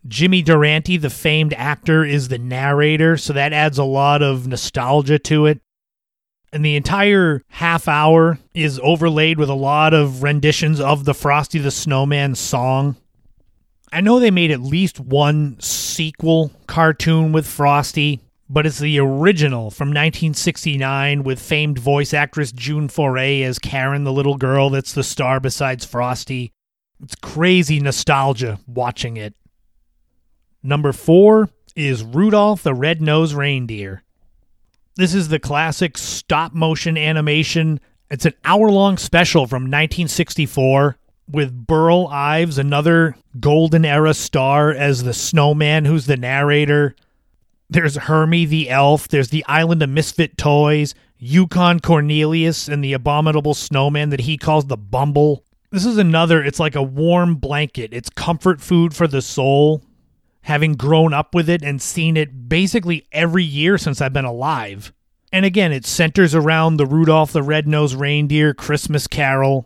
Jimmy 0.07 0.41
Durante, 0.41 0.97
the 0.97 1.09
famed 1.09 1.53
actor, 1.53 2.03
is 2.03 2.27
the 2.27 2.37
narrator, 2.37 3.17
so 3.17 3.33
that 3.33 3.53
adds 3.53 3.77
a 3.77 3.83
lot 3.83 4.21
of 4.21 4.47
nostalgia 4.47 5.19
to 5.19 5.45
it. 5.45 5.61
And 6.53 6.65
the 6.65 6.75
entire 6.75 7.43
half 7.47 7.87
hour 7.87 8.37
is 8.53 8.79
overlaid 8.83 9.37
with 9.37 9.49
a 9.49 9.55
lot 9.55 9.93
of 9.93 10.21
renditions 10.21 10.79
of 10.79 11.05
the 11.05 11.13
Frosty 11.13 11.59
the 11.59 11.71
Snowman 11.71 12.35
song. 12.35 12.97
I 13.91 14.01
know 14.01 14.19
they 14.19 14.31
made 14.31 14.51
at 14.51 14.59
least 14.59 14.99
one 14.99 15.59
sequel 15.59 16.51
cartoon 16.67 17.31
with 17.31 17.47
Frosty, 17.47 18.21
but 18.51 18.65
it's 18.65 18.79
the 18.79 18.99
original 18.99 19.71
from 19.71 19.87
1969 19.87 21.23
with 21.23 21.39
famed 21.39 21.79
voice 21.79 22.13
actress 22.13 22.51
June 22.51 22.89
Foray 22.89 23.43
as 23.43 23.57
Karen, 23.57 24.03
the 24.03 24.11
little 24.11 24.35
girl 24.35 24.69
that's 24.69 24.91
the 24.91 25.03
star 25.05 25.39
besides 25.39 25.85
Frosty. 25.85 26.51
It's 27.01 27.15
crazy 27.15 27.79
nostalgia 27.79 28.59
watching 28.67 29.15
it. 29.15 29.35
Number 30.61 30.91
four 30.91 31.49
is 31.77 32.03
Rudolph 32.03 32.61
the 32.61 32.73
Red-Nosed 32.73 33.33
Reindeer. 33.33 34.03
This 34.97 35.13
is 35.13 35.29
the 35.29 35.39
classic 35.39 35.97
stop 35.97 36.53
motion 36.53 36.97
animation. 36.97 37.79
It's 38.09 38.25
an 38.25 38.33
hour 38.43 38.69
long 38.69 38.97
special 38.97 39.47
from 39.47 39.63
1964 39.63 40.97
with 41.29 41.65
Burl 41.65 42.07
Ives, 42.07 42.57
another 42.57 43.15
golden 43.39 43.85
era 43.85 44.13
star, 44.13 44.71
as 44.71 45.03
the 45.03 45.13
snowman 45.13 45.85
who's 45.85 46.05
the 46.05 46.17
narrator. 46.17 46.97
There's 47.71 47.95
Hermie 47.95 48.43
the 48.43 48.69
elf. 48.69 49.07
There's 49.07 49.29
the 49.29 49.45
Island 49.47 49.81
of 49.81 49.89
Misfit 49.89 50.37
Toys, 50.37 50.93
Yukon 51.17 51.79
Cornelius, 51.79 52.67
and 52.67 52.83
the 52.83 52.91
abominable 52.91 53.53
snowman 53.53 54.09
that 54.09 54.19
he 54.19 54.37
calls 54.37 54.65
the 54.65 54.75
Bumble. 54.75 55.45
This 55.71 55.85
is 55.85 55.97
another, 55.97 56.43
it's 56.43 56.59
like 56.59 56.75
a 56.75 56.83
warm 56.83 57.35
blanket. 57.35 57.93
It's 57.93 58.09
comfort 58.09 58.59
food 58.59 58.93
for 58.93 59.07
the 59.07 59.21
soul 59.21 59.81
having 60.41 60.73
grown 60.73 61.13
up 61.13 61.33
with 61.33 61.49
it 61.49 61.63
and 61.63 61.81
seen 61.81 62.17
it 62.17 62.49
basically 62.49 63.07
every 63.11 63.43
year 63.43 63.77
since 63.77 64.01
I've 64.01 64.11
been 64.11 64.25
alive. 64.25 64.91
And 65.31 65.45
again, 65.45 65.71
it 65.71 65.85
centers 65.85 66.35
around 66.35 66.75
the 66.75 66.85
Rudolph 66.85 67.31
the 67.31 67.43
Red-Nosed 67.43 67.95
Reindeer 67.95 68.53
Christmas 68.53 69.07
Carol. 69.07 69.65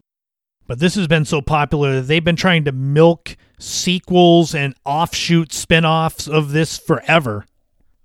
But 0.67 0.77
this 0.77 0.93
has 0.93 1.07
been 1.07 1.25
so 1.25 1.41
popular 1.41 1.95
that 1.95 2.01
they've 2.03 2.23
been 2.23 2.35
trying 2.35 2.65
to 2.65 2.71
milk 2.71 3.35
sequels 3.57 4.53
and 4.53 4.75
offshoot 4.85 5.51
spin-offs 5.53 6.27
of 6.27 6.51
this 6.51 6.77
forever. 6.77 7.45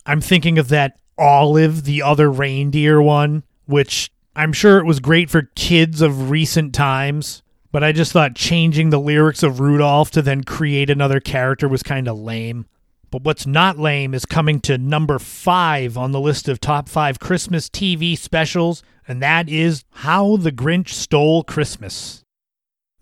I'm 0.07 0.21
thinking 0.21 0.59
of 0.59 0.69
that 0.69 0.99
Olive, 1.19 1.85
the 1.85 2.03
other 2.03 2.31
reindeer 2.31 3.01
one, 3.01 3.45
which 3.67 4.11
I'm 4.35 4.53
sure 4.53 4.79
it 4.79 4.87
was 4.87 5.01
great 5.01 5.29
for 5.29 5.51
kids 5.55 6.01
of 6.01 6.31
recent 6.31 6.75
times. 6.75 7.43
But 7.73 7.85
I 7.85 7.93
just 7.93 8.13
thought 8.13 8.35
changing 8.35 8.91
the 8.91 8.99
lyrics 8.99 9.43
of 9.43 9.61
Rudolph 9.61 10.11
to 10.13 10.23
then 10.23 10.43
create 10.43 10.91
another 10.91 11.21
character 11.21 11.69
was 11.69 11.83
kind 11.83 12.09
of 12.09 12.19
lame. 12.19 12.67
But 13.11 13.23
what's 13.23 13.47
not 13.47 13.79
lame 13.79 14.15
is 14.15 14.25
coming 14.25 14.61
to 14.63 14.79
number 14.79 15.19
five 15.19 15.97
on 15.97 16.13
the 16.13 16.21
list 16.21 16.49
of 16.49 16.61
top 16.61 16.89
five 16.89 17.19
Christmas 17.19 17.69
TV 17.69 18.17
specials, 18.17 18.83
and 19.07 19.23
that 19.23 19.49
is 19.49 19.85
How 19.91 20.37
the 20.37 20.53
Grinch 20.53 20.91
Stole 20.91 21.45
Christmas. 21.45 22.25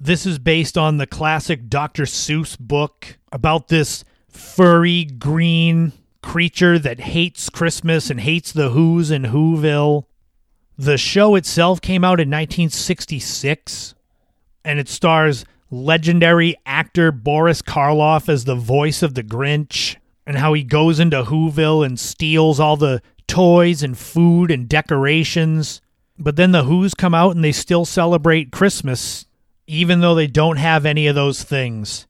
This 0.01 0.27
is 0.27 0.39
based 0.39 0.79
on 0.79 0.97
the 0.97 1.07
classic 1.07 1.69
Dr. 1.69 2.05
Seuss 2.05 2.59
book 2.59 3.19
about 3.33 3.69
this 3.69 4.05
furry 4.29 5.05
green 5.05 5.93
creature 6.23 6.79
that 6.79 7.01
hates 7.01 7.51
Christmas 7.51 8.11
and 8.11 8.21
hates 8.21 8.53
the 8.53 8.71
Who's 8.71 9.11
in 9.11 9.25
Whoville. 9.25 10.05
The 10.77 10.99
show 10.99 11.35
itself 11.35 11.81
came 11.81 12.05
out 12.05 12.21
in 12.21 12.29
1966 12.29 13.95
and 14.65 14.79
it 14.79 14.89
stars 14.89 15.45
legendary 15.71 16.57
actor 16.67 17.13
Boris 17.13 17.63
Karloff 17.63 18.29
as 18.29 18.45
the 18.45 18.55
voice 18.55 19.03
of 19.03 19.15
the 19.15 19.23
Grinch, 19.23 19.97
and 20.27 20.37
how 20.37 20.53
he 20.53 20.63
goes 20.63 21.01
into 21.01 21.23
Whoville 21.23 21.85
and 21.85 21.99
steals 21.99 22.61
all 22.61 22.77
the 22.77 23.01
toys 23.27 23.83
and 23.83 23.97
food 23.97 24.51
and 24.51 24.69
decorations. 24.69 25.81
But 26.19 26.37
then 26.37 26.53
the 26.53 26.65
Who's 26.65 26.95
come 26.95 27.15
out 27.15 27.35
and 27.35 27.45
they 27.45 27.53
still 27.53 27.85
celebrate 27.85 28.53
Christmas, 28.53 29.27
even 29.67 30.01
though 30.01 30.15
they 30.15 30.27
don't 30.27 30.57
have 30.57 30.85
any 30.85 31.07
of 31.07 31.15
those 31.15 31.43
things. 31.43 32.08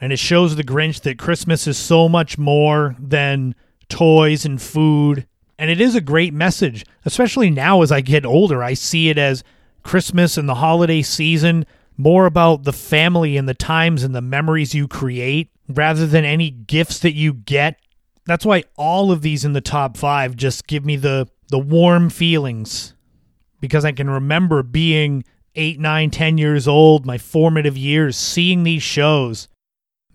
And 0.00 0.12
it 0.12 0.18
shows 0.18 0.56
the 0.56 0.64
Grinch 0.64 1.00
that 1.02 1.18
Christmas 1.18 1.66
is 1.66 1.78
so 1.78 2.08
much 2.08 2.36
more 2.36 2.96
than 2.98 3.54
toys 3.88 4.44
and 4.44 4.60
food. 4.60 5.26
And 5.58 5.70
it 5.70 5.80
is 5.80 5.94
a 5.94 6.00
great 6.00 6.34
message, 6.34 6.84
especially 7.04 7.50
now 7.50 7.82
as 7.82 7.90
I 7.90 8.02
get 8.02 8.26
older. 8.26 8.62
I 8.62 8.74
see 8.74 9.08
it 9.08 9.16
as 9.16 9.42
Christmas 9.82 10.36
and 10.36 10.48
the 10.48 10.56
holiday 10.56 11.02
season 11.02 11.64
more 11.96 12.26
about 12.26 12.64
the 12.64 12.72
family 12.72 13.36
and 13.36 13.48
the 13.48 13.54
times 13.54 14.02
and 14.02 14.14
the 14.14 14.20
memories 14.20 14.74
you 14.74 14.86
create 14.86 15.50
rather 15.68 16.06
than 16.06 16.24
any 16.24 16.50
gifts 16.50 16.98
that 17.00 17.14
you 17.14 17.32
get. 17.32 17.80
That's 18.26 18.44
why 18.44 18.64
all 18.76 19.10
of 19.10 19.22
these 19.22 19.44
in 19.44 19.54
the 19.54 19.60
top 19.60 19.96
5 19.96 20.36
just 20.36 20.66
give 20.66 20.84
me 20.84 20.96
the 20.96 21.28
the 21.48 21.58
warm 21.58 22.10
feelings 22.10 22.94
because 23.60 23.84
I 23.84 23.92
can 23.92 24.10
remember 24.10 24.62
being 24.62 25.24
eight, 25.54 25.80
nine, 25.80 26.10
ten 26.10 26.38
years 26.38 26.68
old, 26.68 27.06
my 27.06 27.18
formative 27.18 27.76
years, 27.76 28.16
seeing 28.16 28.62
these 28.62 28.82
shows. 28.82 29.48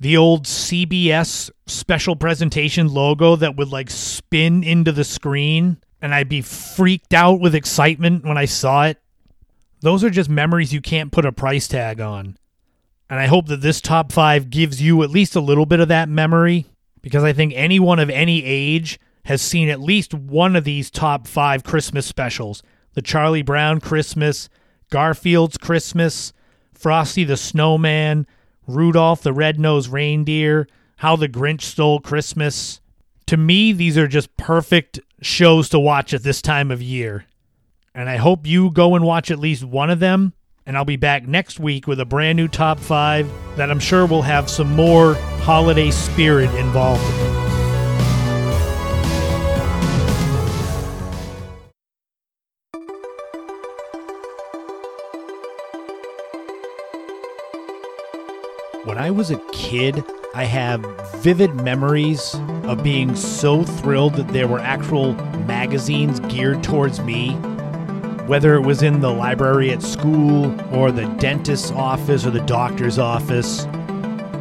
The 0.02 0.18
old 0.18 0.46
CBS 0.46 1.52
special 1.68 2.16
presentation 2.16 2.92
logo 2.92 3.36
that 3.36 3.56
would 3.56 3.72
like 3.72 3.92
spin 3.92 4.64
into 4.64 4.92
the 4.92 5.04
screen, 5.04 5.78
and 6.02 6.12
I'd 6.16 6.28
be 6.28 6.42
freaked 6.42 7.14
out 7.14 7.40
with 7.40 7.54
excitement 7.54 8.26
when 8.26 8.36
I 8.36 8.46
saw 8.46 8.86
it. 8.86 9.00
Those 9.82 10.04
are 10.04 10.10
just 10.10 10.28
memories 10.28 10.74
you 10.74 10.82
can't 10.82 11.12
put 11.12 11.24
a 11.24 11.32
price 11.32 11.68
tag 11.68 12.02
on. 12.02 12.36
And 13.12 13.20
I 13.20 13.28
hope 13.28 13.46
that 13.46 13.62
this 13.62 13.80
top 13.80 14.12
five 14.12 14.50
gives 14.50 14.82
you 14.82 15.04
at 15.04 15.12
least 15.12 15.36
a 15.36 15.40
little 15.40 15.68
bit 15.68 15.80
of 15.80 15.90
that 15.90 16.10
memory 16.10 16.66
because 17.04 17.24
I 17.24 17.32
think 17.32 17.54
anyone 17.56 18.00
of 18.00 18.10
any 18.10 18.44
age 18.44 19.00
has 19.26 19.40
seen 19.40 19.70
at 19.70 19.82
least 19.82 20.16
one 20.16 20.56
of 20.56 20.64
these 20.64 20.90
top 20.90 21.28
five 21.28 21.64
Christmas 21.64 22.08
specials 22.08 22.64
the 22.96 23.04
Charlie 23.04 23.44
Brown 23.44 23.80
Christmas, 23.80 24.50
Garfield's 24.90 25.60
Christmas, 25.60 26.34
Frosty 26.74 27.24
the 27.24 27.38
Snowman, 27.38 28.26
Rudolph 28.68 29.22
the 29.22 29.34
Red-Nosed 29.34 29.90
Reindeer, 29.90 30.68
How 30.98 31.16
the 31.16 31.30
Grinch 31.30 31.62
Stole 31.62 32.00
Christmas. 32.00 32.80
To 33.28 33.38
me, 33.38 33.72
these 33.72 33.98
are 33.98 34.08
just 34.08 34.36
perfect 34.38 35.00
shows 35.22 35.70
to 35.70 35.80
watch 35.80 36.14
at 36.14 36.24
this 36.24 36.42
time 36.42 36.72
of 36.72 36.82
year. 36.82 37.26
And 37.94 38.10
I 38.10 38.18
hope 38.18 38.48
you 38.48 38.72
go 38.72 38.96
and 38.96 39.06
watch 39.06 39.32
at 39.32 39.40
least 39.40 39.64
one 39.64 39.90
of 39.90 40.00
them. 40.00 40.34
And 40.66 40.78
I'll 40.78 40.86
be 40.86 40.96
back 40.96 41.28
next 41.28 41.60
week 41.60 41.88
with 41.88 42.00
a 42.00 42.06
brand 42.06 42.38
new 42.38 42.48
top 42.48 42.80
five 42.80 43.30
that 43.58 43.72
I'm 43.72 43.80
sure 43.80 44.06
will 44.06 44.22
have 44.22 44.50
some 44.50 44.76
more 44.76 45.16
holiday 45.42 45.92
spirit 45.92 46.54
involved 46.56 47.31
I 59.02 59.10
was 59.10 59.32
a 59.32 59.38
kid, 59.52 60.06
I 60.36 60.44
have 60.44 60.86
vivid 61.16 61.56
memories 61.56 62.36
of 62.66 62.84
being 62.84 63.16
so 63.16 63.64
thrilled 63.64 64.14
that 64.14 64.28
there 64.28 64.48
were 64.48 64.60
actual 64.60 65.16
magazines 65.48 66.20
geared 66.20 66.62
towards 66.62 67.00
me 67.00 67.32
whether 68.28 68.54
it 68.54 68.62
was 68.62 68.84
in 68.84 69.02
the 69.02 69.10
library 69.10 69.72
at 69.72 69.82
school 69.82 70.56
or 70.76 70.92
the 70.92 71.08
dentist's 71.18 71.72
office 71.72 72.28
or 72.28 72.30
the 72.30 72.42
doctor's 72.42 73.00
office. 73.00 73.66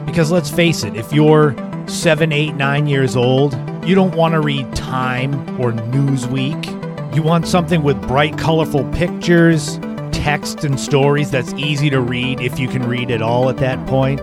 Because 0.04 0.30
let's 0.30 0.50
face 0.50 0.84
it, 0.84 0.94
if 0.94 1.10
you're 1.10 1.56
seven, 1.88 2.30
eight, 2.30 2.52
nine 2.52 2.86
years 2.86 3.16
old, 3.16 3.54
you 3.86 3.94
don't 3.94 4.14
want 4.14 4.34
to 4.34 4.40
read 4.40 4.76
Time 4.76 5.34
or 5.58 5.72
Newsweek. 5.72 7.16
You 7.16 7.22
want 7.22 7.48
something 7.48 7.82
with 7.82 8.00
bright, 8.06 8.36
colorful 8.36 8.84
pictures, 8.92 9.80
text, 10.12 10.64
and 10.64 10.78
stories 10.78 11.30
that's 11.30 11.54
easy 11.54 11.88
to 11.88 12.00
read 12.02 12.40
if 12.40 12.58
you 12.58 12.68
can 12.68 12.86
read 12.86 13.10
at 13.10 13.22
all 13.22 13.48
at 13.48 13.56
that 13.56 13.84
point. 13.86 14.20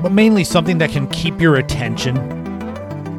But 0.00 0.12
mainly 0.12 0.44
something 0.44 0.78
that 0.78 0.90
can 0.90 1.08
keep 1.08 1.40
your 1.40 1.56
attention. 1.56 2.14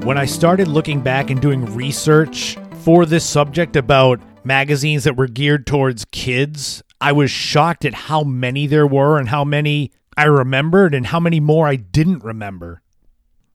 When 0.05 0.17
I 0.17 0.23
started 0.23 0.69
looking 0.69 1.01
back 1.01 1.29
and 1.29 1.41
doing 1.41 1.65
research 1.75 2.57
for 2.83 3.05
this 3.05 3.25
subject 3.25 3.75
about 3.75 4.21
magazines 4.45 5.03
that 5.03 5.17
were 5.17 5.27
geared 5.27 5.67
towards 5.67 6.05
kids, 6.05 6.81
I 7.01 7.11
was 7.11 7.29
shocked 7.29 7.83
at 7.83 7.93
how 7.93 8.23
many 8.23 8.65
there 8.65 8.87
were 8.87 9.19
and 9.19 9.27
how 9.27 9.43
many 9.43 9.91
I 10.15 10.23
remembered 10.23 10.95
and 10.95 11.07
how 11.07 11.19
many 11.19 11.41
more 11.41 11.67
I 11.67 11.75
didn't 11.75 12.23
remember. 12.23 12.81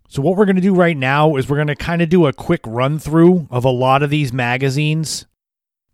So, 0.06 0.20
what 0.20 0.36
we're 0.36 0.44
going 0.44 0.56
to 0.56 0.62
do 0.62 0.74
right 0.74 0.96
now 0.96 1.36
is 1.36 1.48
we're 1.48 1.56
going 1.56 1.68
to 1.68 1.76
kind 1.76 2.02
of 2.02 2.10
do 2.10 2.26
a 2.26 2.32
quick 2.34 2.60
run 2.66 2.98
through 2.98 3.48
of 3.50 3.64
a 3.64 3.70
lot 3.70 4.02
of 4.02 4.10
these 4.10 4.34
magazines. 4.34 5.26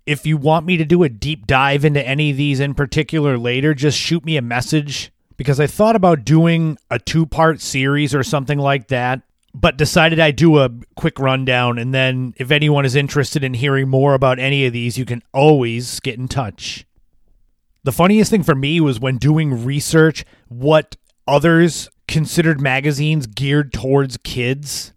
if 0.05 0.26
you 0.26 0.37
want 0.37 0.66
me 0.66 0.76
to 0.76 0.85
do 0.85 1.05
a 1.05 1.09
deep 1.09 1.47
dive 1.47 1.85
into 1.85 2.05
any 2.05 2.33
of 2.33 2.37
these 2.37 2.59
in 2.59 2.74
particular 2.74 3.39
later, 3.39 3.72
just 3.72 3.97
shoot 3.97 4.24
me 4.24 4.37
a 4.37 4.43
message 4.43 5.12
because 5.41 5.59
I 5.59 5.66
thought 5.66 5.97
about 5.97 6.26
doing 6.26 6.76
a 6.91 6.99
two 6.99 7.24
part 7.24 7.62
series 7.62 8.14
or 8.14 8.22
something 8.22 8.59
like 8.59 8.88
that, 8.88 9.22
but 9.55 9.78
decided 9.78 10.20
I'd 10.20 10.36
do 10.36 10.59
a 10.59 10.68
quick 10.97 11.18
rundown. 11.18 11.78
And 11.78 11.95
then 11.95 12.34
if 12.36 12.51
anyone 12.51 12.84
is 12.84 12.95
interested 12.95 13.43
in 13.43 13.55
hearing 13.55 13.88
more 13.88 14.12
about 14.12 14.38
any 14.38 14.66
of 14.66 14.74
these, 14.74 14.99
you 14.99 15.07
can 15.07 15.22
always 15.32 15.99
get 16.01 16.18
in 16.18 16.28
touch. 16.28 16.84
The 17.84 17.91
funniest 17.91 18.30
thing 18.30 18.43
for 18.43 18.55
me 18.55 18.82
was 18.82 19.01
when 19.01 19.16
doing 19.16 19.64
research, 19.64 20.26
what 20.49 20.99
others 21.26 21.88
considered 22.07 22.61
magazines 22.61 23.26
geared 23.26 23.72
towards 23.72 24.18
kids. 24.18 24.93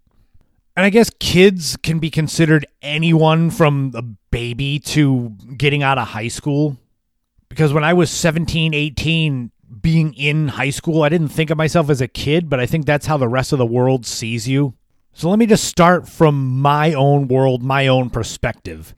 And 0.76 0.84
I 0.84 0.90
guess 0.90 1.08
kids 1.20 1.78
can 1.78 2.00
be 2.00 2.10
considered 2.10 2.66
anyone 2.82 3.48
from 3.48 3.92
a 3.94 4.02
baby 4.02 4.78
to 4.80 5.30
getting 5.56 5.82
out 5.82 5.96
of 5.96 6.08
high 6.08 6.28
school. 6.28 6.76
Because 7.48 7.72
when 7.72 7.82
I 7.84 7.94
was 7.94 8.10
17, 8.10 8.74
18, 8.74 9.50
being 9.82 10.14
in 10.14 10.48
high 10.48 10.70
school, 10.70 11.02
I 11.02 11.08
didn't 11.08 11.28
think 11.28 11.50
of 11.50 11.58
myself 11.58 11.90
as 11.90 12.00
a 12.00 12.08
kid, 12.08 12.48
but 12.48 12.60
I 12.60 12.66
think 12.66 12.86
that's 12.86 13.06
how 13.06 13.16
the 13.16 13.28
rest 13.28 13.52
of 13.52 13.58
the 13.58 13.66
world 13.66 14.06
sees 14.06 14.48
you. 14.48 14.74
So 15.12 15.30
let 15.30 15.38
me 15.38 15.46
just 15.46 15.64
start 15.64 16.08
from 16.08 16.60
my 16.60 16.92
own 16.92 17.28
world, 17.28 17.62
my 17.62 17.86
own 17.86 18.10
perspective. 18.10 18.94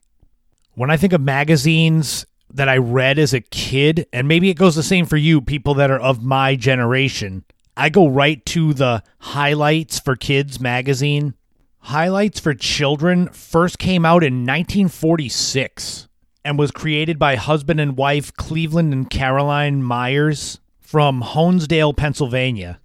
When 0.73 0.89
I 0.89 0.97
think 0.97 1.13
of 1.13 1.21
magazines 1.21 2.25
that 2.53 2.69
I 2.69 2.77
read 2.77 3.19
as 3.19 3.33
a 3.33 3.41
kid, 3.41 4.07
and 4.11 4.27
maybe 4.27 4.49
it 4.49 4.57
goes 4.57 4.75
the 4.75 4.83
same 4.83 5.05
for 5.05 5.17
you, 5.17 5.41
people 5.41 5.75
that 5.75 5.91
are 5.91 5.99
of 5.99 6.23
my 6.23 6.55
generation, 6.55 7.43
I 7.75 7.89
go 7.89 8.07
right 8.07 8.43
to 8.47 8.73
the 8.73 9.03
Highlights 9.19 9.99
for 9.99 10.15
Kids 10.15 10.59
magazine. 10.59 11.35
Highlights 11.81 12.39
for 12.39 12.53
Children 12.53 13.29
first 13.29 13.77
came 13.77 14.05
out 14.05 14.23
in 14.23 14.45
1946 14.45 16.07
and 16.43 16.57
was 16.57 16.71
created 16.71 17.19
by 17.19 17.35
husband 17.35 17.79
and 17.79 17.95
wife 17.95 18.33
Cleveland 18.33 18.93
and 18.93 19.09
Caroline 19.09 19.83
Myers 19.83 20.59
from 20.87 21.21
Honesdale, 21.21 21.95
Pennsylvania. 21.97 22.79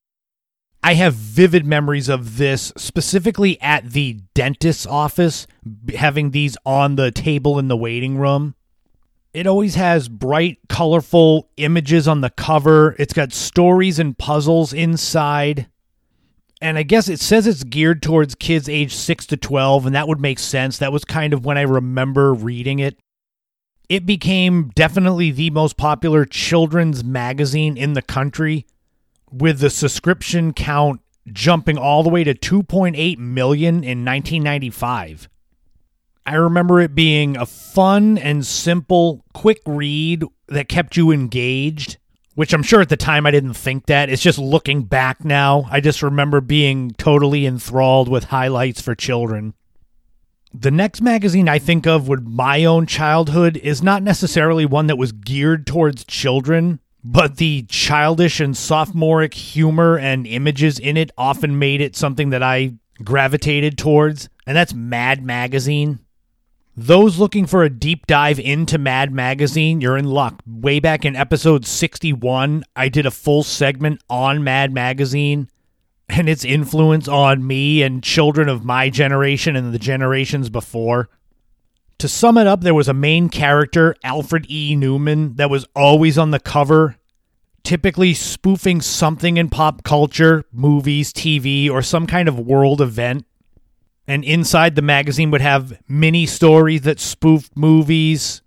I 0.83 0.95
have 0.95 1.15
vivid 1.15 1.65
memories 1.65 2.09
of 2.09 2.37
this 2.37 2.73
specifically 2.77 3.61
at 3.61 3.91
the 3.91 4.19
dentist's 4.35 4.87
office, 4.87 5.47
having 5.95 6.33
these 6.33 6.57
on 6.67 6.97
the 6.97 7.13
table 7.13 7.61
in 7.61 7.69
the 7.69 7.77
waiting 7.77 8.19
room. 8.19 8.57
It 9.33 9.47
always 9.47 9.77
has 9.77 10.09
bright, 10.09 10.59
colorful 10.69 11.49
images 11.57 12.09
on 12.09 12.23
the 12.23 12.31
cover. 12.31 12.97
It's 12.99 13.15
got 13.15 13.33
stories 13.33 14.01
and 14.01 14.19
puzzles 14.19 14.73
inside. 14.73 15.69
And 16.61 16.79
I 16.79 16.83
guess 16.83 17.09
it 17.09 17.21
says 17.21 17.47
it's 17.47 17.63
geared 17.63 18.03
towards 18.03 18.35
kids 18.35 18.69
age 18.69 18.97
6 18.97 19.27
to 19.27 19.37
12, 19.37 19.87
and 19.87 19.95
that 19.95 20.09
would 20.09 20.21
make 20.21 20.41
sense. 20.41 20.79
That 20.79 20.93
was 20.93 21.05
kind 21.05 21.33
of 21.33 21.45
when 21.45 21.57
I 21.57 21.63
remember 21.63 22.35
reading 22.35 22.81
it. 22.81 22.99
It 23.93 24.07
became 24.07 24.71
definitely 24.75 25.33
the 25.33 25.51
most 25.51 25.77
popular 25.77 26.25
children's 26.25 27.05
magazine 27.05 27.77
in 27.77 27.93
the 27.93 28.01
country, 28.01 28.65
with 29.31 29.59
the 29.59 29.69
subscription 29.69 30.55
count 30.55 31.03
jumping 31.31 31.77
all 31.77 32.03
the 32.03 32.09
way 32.09 32.25
to 32.25 32.33
2.8 32.33 33.19
million 33.19 33.85
in 33.85 34.03
1995. 34.03 35.29
I 36.25 36.35
remember 36.37 36.81
it 36.81 36.95
being 36.95 37.37
a 37.37 37.45
fun 37.45 38.17
and 38.17 38.47
simple, 38.47 39.27
quick 39.35 39.61
read 39.67 40.25
that 40.49 40.71
kept 40.71 40.97
you 40.97 41.11
engaged, 41.11 41.99
which 42.35 42.55
I'm 42.55 42.63
sure 42.63 42.81
at 42.81 42.89
the 42.89 42.97
time 42.97 43.27
I 43.27 43.31
didn't 43.31 43.53
think 43.53 43.85
that. 43.89 44.09
It's 44.09 44.23
just 44.23 44.39
looking 44.39 44.85
back 44.85 45.23
now. 45.23 45.69
I 45.71 45.81
just 45.81 46.03
remember 46.03 46.41
being 46.41 46.93
totally 46.93 47.45
enthralled 47.45 48.09
with 48.09 48.25
highlights 48.25 48.81
for 48.81 48.95
children. 48.95 49.53
The 50.55 50.71
next 50.71 51.01
magazine 51.01 51.49
I 51.49 51.59
think 51.59 51.87
of 51.87 52.09
with 52.09 52.27
my 52.27 52.65
own 52.65 52.87
childhood 52.87 53.57
is 53.57 53.83
not 53.83 54.03
necessarily 54.03 54.67
one 54.67 54.87
that 54.89 54.99
was 54.99 55.11
geared 55.11 55.67
towards 55.67 56.05
children, 56.05 56.79
but 57.03 57.37
the 57.37 57.63
childish 57.71 58.39
and 58.39 58.55
sophomoric 58.55 59.33
humor 59.33 59.99
and 59.99 60.27
images 60.27 60.79
in 60.79 60.99
it 60.99 61.11
often 61.17 61.59
made 61.59 61.81
it 61.81 61.97
something 61.97 62.31
that 62.31 62.43
I 62.43 62.75
gravitated 63.03 63.79
towards, 63.79 64.29
and 64.47 64.55
that's 64.55 64.75
Mad 64.75 65.25
Magazine. 65.25 66.01
Those 66.77 67.19
looking 67.19 67.47
for 67.47 67.63
a 67.63 67.71
deep 67.71 68.07
dive 68.07 68.39
into 68.39 68.77
Mad 68.77 69.11
Magazine, 69.11 69.81
you're 69.81 69.97
in 69.97 70.05
luck. 70.05 70.43
Way 70.47 70.81
back 70.81 71.05
in 71.05 71.17
episode 71.17 71.65
61, 71.67 72.65
I 72.77 72.89
did 72.89 73.07
a 73.07 73.11
full 73.11 73.43
segment 73.43 74.03
on 74.09 74.45
Mad 74.45 74.73
Magazine 74.73 75.49
and 76.09 76.29
its 76.29 76.45
influence 76.45 77.09
on 77.09 77.47
me 77.47 77.83
and 77.83 78.03
children 78.03 78.49
of 78.49 78.65
my 78.65 78.91
generation 78.91 79.57
and 79.57 79.73
the 79.73 79.79
generations 79.79 80.51
before. 80.51 81.09
To 81.99 82.09
sum 82.09 82.37
it 82.37 82.47
up, 82.47 82.63
there 82.63 82.75
was 82.75 82.89
a 82.89 82.95
main 82.95 83.29
character, 83.29 83.95
Alfred 84.03 84.47
E. 84.49 84.75
Neuman, 84.77 85.37
that 85.37 85.51
was 85.51 85.67
always 85.75 86.19
on 86.19 86.33
the 86.33 86.41
cover, 86.41 86.97
typically 87.63 88.13
spoofing 88.13 88.81
something 88.81 89.37
in 89.37 89.49
pop 89.49 89.85
culture, 89.85 90.45
movies, 90.53 91.13
TV, 91.13 91.71
or 91.71 91.81
some 91.81 92.07
kind 92.07 92.29
of 92.29 92.39
world 92.39 92.81
event. 92.81 93.25
And 94.09 94.25
inside 94.25 94.75
the 94.75 94.83
magazine 94.83 95.31
would 95.31 95.41
have 95.41 95.81
mini 95.89 96.27
stories 96.27 96.83
that 96.83 96.99
spoofed 96.99 97.57
movies. 97.57 98.43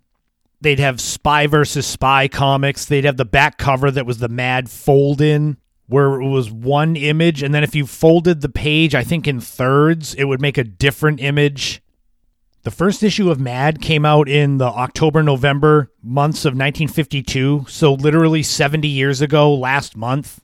They'd 0.60 0.78
have 0.78 1.00
spy 1.00 1.46
versus 1.46 1.86
spy 1.86 2.28
comics. 2.28 2.84
They'd 2.84 3.04
have 3.04 3.16
the 3.16 3.24
back 3.24 3.56
cover 3.56 3.90
that 3.90 4.06
was 4.06 4.18
the 4.18 4.28
mad 4.28 4.70
fold 4.70 5.22
in 5.22 5.56
where 5.88 6.20
it 6.20 6.28
was 6.28 6.50
one 6.50 6.96
image 6.96 7.42
and 7.42 7.54
then 7.54 7.62
if 7.62 7.74
you 7.74 7.86
folded 7.86 8.40
the 8.40 8.48
page 8.48 8.94
i 8.94 9.04
think 9.04 9.26
in 9.26 9.40
thirds 9.40 10.14
it 10.14 10.24
would 10.24 10.40
make 10.40 10.58
a 10.58 10.64
different 10.64 11.20
image. 11.20 11.82
The 12.62 12.70
first 12.72 13.04
issue 13.04 13.30
of 13.30 13.38
mad 13.38 13.80
came 13.80 14.04
out 14.04 14.28
in 14.28 14.58
the 14.58 14.66
october 14.66 15.22
november 15.22 15.92
months 16.02 16.44
of 16.44 16.50
1952 16.50 17.66
so 17.68 17.94
literally 17.94 18.42
70 18.42 18.88
years 18.88 19.20
ago 19.20 19.54
last 19.54 19.96
month. 19.96 20.40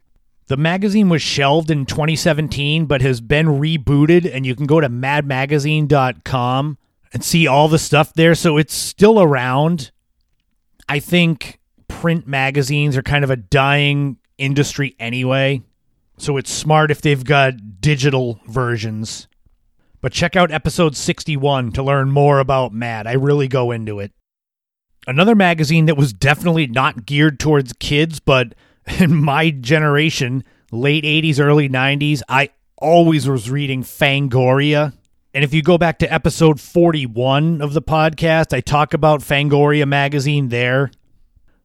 The 0.47 0.57
magazine 0.57 1.09
was 1.09 1.23
shelved 1.23 1.71
in 1.71 1.87
2017 1.87 2.87
but 2.87 3.03
has 3.03 3.21
been 3.21 3.47
rebooted 3.47 4.33
and 4.33 4.47
you 4.47 4.55
can 4.55 4.67
go 4.67 4.81
to 4.81 4.89
madmagazine.com 4.89 6.79
and 7.13 7.25
see 7.25 7.47
all 7.47 7.69
the 7.69 7.79
stuff 7.79 8.15
there 8.15 8.35
so 8.35 8.57
it's 8.57 8.75
still 8.75 9.21
around. 9.21 9.91
I 10.89 11.01
think 11.01 11.59
print 11.89 12.27
magazines 12.27 12.97
are 12.97 13.03
kind 13.03 13.25
of 13.25 13.31
a 13.31 13.37
dying 13.37 14.17
industry 14.43 14.97
anyway. 14.99 15.63
So 16.19 16.37
it's 16.37 16.53
smart 16.53 16.91
if 16.91 17.01
they've 17.01 17.25
got 17.25 17.81
digital 17.81 18.41
versions. 18.47 19.29
But 20.01 20.13
check 20.13 20.35
out 20.35 20.51
episode 20.51 20.97
61 20.97 21.73
to 21.73 21.83
learn 21.83 22.11
more 22.11 22.41
about 22.41 22.75
Mad. 22.75 23.07
I 23.07 23.13
really 23.13 23.47
go 23.47 23.71
into 23.71 24.01
it. 24.01 24.13
Another 25.07 25.35
magazine 25.35 25.87
that 25.87 25.97
was 25.97 26.13
definitely 26.13 26.67
not 26.67 27.07
geared 27.07 27.39
towards 27.39 27.73
kids, 27.75 28.19
but 28.21 28.55
in 28.99 29.15
my 29.15 29.51
generation, 29.51 30.45
late 30.73 31.05
80s, 31.05 31.41
early 31.41 31.69
90s, 31.69 32.23
I 32.29 32.51
always 32.79 33.29
was 33.29 33.49
reading 33.49 33.85
Fangoria. 33.85 34.93
And 35.35 35.45
if 35.45 35.55
you 35.55 35.63
go 35.63 35.79
back 35.79 35.99
to 36.01 36.13
episode 36.13 36.61
41 36.61 37.63
of 37.63 37.73
the 37.73 37.83
podcast, 37.83 38.55
I 38.55 38.61
talk 38.61 38.93
about 38.93 39.21
Fangoria 39.21 39.87
magazine 39.87 40.49
there. 40.49 40.91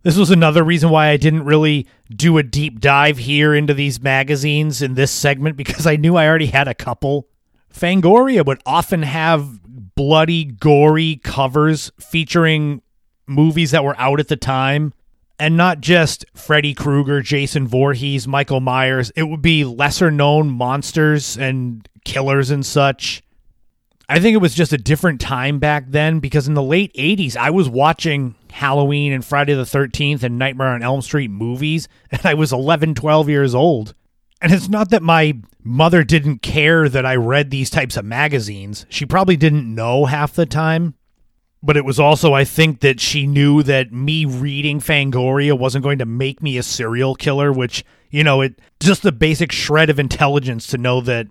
This 0.07 0.15
was 0.15 0.31
another 0.31 0.63
reason 0.63 0.89
why 0.89 1.09
I 1.09 1.17
didn't 1.17 1.43
really 1.43 1.85
do 2.09 2.37
a 2.37 2.43
deep 2.43 2.79
dive 2.79 3.17
here 3.17 3.53
into 3.53 3.73
these 3.73 4.01
magazines 4.01 4.81
in 4.81 4.93
this 4.93 5.11
segment 5.11 5.57
because 5.57 5.85
I 5.85 5.97
knew 5.97 6.15
I 6.15 6.25
already 6.29 6.45
had 6.45 6.69
a 6.69 6.73
couple. 6.73 7.27
Fangoria 7.69 8.45
would 8.45 8.61
often 8.65 9.03
have 9.03 9.59
bloody, 9.65 10.45
gory 10.45 11.17
covers 11.17 11.91
featuring 11.99 12.81
movies 13.27 13.71
that 13.71 13.83
were 13.83 13.99
out 13.99 14.21
at 14.21 14.29
the 14.29 14.37
time. 14.37 14.93
And 15.39 15.57
not 15.57 15.81
just 15.81 16.23
Freddy 16.33 16.73
Krueger, 16.73 17.21
Jason 17.21 17.67
Voorhees, 17.67 18.29
Michael 18.29 18.61
Myers. 18.61 19.11
It 19.13 19.23
would 19.23 19.41
be 19.41 19.65
lesser 19.65 20.09
known 20.09 20.49
monsters 20.49 21.37
and 21.37 21.85
killers 22.05 22.49
and 22.49 22.65
such. 22.65 23.23
I 24.07 24.21
think 24.21 24.35
it 24.35 24.41
was 24.41 24.55
just 24.55 24.71
a 24.71 24.77
different 24.77 25.19
time 25.19 25.59
back 25.59 25.87
then 25.89 26.19
because 26.21 26.47
in 26.47 26.53
the 26.53 26.63
late 26.63 26.93
80s, 26.93 27.35
I 27.35 27.49
was 27.49 27.67
watching 27.67 28.35
Halloween 28.57 29.13
and 29.13 29.23
Friday 29.23 29.53
the 29.53 29.63
13th 29.63 30.23
and 30.23 30.39
Nightmare 30.39 30.69
on 30.69 30.81
Elm 30.81 31.01
Street 31.01 31.29
movies, 31.29 31.87
and 32.11 32.25
I 32.25 32.33
was 32.33 32.51
11, 32.51 32.95
12 32.95 33.29
years 33.29 33.53
old. 33.53 33.93
And 34.41 34.51
it's 34.51 34.67
not 34.67 34.89
that 34.89 35.03
my 35.03 35.37
mother 35.63 36.03
didn't 36.03 36.41
care 36.41 36.89
that 36.89 37.05
I 37.05 37.15
read 37.15 37.49
these 37.49 37.69
types 37.69 37.97
of 37.97 38.05
magazines. 38.05 38.85
She 38.89 39.05
probably 39.05 39.37
didn't 39.37 39.73
know 39.73 40.05
half 40.05 40.33
the 40.33 40.45
time. 40.45 40.95
But 41.63 41.77
it 41.77 41.85
was 41.85 41.99
also, 41.99 42.33
I 42.33 42.43
think, 42.43 42.81
that 42.81 42.99
she 42.99 43.25
knew 43.25 43.63
that 43.63 43.91
me 43.91 44.25
reading 44.25 44.79
Fangoria 44.79 45.57
wasn't 45.57 45.83
going 45.83 45.97
to 45.97 46.05
make 46.05 46.41
me 46.41 46.57
a 46.57 46.63
serial 46.63 47.15
killer, 47.15 47.51
which, 47.51 47.83
you 48.11 48.23
know, 48.23 48.41
it 48.41 48.59
just 48.79 49.01
the 49.01 49.11
basic 49.11 49.51
shred 49.51 49.89
of 49.89 49.99
intelligence 49.99 50.67
to 50.67 50.77
know 50.77 51.01
that 51.01 51.27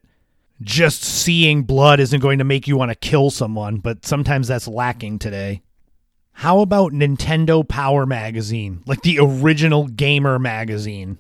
just 0.63 1.05
seeing 1.05 1.63
blood 1.63 2.01
isn't 2.01 2.21
going 2.21 2.39
to 2.39 2.45
make 2.45 2.67
you 2.67 2.77
want 2.77 2.91
to 2.91 2.97
kill 2.97 3.31
someone, 3.31 3.79
but 3.79 4.05
sometimes 4.05 4.49
that's 4.49 4.67
lacking 4.67 5.21
today. 5.21 5.63
How 6.41 6.61
about 6.61 6.93
Nintendo 6.93 7.67
Power 7.67 8.05
Magazine, 8.05 8.83
like 8.85 9.01
the 9.01 9.19
original 9.19 9.87
gamer 9.87 10.39
magazine? 10.39 11.17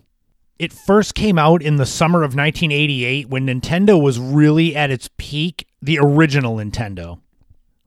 It 0.58 0.74
first 0.74 1.14
came 1.14 1.38
out 1.38 1.62
in 1.62 1.76
the 1.76 1.86
summer 1.86 2.18
of 2.18 2.34
1988 2.34 3.30
when 3.30 3.46
Nintendo 3.46 4.00
was 4.00 4.18
really 4.18 4.76
at 4.76 4.90
its 4.90 5.08
peak, 5.16 5.68
the 5.80 5.98
original 5.98 6.56
Nintendo. 6.56 7.18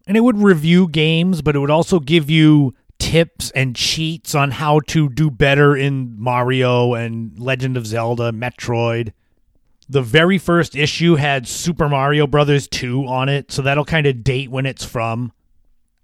And 0.08 0.18
it 0.18 0.22
would 0.22 0.42
review 0.42 0.88
games, 0.88 1.44
but 1.44 1.56
it 1.56 1.60
would 1.60 1.70
also 1.70 2.00
give 2.00 2.32
you 2.32 2.74
tips 2.98 3.52
and 3.52 3.76
cheats 3.76 4.34
on 4.34 4.50
how 4.50 4.80
to 4.88 5.08
do 5.08 5.30
better 5.30 5.78
in 5.78 6.16
Mario 6.20 6.96
and 6.96 7.40
Legend 7.40 7.78
of 7.78 7.86
Zelda, 7.86 8.32
Metroid. 8.32 9.14
The 9.88 10.02
very 10.02 10.40
first 10.40 10.76
issue 10.76 11.14
had 11.14 11.48
Super 11.48 11.88
Mario 11.88 12.26
Brothers 12.26 12.68
2 12.68 13.06
on 13.06 13.30
it, 13.30 13.52
so 13.52 13.62
that'll 13.62 13.86
kind 13.86 14.08
of 14.08 14.24
date 14.24 14.50
when 14.50 14.66
it's 14.66 14.84
from. 14.84 15.32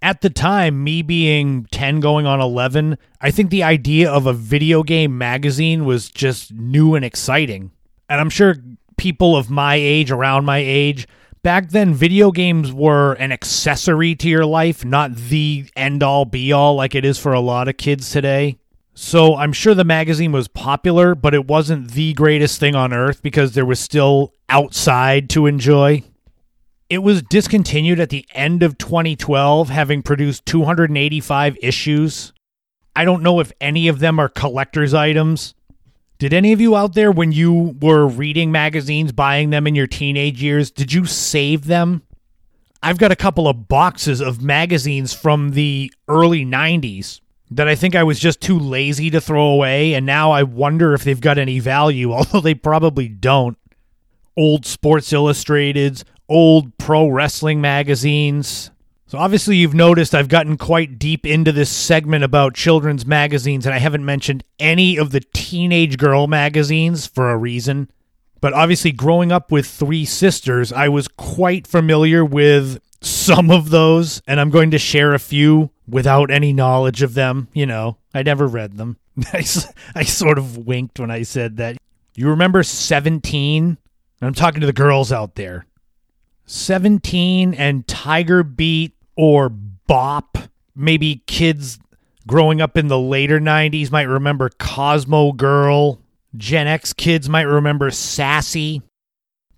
At 0.05 0.21
the 0.21 0.29
time, 0.29 0.83
me 0.83 1.01
being 1.01 1.65
10 1.71 1.99
going 1.99 2.27
on 2.27 2.39
11, 2.39 2.99
I 3.21 3.31
think 3.31 3.49
the 3.49 3.63
idea 3.63 4.11
of 4.11 4.27
a 4.27 4.33
video 4.33 4.83
game 4.83 5.17
magazine 5.17 5.83
was 5.83 6.09
just 6.09 6.53
new 6.53 6.93
and 6.93 7.03
exciting. 7.03 7.71
And 8.07 8.21
I'm 8.21 8.29
sure 8.29 8.55
people 8.97 9.35
of 9.35 9.49
my 9.49 9.73
age, 9.73 10.11
around 10.11 10.45
my 10.45 10.59
age, 10.59 11.07
back 11.41 11.69
then 11.69 11.95
video 11.95 12.29
games 12.29 12.71
were 12.71 13.13
an 13.13 13.31
accessory 13.31 14.13
to 14.17 14.29
your 14.29 14.45
life, 14.45 14.85
not 14.85 15.15
the 15.15 15.65
end 15.75 16.03
all 16.03 16.25
be 16.25 16.51
all 16.51 16.75
like 16.75 16.93
it 16.93 17.03
is 17.03 17.17
for 17.17 17.33
a 17.33 17.39
lot 17.39 17.67
of 17.67 17.77
kids 17.77 18.11
today. 18.11 18.59
So 18.93 19.35
I'm 19.35 19.53
sure 19.53 19.73
the 19.73 19.83
magazine 19.83 20.31
was 20.31 20.47
popular, 20.47 21.15
but 21.15 21.33
it 21.33 21.47
wasn't 21.47 21.93
the 21.93 22.13
greatest 22.13 22.59
thing 22.59 22.75
on 22.75 22.93
earth 22.93 23.23
because 23.23 23.55
there 23.55 23.65
was 23.65 23.79
still 23.79 24.35
outside 24.49 25.31
to 25.31 25.47
enjoy. 25.47 26.03
It 26.89 26.99
was 26.99 27.23
discontinued 27.23 27.99
at 27.99 28.09
the 28.09 28.25
end 28.31 28.61
of 28.61 28.77
2012, 28.77 29.69
having 29.69 30.03
produced 30.03 30.45
285 30.45 31.57
issues. 31.61 32.31
I 32.95 33.05
don't 33.05 33.23
know 33.23 33.39
if 33.39 33.51
any 33.59 33.87
of 33.87 33.99
them 33.99 34.19
are 34.19 34.29
collector's 34.29 34.93
items. 34.93 35.55
Did 36.19 36.33
any 36.33 36.53
of 36.53 36.61
you 36.61 36.75
out 36.75 36.93
there, 36.93 37.11
when 37.11 37.31
you 37.31 37.75
were 37.81 38.07
reading 38.07 38.51
magazines, 38.51 39.11
buying 39.11 39.49
them 39.49 39.67
in 39.67 39.75
your 39.75 39.87
teenage 39.87 40.41
years, 40.41 40.71
did 40.71 40.93
you 40.93 41.05
save 41.05 41.65
them? 41.65 42.03
I've 42.81 42.99
got 42.99 43.11
a 43.11 43.15
couple 43.15 43.47
of 43.47 43.67
boxes 43.67 44.21
of 44.21 44.43
magazines 44.43 45.11
from 45.11 45.51
the 45.51 45.91
early 46.07 46.45
90s 46.45 47.19
that 47.51 47.67
I 47.67 47.75
think 47.75 47.95
I 47.95 48.03
was 48.03 48.19
just 48.19 48.41
too 48.41 48.59
lazy 48.59 49.09
to 49.09 49.19
throw 49.19 49.47
away, 49.47 49.93
and 49.93 50.05
now 50.05 50.31
I 50.31 50.43
wonder 50.43 50.93
if 50.93 51.03
they've 51.03 51.19
got 51.19 51.37
any 51.37 51.59
value, 51.59 52.13
although 52.13 52.41
they 52.41 52.53
probably 52.53 53.07
don't. 53.07 53.57
Old 54.37 54.65
Sports 54.65 55.11
Illustrateds, 55.11 56.03
old 56.29 56.77
pro 56.77 57.07
wrestling 57.07 57.61
magazines. 57.61 58.71
So, 59.07 59.19
obviously, 59.19 59.57
you've 59.57 59.75
noticed 59.75 60.15
I've 60.15 60.29
gotten 60.29 60.57
quite 60.57 60.97
deep 60.97 61.25
into 61.25 61.51
this 61.51 61.69
segment 61.69 62.23
about 62.23 62.55
children's 62.55 63.05
magazines, 63.05 63.65
and 63.65 63.75
I 63.75 63.79
haven't 63.79 64.03
mentioned 64.03 64.43
any 64.59 64.97
of 64.97 65.11
the 65.11 65.21
teenage 65.33 65.97
girl 65.97 66.27
magazines 66.27 67.05
for 67.05 67.29
a 67.29 67.37
reason. 67.37 67.89
But 68.41 68.53
obviously, 68.53 68.91
growing 68.91 69.31
up 69.31 69.51
with 69.51 69.67
three 69.67 70.05
sisters, 70.05 70.73
I 70.73 70.89
was 70.89 71.07
quite 71.07 71.67
familiar 71.67 72.25
with 72.25 72.81
some 73.01 73.51
of 73.51 73.69
those, 73.69 74.21
and 74.27 74.39
I'm 74.39 74.49
going 74.49 74.71
to 74.71 74.79
share 74.79 75.13
a 75.13 75.19
few 75.19 75.69
without 75.87 76.31
any 76.31 76.51
knowledge 76.51 77.01
of 77.01 77.13
them. 77.13 77.47
You 77.53 77.67
know, 77.67 77.97
I 78.13 78.23
never 78.23 78.47
read 78.47 78.77
them. 78.77 78.97
I, 79.33 79.45
I 79.95 80.03
sort 80.03 80.37
of 80.37 80.57
winked 80.57 80.99
when 80.99 81.11
I 81.11 81.23
said 81.23 81.57
that. 81.57 81.77
You 82.15 82.29
remember 82.29 82.63
17? 82.63 83.77
I'm 84.21 84.33
talking 84.33 84.61
to 84.61 84.67
the 84.67 84.73
girls 84.73 85.11
out 85.11 85.35
there. 85.35 85.65
17 86.45 87.53
and 87.53 87.87
Tiger 87.87 88.43
Beat 88.43 88.93
or 89.15 89.49
Bop. 89.49 90.37
Maybe 90.75 91.23
kids 91.27 91.79
growing 92.27 92.61
up 92.61 92.77
in 92.77 92.87
the 92.87 92.99
later 92.99 93.39
90s 93.39 93.91
might 93.91 94.03
remember 94.03 94.49
Cosmo 94.59 95.31
Girl. 95.31 96.01
Gen 96.35 96.67
X 96.67 96.93
kids 96.93 97.29
might 97.29 97.43
remember 97.43 97.91
Sassy. 97.91 98.81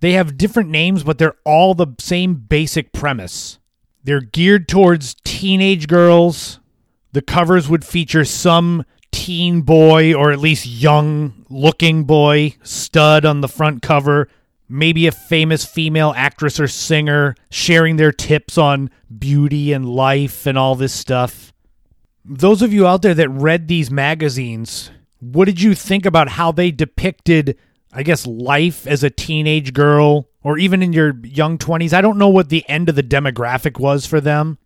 They 0.00 0.12
have 0.12 0.38
different 0.38 0.70
names, 0.70 1.02
but 1.02 1.18
they're 1.18 1.36
all 1.44 1.74
the 1.74 1.88
same 1.98 2.34
basic 2.34 2.92
premise. 2.92 3.58
They're 4.04 4.20
geared 4.20 4.68
towards 4.68 5.16
teenage 5.24 5.88
girls. 5.88 6.60
The 7.12 7.22
covers 7.22 7.68
would 7.68 7.84
feature 7.84 8.24
some 8.24 8.84
teen 9.10 9.62
boy 9.62 10.14
or 10.14 10.30
at 10.30 10.38
least 10.38 10.66
young 10.66 11.44
looking 11.48 12.04
boy 12.04 12.54
stud 12.62 13.24
on 13.24 13.40
the 13.40 13.48
front 13.48 13.82
cover, 13.82 14.28
maybe 14.68 15.06
a 15.06 15.12
famous 15.12 15.64
female 15.64 16.12
actress 16.16 16.60
or 16.60 16.68
singer 16.68 17.34
sharing 17.50 17.96
their 17.96 18.12
tips 18.12 18.58
on 18.58 18.90
beauty 19.18 19.72
and 19.72 19.88
life 19.88 20.46
and 20.46 20.58
all 20.58 20.74
this 20.74 20.92
stuff. 20.92 21.52
Those 22.24 22.60
of 22.62 22.72
you 22.72 22.86
out 22.86 23.02
there 23.02 23.14
that 23.14 23.30
read 23.30 23.68
these 23.68 23.90
magazines, 23.90 24.90
what 25.20 25.46
did 25.46 25.60
you 25.60 25.74
think 25.74 26.04
about 26.04 26.28
how 26.28 26.52
they 26.52 26.70
depicted 26.70 27.56
I 27.92 28.02
guess, 28.02 28.26
life 28.26 28.86
as 28.86 29.02
a 29.02 29.10
teenage 29.10 29.72
girl 29.72 30.28
or 30.42 30.58
even 30.58 30.82
in 30.82 30.92
your 30.92 31.14
young 31.24 31.58
20s. 31.58 31.92
I 31.92 32.00
don't 32.00 32.18
know 32.18 32.28
what 32.28 32.48
the 32.48 32.68
end 32.68 32.88
of 32.88 32.96
the 32.96 33.02
demographic 33.02 33.78
was 33.78 34.06
for 34.06 34.20
them. 34.20 34.58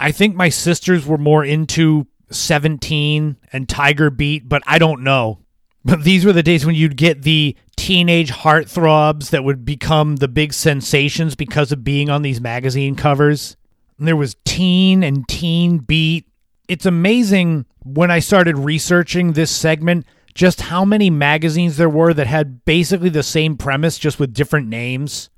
I 0.00 0.12
think 0.12 0.36
my 0.36 0.48
sisters 0.48 1.04
were 1.04 1.18
more 1.18 1.44
into 1.44 2.06
17 2.30 3.36
and 3.52 3.68
Tiger 3.68 4.10
Beat, 4.10 4.48
but 4.48 4.62
I 4.66 4.78
don't 4.78 5.02
know. 5.02 5.40
But 5.88 6.04
these 6.04 6.26
were 6.26 6.34
the 6.34 6.42
days 6.42 6.66
when 6.66 6.74
you'd 6.74 6.98
get 6.98 7.22
the 7.22 7.56
teenage 7.76 8.30
heartthrobs 8.30 9.30
that 9.30 9.42
would 9.42 9.64
become 9.64 10.16
the 10.16 10.28
big 10.28 10.52
sensations 10.52 11.34
because 11.34 11.72
of 11.72 11.82
being 11.82 12.10
on 12.10 12.20
these 12.20 12.42
magazine 12.42 12.94
covers. 12.94 13.56
And 13.96 14.06
there 14.06 14.14
was 14.14 14.36
Teen 14.44 15.02
and 15.02 15.26
Teen 15.26 15.78
Beat. 15.78 16.26
It's 16.68 16.84
amazing 16.84 17.64
when 17.84 18.10
I 18.10 18.18
started 18.18 18.58
researching 18.58 19.32
this 19.32 19.50
segment 19.50 20.04
just 20.34 20.60
how 20.60 20.84
many 20.84 21.08
magazines 21.08 21.78
there 21.78 21.88
were 21.88 22.12
that 22.12 22.26
had 22.26 22.66
basically 22.66 23.08
the 23.08 23.22
same 23.22 23.56
premise, 23.56 23.98
just 23.98 24.20
with 24.20 24.34
different 24.34 24.68
names. 24.68 25.30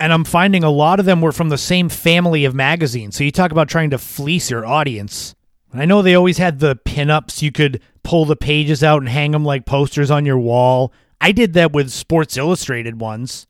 And 0.00 0.12
I'm 0.12 0.24
finding 0.24 0.64
a 0.64 0.70
lot 0.70 0.98
of 0.98 1.06
them 1.06 1.20
were 1.20 1.30
from 1.30 1.50
the 1.50 1.56
same 1.56 1.88
family 1.88 2.44
of 2.44 2.52
magazines. 2.52 3.14
So 3.14 3.22
you 3.22 3.30
talk 3.30 3.52
about 3.52 3.68
trying 3.68 3.90
to 3.90 3.98
fleece 3.98 4.50
your 4.50 4.66
audience. 4.66 5.36
I 5.80 5.86
know 5.86 6.02
they 6.02 6.14
always 6.14 6.38
had 6.38 6.60
the 6.60 6.76
pinups. 6.76 7.42
You 7.42 7.52
could 7.52 7.80
pull 8.02 8.24
the 8.24 8.36
pages 8.36 8.84
out 8.84 9.02
and 9.02 9.08
hang 9.08 9.32
them 9.32 9.44
like 9.44 9.66
posters 9.66 10.10
on 10.10 10.24
your 10.24 10.38
wall. 10.38 10.92
I 11.20 11.32
did 11.32 11.54
that 11.54 11.72
with 11.72 11.90
Sports 11.90 12.36
Illustrated 12.36 13.00
ones. 13.00 13.46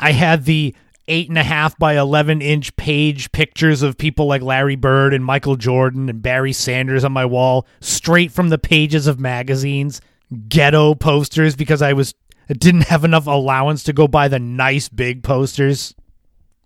I 0.00 0.12
had 0.12 0.44
the 0.44 0.74
eight 1.08 1.28
and 1.28 1.38
a 1.38 1.42
half 1.42 1.78
by 1.78 1.96
11 1.96 2.42
inch 2.42 2.76
page 2.76 3.32
pictures 3.32 3.82
of 3.82 3.96
people 3.98 4.26
like 4.26 4.42
Larry 4.42 4.76
Bird 4.76 5.14
and 5.14 5.24
Michael 5.24 5.56
Jordan 5.56 6.08
and 6.08 6.22
Barry 6.22 6.52
Sanders 6.52 7.04
on 7.04 7.12
my 7.12 7.24
wall, 7.24 7.66
straight 7.80 8.30
from 8.30 8.50
the 8.50 8.58
pages 8.58 9.06
of 9.06 9.18
magazines, 9.18 10.00
ghetto 10.48 10.94
posters 10.94 11.56
because 11.56 11.82
I 11.82 11.94
was 11.94 12.14
didn't 12.48 12.88
have 12.88 13.04
enough 13.04 13.26
allowance 13.26 13.82
to 13.84 13.92
go 13.92 14.08
buy 14.08 14.28
the 14.28 14.38
nice 14.38 14.88
big 14.88 15.22
posters. 15.22 15.94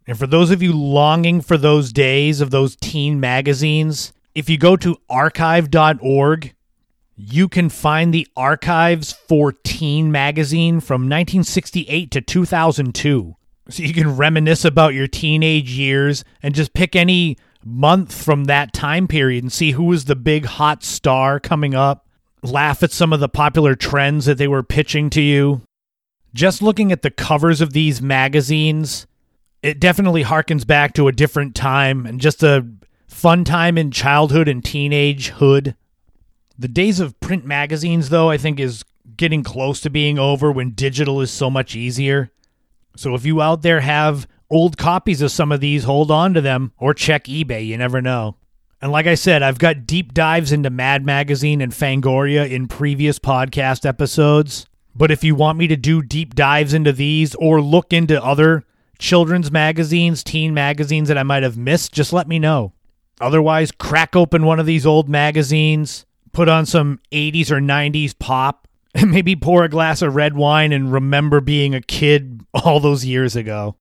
And 0.06 0.18
for 0.18 0.26
those 0.26 0.50
of 0.50 0.62
you 0.62 0.72
longing 0.72 1.40
for 1.40 1.56
those 1.56 1.92
days 1.92 2.40
of 2.40 2.50
those 2.50 2.76
teen 2.76 3.20
magazines, 3.20 4.12
if 4.34 4.48
you 4.48 4.58
go 4.58 4.76
to 4.76 4.96
archive.org, 5.08 6.54
you 7.16 7.48
can 7.48 7.68
find 7.68 8.12
the 8.12 8.26
archives 8.36 9.12
for 9.12 9.52
Teen 9.52 10.10
magazine 10.10 10.80
from 10.80 11.02
1968 11.02 12.10
to 12.10 12.20
2002 12.20 13.36
so 13.68 13.82
you 13.82 13.94
can 13.94 14.16
reminisce 14.16 14.64
about 14.64 14.94
your 14.94 15.06
teenage 15.06 15.70
years 15.72 16.24
and 16.42 16.54
just 16.54 16.74
pick 16.74 16.96
any 16.96 17.36
month 17.64 18.12
from 18.12 18.44
that 18.44 18.72
time 18.72 19.06
period 19.06 19.44
and 19.44 19.52
see 19.52 19.72
who 19.72 19.84
was 19.84 20.04
the 20.04 20.16
big 20.16 20.44
hot 20.44 20.82
star 20.82 21.38
coming 21.38 21.74
up. 21.74 22.08
Laugh 22.42 22.82
at 22.82 22.90
some 22.90 23.12
of 23.12 23.20
the 23.20 23.28
popular 23.28 23.76
trends 23.76 24.26
that 24.26 24.36
they 24.36 24.48
were 24.48 24.64
pitching 24.64 25.10
to 25.10 25.20
you. 25.20 25.62
Just 26.34 26.60
looking 26.60 26.90
at 26.90 27.02
the 27.02 27.10
covers 27.10 27.60
of 27.60 27.72
these 27.72 28.02
magazines, 28.02 29.06
it 29.62 29.78
definitely 29.78 30.24
harkens 30.24 30.66
back 30.66 30.92
to 30.94 31.06
a 31.06 31.12
different 31.12 31.54
time 31.54 32.04
and 32.04 32.20
just 32.20 32.42
a 32.42 32.66
fun 33.12 33.44
time 33.44 33.78
in 33.78 33.90
childhood 33.90 34.48
and 34.48 34.62
teenagehood. 34.62 35.76
The 36.58 36.68
days 36.68 36.98
of 36.98 37.18
print 37.20 37.44
magazines, 37.44 38.08
though, 38.08 38.30
I 38.30 38.36
think 38.36 38.58
is 38.58 38.84
getting 39.16 39.42
close 39.42 39.80
to 39.82 39.90
being 39.90 40.18
over 40.18 40.50
when 40.50 40.72
digital 40.72 41.20
is 41.20 41.30
so 41.30 41.50
much 41.50 41.76
easier. 41.76 42.30
So 42.96 43.14
if 43.14 43.24
you 43.24 43.40
out 43.40 43.62
there 43.62 43.80
have 43.80 44.26
old 44.50 44.76
copies 44.76 45.22
of 45.22 45.30
some 45.30 45.52
of 45.52 45.60
these, 45.60 45.84
hold 45.84 46.10
on 46.10 46.34
to 46.34 46.40
them 46.40 46.72
or 46.78 46.94
check 46.94 47.24
eBay. 47.24 47.66
You 47.66 47.78
never 47.78 48.02
know. 48.02 48.36
And 48.80 48.90
like 48.90 49.06
I 49.06 49.14
said, 49.14 49.42
I've 49.42 49.58
got 49.58 49.86
deep 49.86 50.12
dives 50.12 50.50
into 50.50 50.70
Mad 50.70 51.04
Magazine 51.06 51.60
and 51.60 51.72
Fangoria 51.72 52.50
in 52.50 52.66
previous 52.66 53.18
podcast 53.18 53.86
episodes. 53.86 54.66
But 54.94 55.10
if 55.10 55.22
you 55.22 55.34
want 55.34 55.58
me 55.58 55.68
to 55.68 55.76
do 55.76 56.02
deep 56.02 56.34
dives 56.34 56.74
into 56.74 56.92
these 56.92 57.34
or 57.36 57.62
look 57.62 57.92
into 57.92 58.22
other 58.22 58.64
children's 58.98 59.52
magazines, 59.52 60.24
teen 60.24 60.52
magazines 60.52 61.08
that 61.08 61.18
I 61.18 61.22
might 61.22 61.44
have 61.44 61.56
missed, 61.56 61.92
just 61.92 62.12
let 62.12 62.26
me 62.26 62.38
know. 62.38 62.72
Otherwise, 63.22 63.70
crack 63.70 64.16
open 64.16 64.44
one 64.44 64.58
of 64.58 64.66
these 64.66 64.84
old 64.84 65.08
magazines, 65.08 66.04
put 66.32 66.48
on 66.48 66.66
some 66.66 66.98
80s 67.12 67.52
or 67.52 67.60
90s 67.60 68.18
pop, 68.18 68.66
and 68.94 69.10
maybe 69.10 69.36
pour 69.36 69.62
a 69.62 69.68
glass 69.68 70.02
of 70.02 70.16
red 70.16 70.34
wine 70.34 70.72
and 70.72 70.92
remember 70.92 71.40
being 71.40 71.74
a 71.74 71.80
kid 71.80 72.42
all 72.54 72.80
those 72.80 73.04
years 73.04 73.36
ago. 73.36 73.76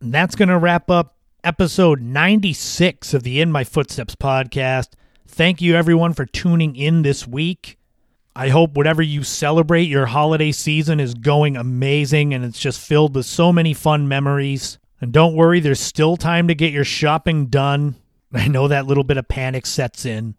And 0.00 0.14
that's 0.14 0.36
going 0.36 0.50
to 0.50 0.58
wrap 0.58 0.88
up 0.88 1.16
episode 1.42 2.00
96 2.00 3.12
of 3.12 3.24
the 3.24 3.40
In 3.40 3.50
My 3.50 3.64
Footsteps 3.64 4.14
podcast. 4.14 4.90
Thank 5.26 5.60
you, 5.60 5.74
everyone, 5.74 6.12
for 6.12 6.26
tuning 6.26 6.76
in 6.76 7.02
this 7.02 7.26
week. 7.26 7.76
I 8.36 8.50
hope 8.50 8.76
whatever 8.76 9.02
you 9.02 9.24
celebrate, 9.24 9.84
your 9.84 10.06
holiday 10.06 10.52
season 10.52 11.00
is 11.00 11.14
going 11.14 11.56
amazing 11.56 12.34
and 12.34 12.44
it's 12.44 12.58
just 12.58 12.80
filled 12.80 13.16
with 13.16 13.26
so 13.26 13.52
many 13.52 13.74
fun 13.74 14.06
memories. 14.06 14.78
And 15.04 15.12
don't 15.12 15.34
worry, 15.34 15.60
there's 15.60 15.80
still 15.80 16.16
time 16.16 16.48
to 16.48 16.54
get 16.54 16.72
your 16.72 16.82
shopping 16.82 17.48
done. 17.48 17.96
I 18.32 18.48
know 18.48 18.68
that 18.68 18.86
little 18.86 19.04
bit 19.04 19.18
of 19.18 19.28
panic 19.28 19.66
sets 19.66 20.06
in. 20.06 20.34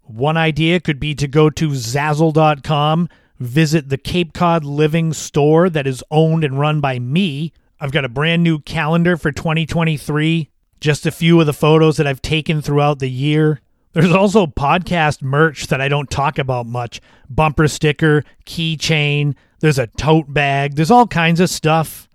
One 0.00 0.38
idea 0.38 0.80
could 0.80 0.98
be 0.98 1.14
to 1.16 1.28
go 1.28 1.50
to 1.50 1.68
Zazzle.com, 1.72 3.10
visit 3.38 3.90
the 3.90 3.98
Cape 3.98 4.32
Cod 4.32 4.64
Living 4.64 5.12
store 5.12 5.68
that 5.68 5.86
is 5.86 6.02
owned 6.10 6.42
and 6.42 6.58
run 6.58 6.80
by 6.80 6.98
me. 6.98 7.52
I've 7.78 7.92
got 7.92 8.06
a 8.06 8.08
brand 8.08 8.42
new 8.42 8.60
calendar 8.60 9.18
for 9.18 9.30
2023, 9.30 10.48
just 10.80 11.04
a 11.04 11.10
few 11.10 11.38
of 11.38 11.44
the 11.44 11.52
photos 11.52 11.98
that 11.98 12.06
I've 12.06 12.22
taken 12.22 12.62
throughout 12.62 13.00
the 13.00 13.10
year. 13.10 13.60
There's 13.92 14.12
also 14.12 14.46
podcast 14.46 15.20
merch 15.20 15.66
that 15.66 15.82
I 15.82 15.88
don't 15.88 16.10
talk 16.10 16.38
about 16.38 16.64
much 16.64 17.02
bumper 17.28 17.68
sticker, 17.68 18.24
keychain, 18.46 19.34
there's 19.60 19.78
a 19.78 19.86
tote 19.86 20.32
bag, 20.32 20.76
there's 20.76 20.90
all 20.90 21.06
kinds 21.06 21.40
of 21.40 21.50
stuff. 21.50 22.07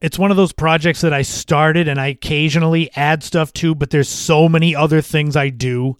It's 0.00 0.18
one 0.18 0.30
of 0.30 0.36
those 0.36 0.52
projects 0.52 1.00
that 1.00 1.12
I 1.12 1.22
started 1.22 1.88
and 1.88 2.00
I 2.00 2.08
occasionally 2.08 2.90
add 2.94 3.22
stuff 3.22 3.52
to, 3.54 3.74
but 3.74 3.90
there's 3.90 4.08
so 4.08 4.48
many 4.48 4.76
other 4.76 5.00
things 5.00 5.36
I 5.36 5.48
do. 5.48 5.96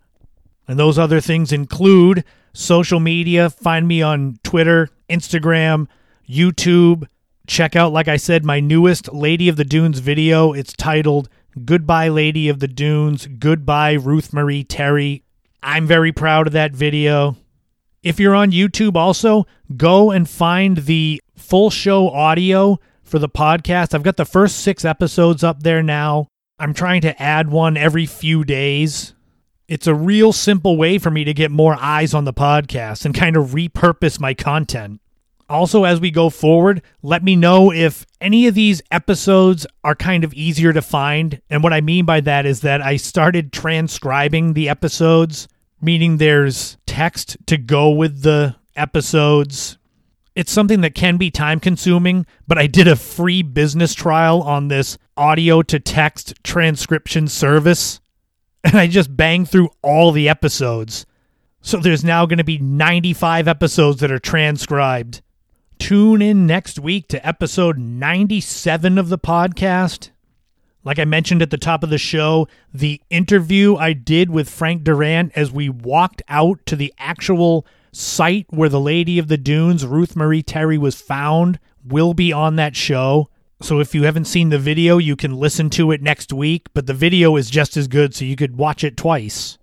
And 0.69 0.79
those 0.79 0.99
other 0.99 1.21
things 1.21 1.53
include 1.53 2.25
social 2.53 3.01
media. 3.01 3.51
Find 3.51 3.87
me 3.87 4.03
on 4.03 4.39
Twitter, 4.43 4.91
Instagram, 5.09 5.89
YouTube. 6.29 7.07
Check 7.47 7.77
out, 7.77 7.93
like 7.93 8.09
I 8.09 8.17
said, 8.17 8.45
my 8.45 8.61
newest 8.61 9.13
Lady 9.13 9.49
of 9.49 9.57
the 9.57 9.65
Dunes 9.65 9.99
video. 9.99 10.53
It's 10.53 10.73
titled 10.73 11.29
Goodbye, 11.65 12.09
Lady 12.09 12.49
of 12.49 12.61
the 12.61 12.69
Dunes. 12.69 13.27
Goodbye, 13.27 13.93
Ruth 13.93 14.33
Marie 14.33 14.65
Terry. 14.65 15.23
I'm 15.63 15.87
very 15.87 16.13
proud 16.13 16.47
of 16.47 16.53
that 16.55 16.73
video. 16.73 17.37
If 18.03 18.21
you're 18.21 18.35
on 18.35 18.51
YouTube, 18.51 18.97
also 18.97 19.47
go 19.77 20.11
and 20.11 20.29
find 20.29 20.79
the 20.79 21.23
full 21.37 21.71
show 21.71 22.11
audio 22.11 22.79
for 23.15 23.21
the 23.21 23.29
podcast. 23.29 23.95
I've 23.95 24.03
got 24.03 24.17
the 24.17 24.25
first 24.25 24.57
six 24.57 24.85
episodes 24.85 25.45
up 25.45 25.62
there 25.62 25.85
now. 25.85 26.27
I'm 26.59 26.75
trying 26.75 27.01
to 27.03 27.23
add 27.23 27.49
one 27.49 27.77
every 27.77 28.07
few 28.07 28.43
days. 28.43 29.15
It's 29.69 29.87
a 29.87 29.95
real 29.95 30.33
simple 30.33 30.77
way 30.77 30.99
for 30.99 31.12
me 31.12 31.23
to 31.23 31.33
get 31.33 31.53
more 31.53 31.77
eyes 31.79 32.12
on 32.12 32.25
the 32.25 32.33
podcast 32.33 33.05
and 33.05 33.15
kind 33.15 33.37
of 33.37 33.51
repurpose 33.51 34.19
my 34.19 34.35
content. 34.35 35.01
Also, 35.49 35.85
as 35.85 36.01
we 36.01 36.11
go 36.11 36.29
forward, 36.29 36.83
let 37.03 37.23
me 37.23 37.37
know 37.37 37.73
if 37.73 38.05
any 38.21 38.49
of 38.49 38.57
these 38.57 38.83
episodes 38.91 39.65
are 39.85 39.95
kind 39.95 40.25
of 40.25 40.35
easier 40.35 40.73
to 40.73 40.83
find. 40.83 41.41
And 41.49 41.62
what 41.62 41.73
I 41.73 41.83
mean 41.83 42.07
by 42.07 42.21
that 42.23 42.47
is 42.47 42.62
that 42.62 42.83
I 42.83 42.97
started 42.97 43.53
transcribing 43.53 44.55
the 44.55 44.69
episodes, 44.69 45.47
meaning 45.81 46.17
there's 46.17 46.79
text 46.85 47.37
to 47.47 47.59
go 47.59 47.91
with 47.91 48.23
the 48.23 48.57
episodes. 48.75 49.79
It's 50.35 50.51
something 50.51 50.80
that 50.80 50.97
can 50.97 51.16
be 51.16 51.30
time 51.30 51.61
consuming, 51.61 52.26
but 52.49 52.59
I 52.59 52.66
did 52.66 52.89
a 52.89 52.97
free 52.97 53.43
business 53.43 53.95
trial 53.95 54.43
on 54.43 54.66
this 54.66 54.99
audio 55.16 55.62
to 55.62 55.78
text 55.78 56.35
transcription 56.43 57.28
service, 57.28 58.01
and 58.64 58.74
I 58.74 58.89
just 58.89 59.16
banged 59.16 59.49
through 59.49 59.70
all 59.82 60.11
the 60.11 60.28
episodes. 60.28 61.07
So 61.61 61.78
there's 61.78 62.05
now 62.05 62.26
going 62.26 62.39
to 62.39 62.45
be 62.45 62.59
95 62.59 63.47
episodes 63.47 64.01
that 64.01 64.11
are 64.11 64.18
transcribed. 64.18 65.22
Tune 65.78 66.20
in 66.20 66.47
next 66.47 66.78
week 66.78 67.09
to 67.09 67.26
episode 67.26 67.78
97 67.78 68.99
of 68.99 69.09
the 69.09 69.18
podcast. 69.18 70.11
Like 70.82 70.99
I 70.99 71.05
mentioned 71.05 71.43
at 71.43 71.51
the 71.51 71.57
top 71.57 71.82
of 71.82 71.91
the 71.91 71.99
show, 71.99 72.49
the 72.72 73.01
interview 73.09 73.76
I 73.76 73.93
did 73.93 74.30
with 74.30 74.51
Frank 74.51 74.85
Durant 74.85 75.32
as 75.35 75.51
we 75.51 75.68
walked 75.68 76.22
out 76.28 76.59
to 76.66 76.76
the 76.76 76.93
actual 76.99 77.66
site 77.97 78.47
where 78.51 78.69
the 78.69 78.81
Lady 78.81 79.19
of 79.19 79.29
the 79.29 79.37
Dunes, 79.37 79.87
Ruth 79.87 80.17
Marie 80.17 80.43
Terry, 80.43 80.79
was 80.79 81.01
found 81.01 81.59
will 81.85 82.15
be 82.15 82.33
on 82.33 82.57
that 82.57 82.77
show. 82.77 83.29
So 83.61 83.81
if 83.81 83.95
you 83.95 84.05
haven't 84.05 84.27
seen 84.27 84.49
the 84.49 84.59
video, 84.59 84.99
you 84.99 85.17
can 85.17 85.37
listen 85.37 85.71
to 85.71 85.91
it 85.91 86.03
next 86.03 86.33
week, 86.33 86.69
but 86.75 86.87
the 86.87 86.95
video 86.95 87.37
is 87.37 87.51
just 87.51 87.77
as 87.77 87.89
good, 87.89 88.15
so 88.15 88.25
you 88.25 88.37
could 88.37 88.57
watch 88.57 88.85
it 88.85 88.97
twice. 88.97 89.59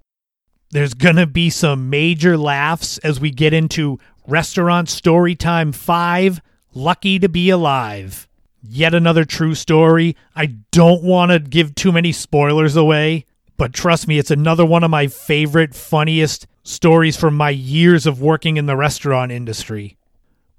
There's 0.72 0.94
going 0.94 1.18
to 1.18 1.28
be 1.28 1.50
some 1.50 1.90
major 1.90 2.38
laughs 2.38 2.98
as 3.00 3.20
we 3.20 3.32
get 3.32 3.54
into 3.54 4.00
Restaurant 4.26 4.88
Storytime 4.88 5.76
5 5.76 6.42
Lucky 6.74 7.20
to 7.20 7.28
Be 7.28 7.50
Alive. 7.50 8.28
Yet 8.64 8.94
another 8.94 9.26
true 9.26 9.56
story. 9.56 10.16
I 10.36 10.58
don't 10.72 11.04
want 11.04 11.32
to 11.32 11.40
give 11.40 11.76
too 11.76 11.92
many 11.92 12.12
spoilers 12.12 12.76
away, 12.76 13.26
but 13.58 13.74
trust 13.74 14.08
me, 14.08 14.18
it's 14.18 14.32
another 14.32 14.66
one 14.66 14.84
of 14.84 14.92
my 14.92 15.08
favorite, 15.08 15.76
funniest 15.76 16.48
stories 16.64 17.18
from 17.18 17.36
my 17.36 17.50
years 17.50 18.06
of 18.06 18.22
working 18.22 18.58
in 18.58 18.66
the 18.66 18.76
restaurant 18.76 19.32
industry. 19.32 19.98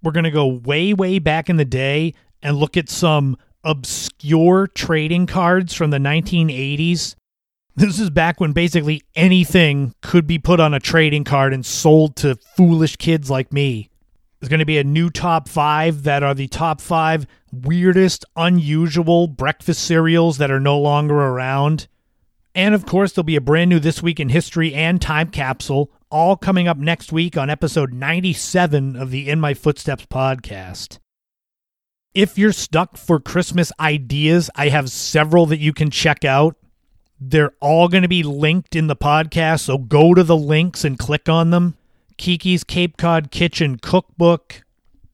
We're 0.02 0.12
going 0.12 0.24
to 0.24 0.30
go 0.30 0.46
way, 0.46 0.92
way 0.92 1.18
back 1.18 1.48
in 1.48 1.56
the 1.56 1.64
day 1.64 2.14
and 2.42 2.56
look 2.56 2.76
at 2.76 2.88
some 2.88 3.36
obscure 3.64 4.66
trading 4.66 5.26
cards 5.26 5.74
from 5.74 5.90
the 5.90 5.98
1980s. 5.98 7.14
This 7.74 7.98
is 7.98 8.10
back 8.10 8.40
when 8.40 8.52
basically 8.52 9.02
anything 9.14 9.94
could 10.02 10.26
be 10.26 10.38
put 10.38 10.60
on 10.60 10.74
a 10.74 10.80
trading 10.80 11.24
card 11.24 11.54
and 11.54 11.64
sold 11.64 12.16
to 12.16 12.36
foolish 12.56 12.96
kids 12.96 13.30
like 13.30 13.52
me. 13.52 13.88
There's 14.40 14.50
going 14.50 14.58
to 14.58 14.66
be 14.66 14.78
a 14.78 14.84
new 14.84 15.08
top 15.08 15.48
five 15.48 16.02
that 16.02 16.24
are 16.24 16.34
the 16.34 16.48
top 16.48 16.80
five 16.80 17.26
weirdest, 17.52 18.24
unusual 18.36 19.28
breakfast 19.28 19.84
cereals 19.84 20.38
that 20.38 20.50
are 20.50 20.60
no 20.60 20.78
longer 20.78 21.14
around. 21.14 21.86
And 22.54 22.74
of 22.74 22.84
course, 22.84 23.12
there'll 23.12 23.24
be 23.24 23.36
a 23.36 23.40
brand 23.40 23.70
new 23.70 23.78
This 23.78 24.02
Week 24.02 24.20
in 24.20 24.28
History 24.28 24.74
and 24.74 25.00
Time 25.00 25.30
Capsule, 25.30 25.90
all 26.10 26.36
coming 26.36 26.68
up 26.68 26.76
next 26.76 27.10
week 27.10 27.38
on 27.38 27.48
episode 27.48 27.94
97 27.94 28.94
of 28.94 29.10
the 29.10 29.30
In 29.30 29.40
My 29.40 29.54
Footsteps 29.54 30.04
podcast. 30.06 30.98
If 32.14 32.36
you're 32.36 32.52
stuck 32.52 32.98
for 32.98 33.18
Christmas 33.18 33.72
ideas, 33.80 34.50
I 34.54 34.68
have 34.68 34.90
several 34.90 35.46
that 35.46 35.60
you 35.60 35.72
can 35.72 35.90
check 35.90 36.26
out. 36.26 36.56
They're 37.18 37.54
all 37.60 37.88
going 37.88 38.02
to 38.02 38.08
be 38.08 38.22
linked 38.22 38.76
in 38.76 38.86
the 38.86 38.96
podcast, 38.96 39.60
so 39.60 39.78
go 39.78 40.12
to 40.12 40.22
the 40.22 40.36
links 40.36 40.84
and 40.84 40.98
click 40.98 41.30
on 41.30 41.50
them. 41.50 41.78
Kiki's 42.18 42.64
Cape 42.64 42.98
Cod 42.98 43.30
Kitchen 43.30 43.78
Cookbook, 43.78 44.62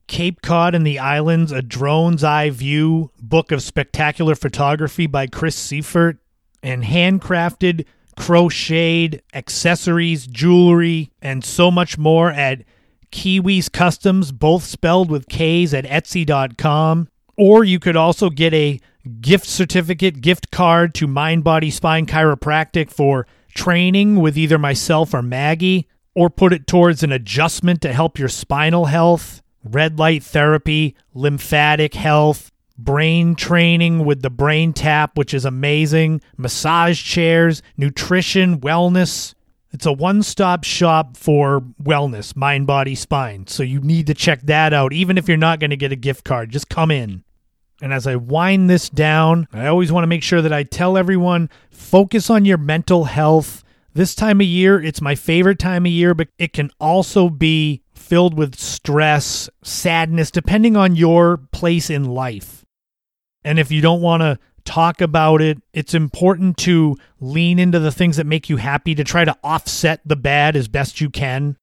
Cape 0.08 0.42
Cod 0.42 0.74
and 0.74 0.84
the 0.84 0.98
Islands, 0.98 1.52
A 1.52 1.62
Drone's 1.62 2.24
Eye 2.24 2.50
View, 2.50 3.12
book 3.20 3.52
of 3.52 3.62
spectacular 3.62 4.34
photography 4.34 5.06
by 5.06 5.28
Chris 5.28 5.54
Seufert, 5.54 6.18
and 6.62 6.84
handcrafted, 6.84 7.84
crocheted 8.16 9.22
accessories, 9.32 10.26
jewelry, 10.26 11.10
and 11.22 11.44
so 11.44 11.70
much 11.70 11.98
more 11.98 12.30
at 12.30 12.64
Kiki's 13.10 13.68
Customs, 13.68 14.32
both 14.32 14.64
spelled 14.64 15.10
with 15.10 15.28
K's 15.28 15.72
at 15.72 15.84
Etsy.com. 15.84 17.08
Or 17.36 17.64
you 17.64 17.78
could 17.78 17.96
also 17.96 18.30
get 18.30 18.52
a 18.52 18.80
gift 19.20 19.46
certificate, 19.46 20.20
gift 20.20 20.50
card 20.50 20.94
to 20.94 21.06
Mind 21.06 21.44
Body 21.44 21.70
Spine 21.70 22.06
Chiropractic 22.06 22.90
for 22.90 23.26
training 23.54 24.16
with 24.16 24.36
either 24.36 24.58
myself 24.58 25.14
or 25.14 25.22
Maggie, 25.22 25.88
or 26.14 26.28
put 26.28 26.52
it 26.52 26.66
towards 26.66 27.02
an 27.02 27.12
adjustment 27.12 27.80
to 27.82 27.92
help 27.92 28.18
your 28.18 28.28
spinal 28.28 28.86
health, 28.86 29.42
red 29.64 29.98
light 29.98 30.22
therapy, 30.22 30.96
lymphatic 31.14 31.94
health, 31.94 32.50
brain 32.78 33.34
training 33.34 34.04
with 34.04 34.22
the 34.22 34.30
brain 34.30 34.72
tap, 34.72 35.18
which 35.18 35.34
is 35.34 35.44
amazing, 35.44 36.20
massage 36.36 37.02
chairs, 37.02 37.60
nutrition, 37.76 38.60
wellness. 38.60 39.34
It's 39.72 39.84
a 39.84 39.92
one 39.92 40.22
stop 40.22 40.64
shop 40.64 41.16
for 41.16 41.60
wellness, 41.82 42.34
mind, 42.34 42.66
body, 42.66 42.94
spine. 42.94 43.46
So 43.48 43.62
you 43.62 43.80
need 43.80 44.06
to 44.06 44.14
check 44.14 44.42
that 44.42 44.72
out, 44.72 44.92
even 44.92 45.18
if 45.18 45.28
you're 45.28 45.36
not 45.36 45.60
going 45.60 45.70
to 45.70 45.76
get 45.76 45.92
a 45.92 45.96
gift 45.96 46.24
card. 46.24 46.50
Just 46.50 46.68
come 46.68 46.90
in. 46.90 47.24
And 47.80 47.92
as 47.92 48.06
I 48.06 48.16
wind 48.16 48.68
this 48.68 48.88
down, 48.88 49.46
I 49.52 49.66
always 49.66 49.92
want 49.92 50.02
to 50.02 50.08
make 50.08 50.22
sure 50.22 50.42
that 50.42 50.52
I 50.52 50.62
tell 50.62 50.96
everyone 50.96 51.50
focus 51.70 52.30
on 52.30 52.44
your 52.44 52.58
mental 52.58 53.04
health. 53.04 53.62
This 53.94 54.14
time 54.14 54.40
of 54.40 54.46
year, 54.46 54.82
it's 54.82 55.00
my 55.00 55.14
favorite 55.14 55.58
time 55.58 55.86
of 55.86 55.92
year, 55.92 56.14
but 56.14 56.28
it 56.38 56.52
can 56.52 56.70
also 56.80 57.28
be 57.28 57.82
filled 57.94 58.36
with 58.36 58.58
stress, 58.58 59.48
sadness, 59.62 60.30
depending 60.30 60.76
on 60.76 60.96
your 60.96 61.36
place 61.36 61.90
in 61.90 62.04
life. 62.04 62.57
And 63.44 63.58
if 63.58 63.70
you 63.70 63.80
don't 63.80 64.02
want 64.02 64.22
to 64.22 64.38
talk 64.64 65.00
about 65.00 65.40
it, 65.40 65.58
it's 65.72 65.94
important 65.94 66.58
to 66.58 66.96
lean 67.20 67.58
into 67.58 67.78
the 67.78 67.92
things 67.92 68.16
that 68.16 68.26
make 68.26 68.50
you 68.50 68.58
happy 68.58 68.94
to 68.94 69.04
try 69.04 69.24
to 69.24 69.36
offset 69.42 70.00
the 70.04 70.16
bad 70.16 70.56
as 70.56 70.68
best 70.68 71.00
you 71.00 71.08
can. 71.08 71.56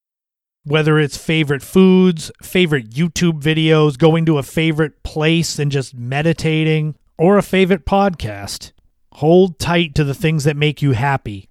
Whether 0.63 0.97
it's 0.97 1.15
favorite 1.15 1.61
foods, 1.61 2.31
favorite 2.41 2.89
YouTube 2.89 3.41
videos, 3.41 3.97
going 3.97 4.25
to 4.25 4.39
a 4.39 4.43
favorite 4.43 5.03
place 5.03 5.59
and 5.59 5.71
just 5.71 5.93
meditating, 5.93 6.95
or 7.17 7.37
a 7.37 7.43
favorite 7.43 7.85
podcast. 7.85 8.71
Hold 9.13 9.59
tight 9.59 9.93
to 9.95 10.03
the 10.03 10.15
things 10.15 10.43
that 10.45 10.57
make 10.57 10.81
you 10.81 10.93
happy. 10.93 11.49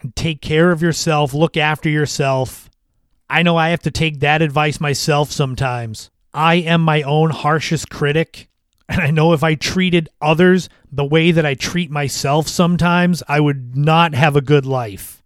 And 0.00 0.16
take 0.16 0.40
care 0.40 0.70
of 0.70 0.80
yourself, 0.80 1.34
look 1.34 1.58
after 1.58 1.90
yourself. 1.90 2.70
I 3.28 3.42
know 3.42 3.56
I 3.56 3.68
have 3.68 3.82
to 3.82 3.90
take 3.90 4.20
that 4.20 4.40
advice 4.40 4.80
myself 4.80 5.30
sometimes. 5.30 6.10
I 6.32 6.56
am 6.56 6.80
my 6.80 7.02
own 7.02 7.30
harshest 7.30 7.90
critic 7.90 8.48
and 8.88 9.00
I 9.00 9.10
know 9.10 9.32
if 9.32 9.42
I 9.42 9.54
treated 9.54 10.08
others 10.20 10.68
the 10.90 11.04
way 11.04 11.30
that 11.30 11.46
I 11.46 11.54
treat 11.54 11.90
myself 11.90 12.48
sometimes, 12.48 13.22
I 13.28 13.40
would 13.40 13.76
not 13.76 14.14
have 14.14 14.36
a 14.36 14.40
good 14.40 14.66
life. 14.66 15.22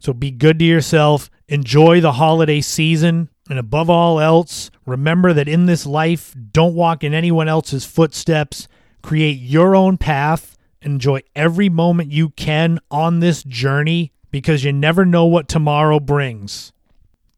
So 0.00 0.12
be 0.12 0.30
good 0.30 0.58
to 0.60 0.64
yourself, 0.64 1.30
enjoy 1.48 2.00
the 2.00 2.12
holiday 2.12 2.60
season, 2.60 3.30
and 3.50 3.58
above 3.58 3.90
all 3.90 4.20
else, 4.20 4.70
remember 4.86 5.32
that 5.32 5.48
in 5.48 5.66
this 5.66 5.86
life, 5.86 6.34
don't 6.52 6.74
walk 6.74 7.02
in 7.02 7.14
anyone 7.14 7.48
else's 7.48 7.84
footsteps. 7.84 8.68
Create 9.02 9.40
your 9.40 9.74
own 9.74 9.96
path, 9.96 10.58
Enjoy 10.82 11.20
every 11.34 11.68
moment 11.68 12.12
you 12.12 12.30
can 12.30 12.78
on 12.90 13.18
this 13.18 13.42
journey 13.42 14.12
because 14.30 14.62
you 14.62 14.72
never 14.72 15.04
know 15.04 15.24
what 15.26 15.48
tomorrow 15.48 15.98
brings. 15.98 16.72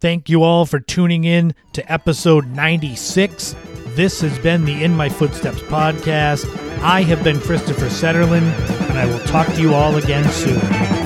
Thank 0.00 0.30
you 0.30 0.44
all 0.44 0.64
for 0.64 0.80
tuning 0.80 1.24
in 1.24 1.54
to 1.74 1.92
episode 1.92 2.46
96. 2.46 3.54
This 3.88 4.22
has 4.22 4.38
been 4.38 4.64
the 4.64 4.82
In 4.82 4.96
My 4.96 5.10
Footsteps 5.10 5.60
podcast. 5.60 6.48
I 6.80 7.02
have 7.02 7.22
been 7.22 7.38
Christopher 7.38 7.86
Setterlund, 7.86 8.50
and 8.88 8.98
I 8.98 9.04
will 9.04 9.20
talk 9.26 9.46
to 9.48 9.60
you 9.60 9.74
all 9.74 9.96
again 9.96 10.26
soon. 10.30 10.99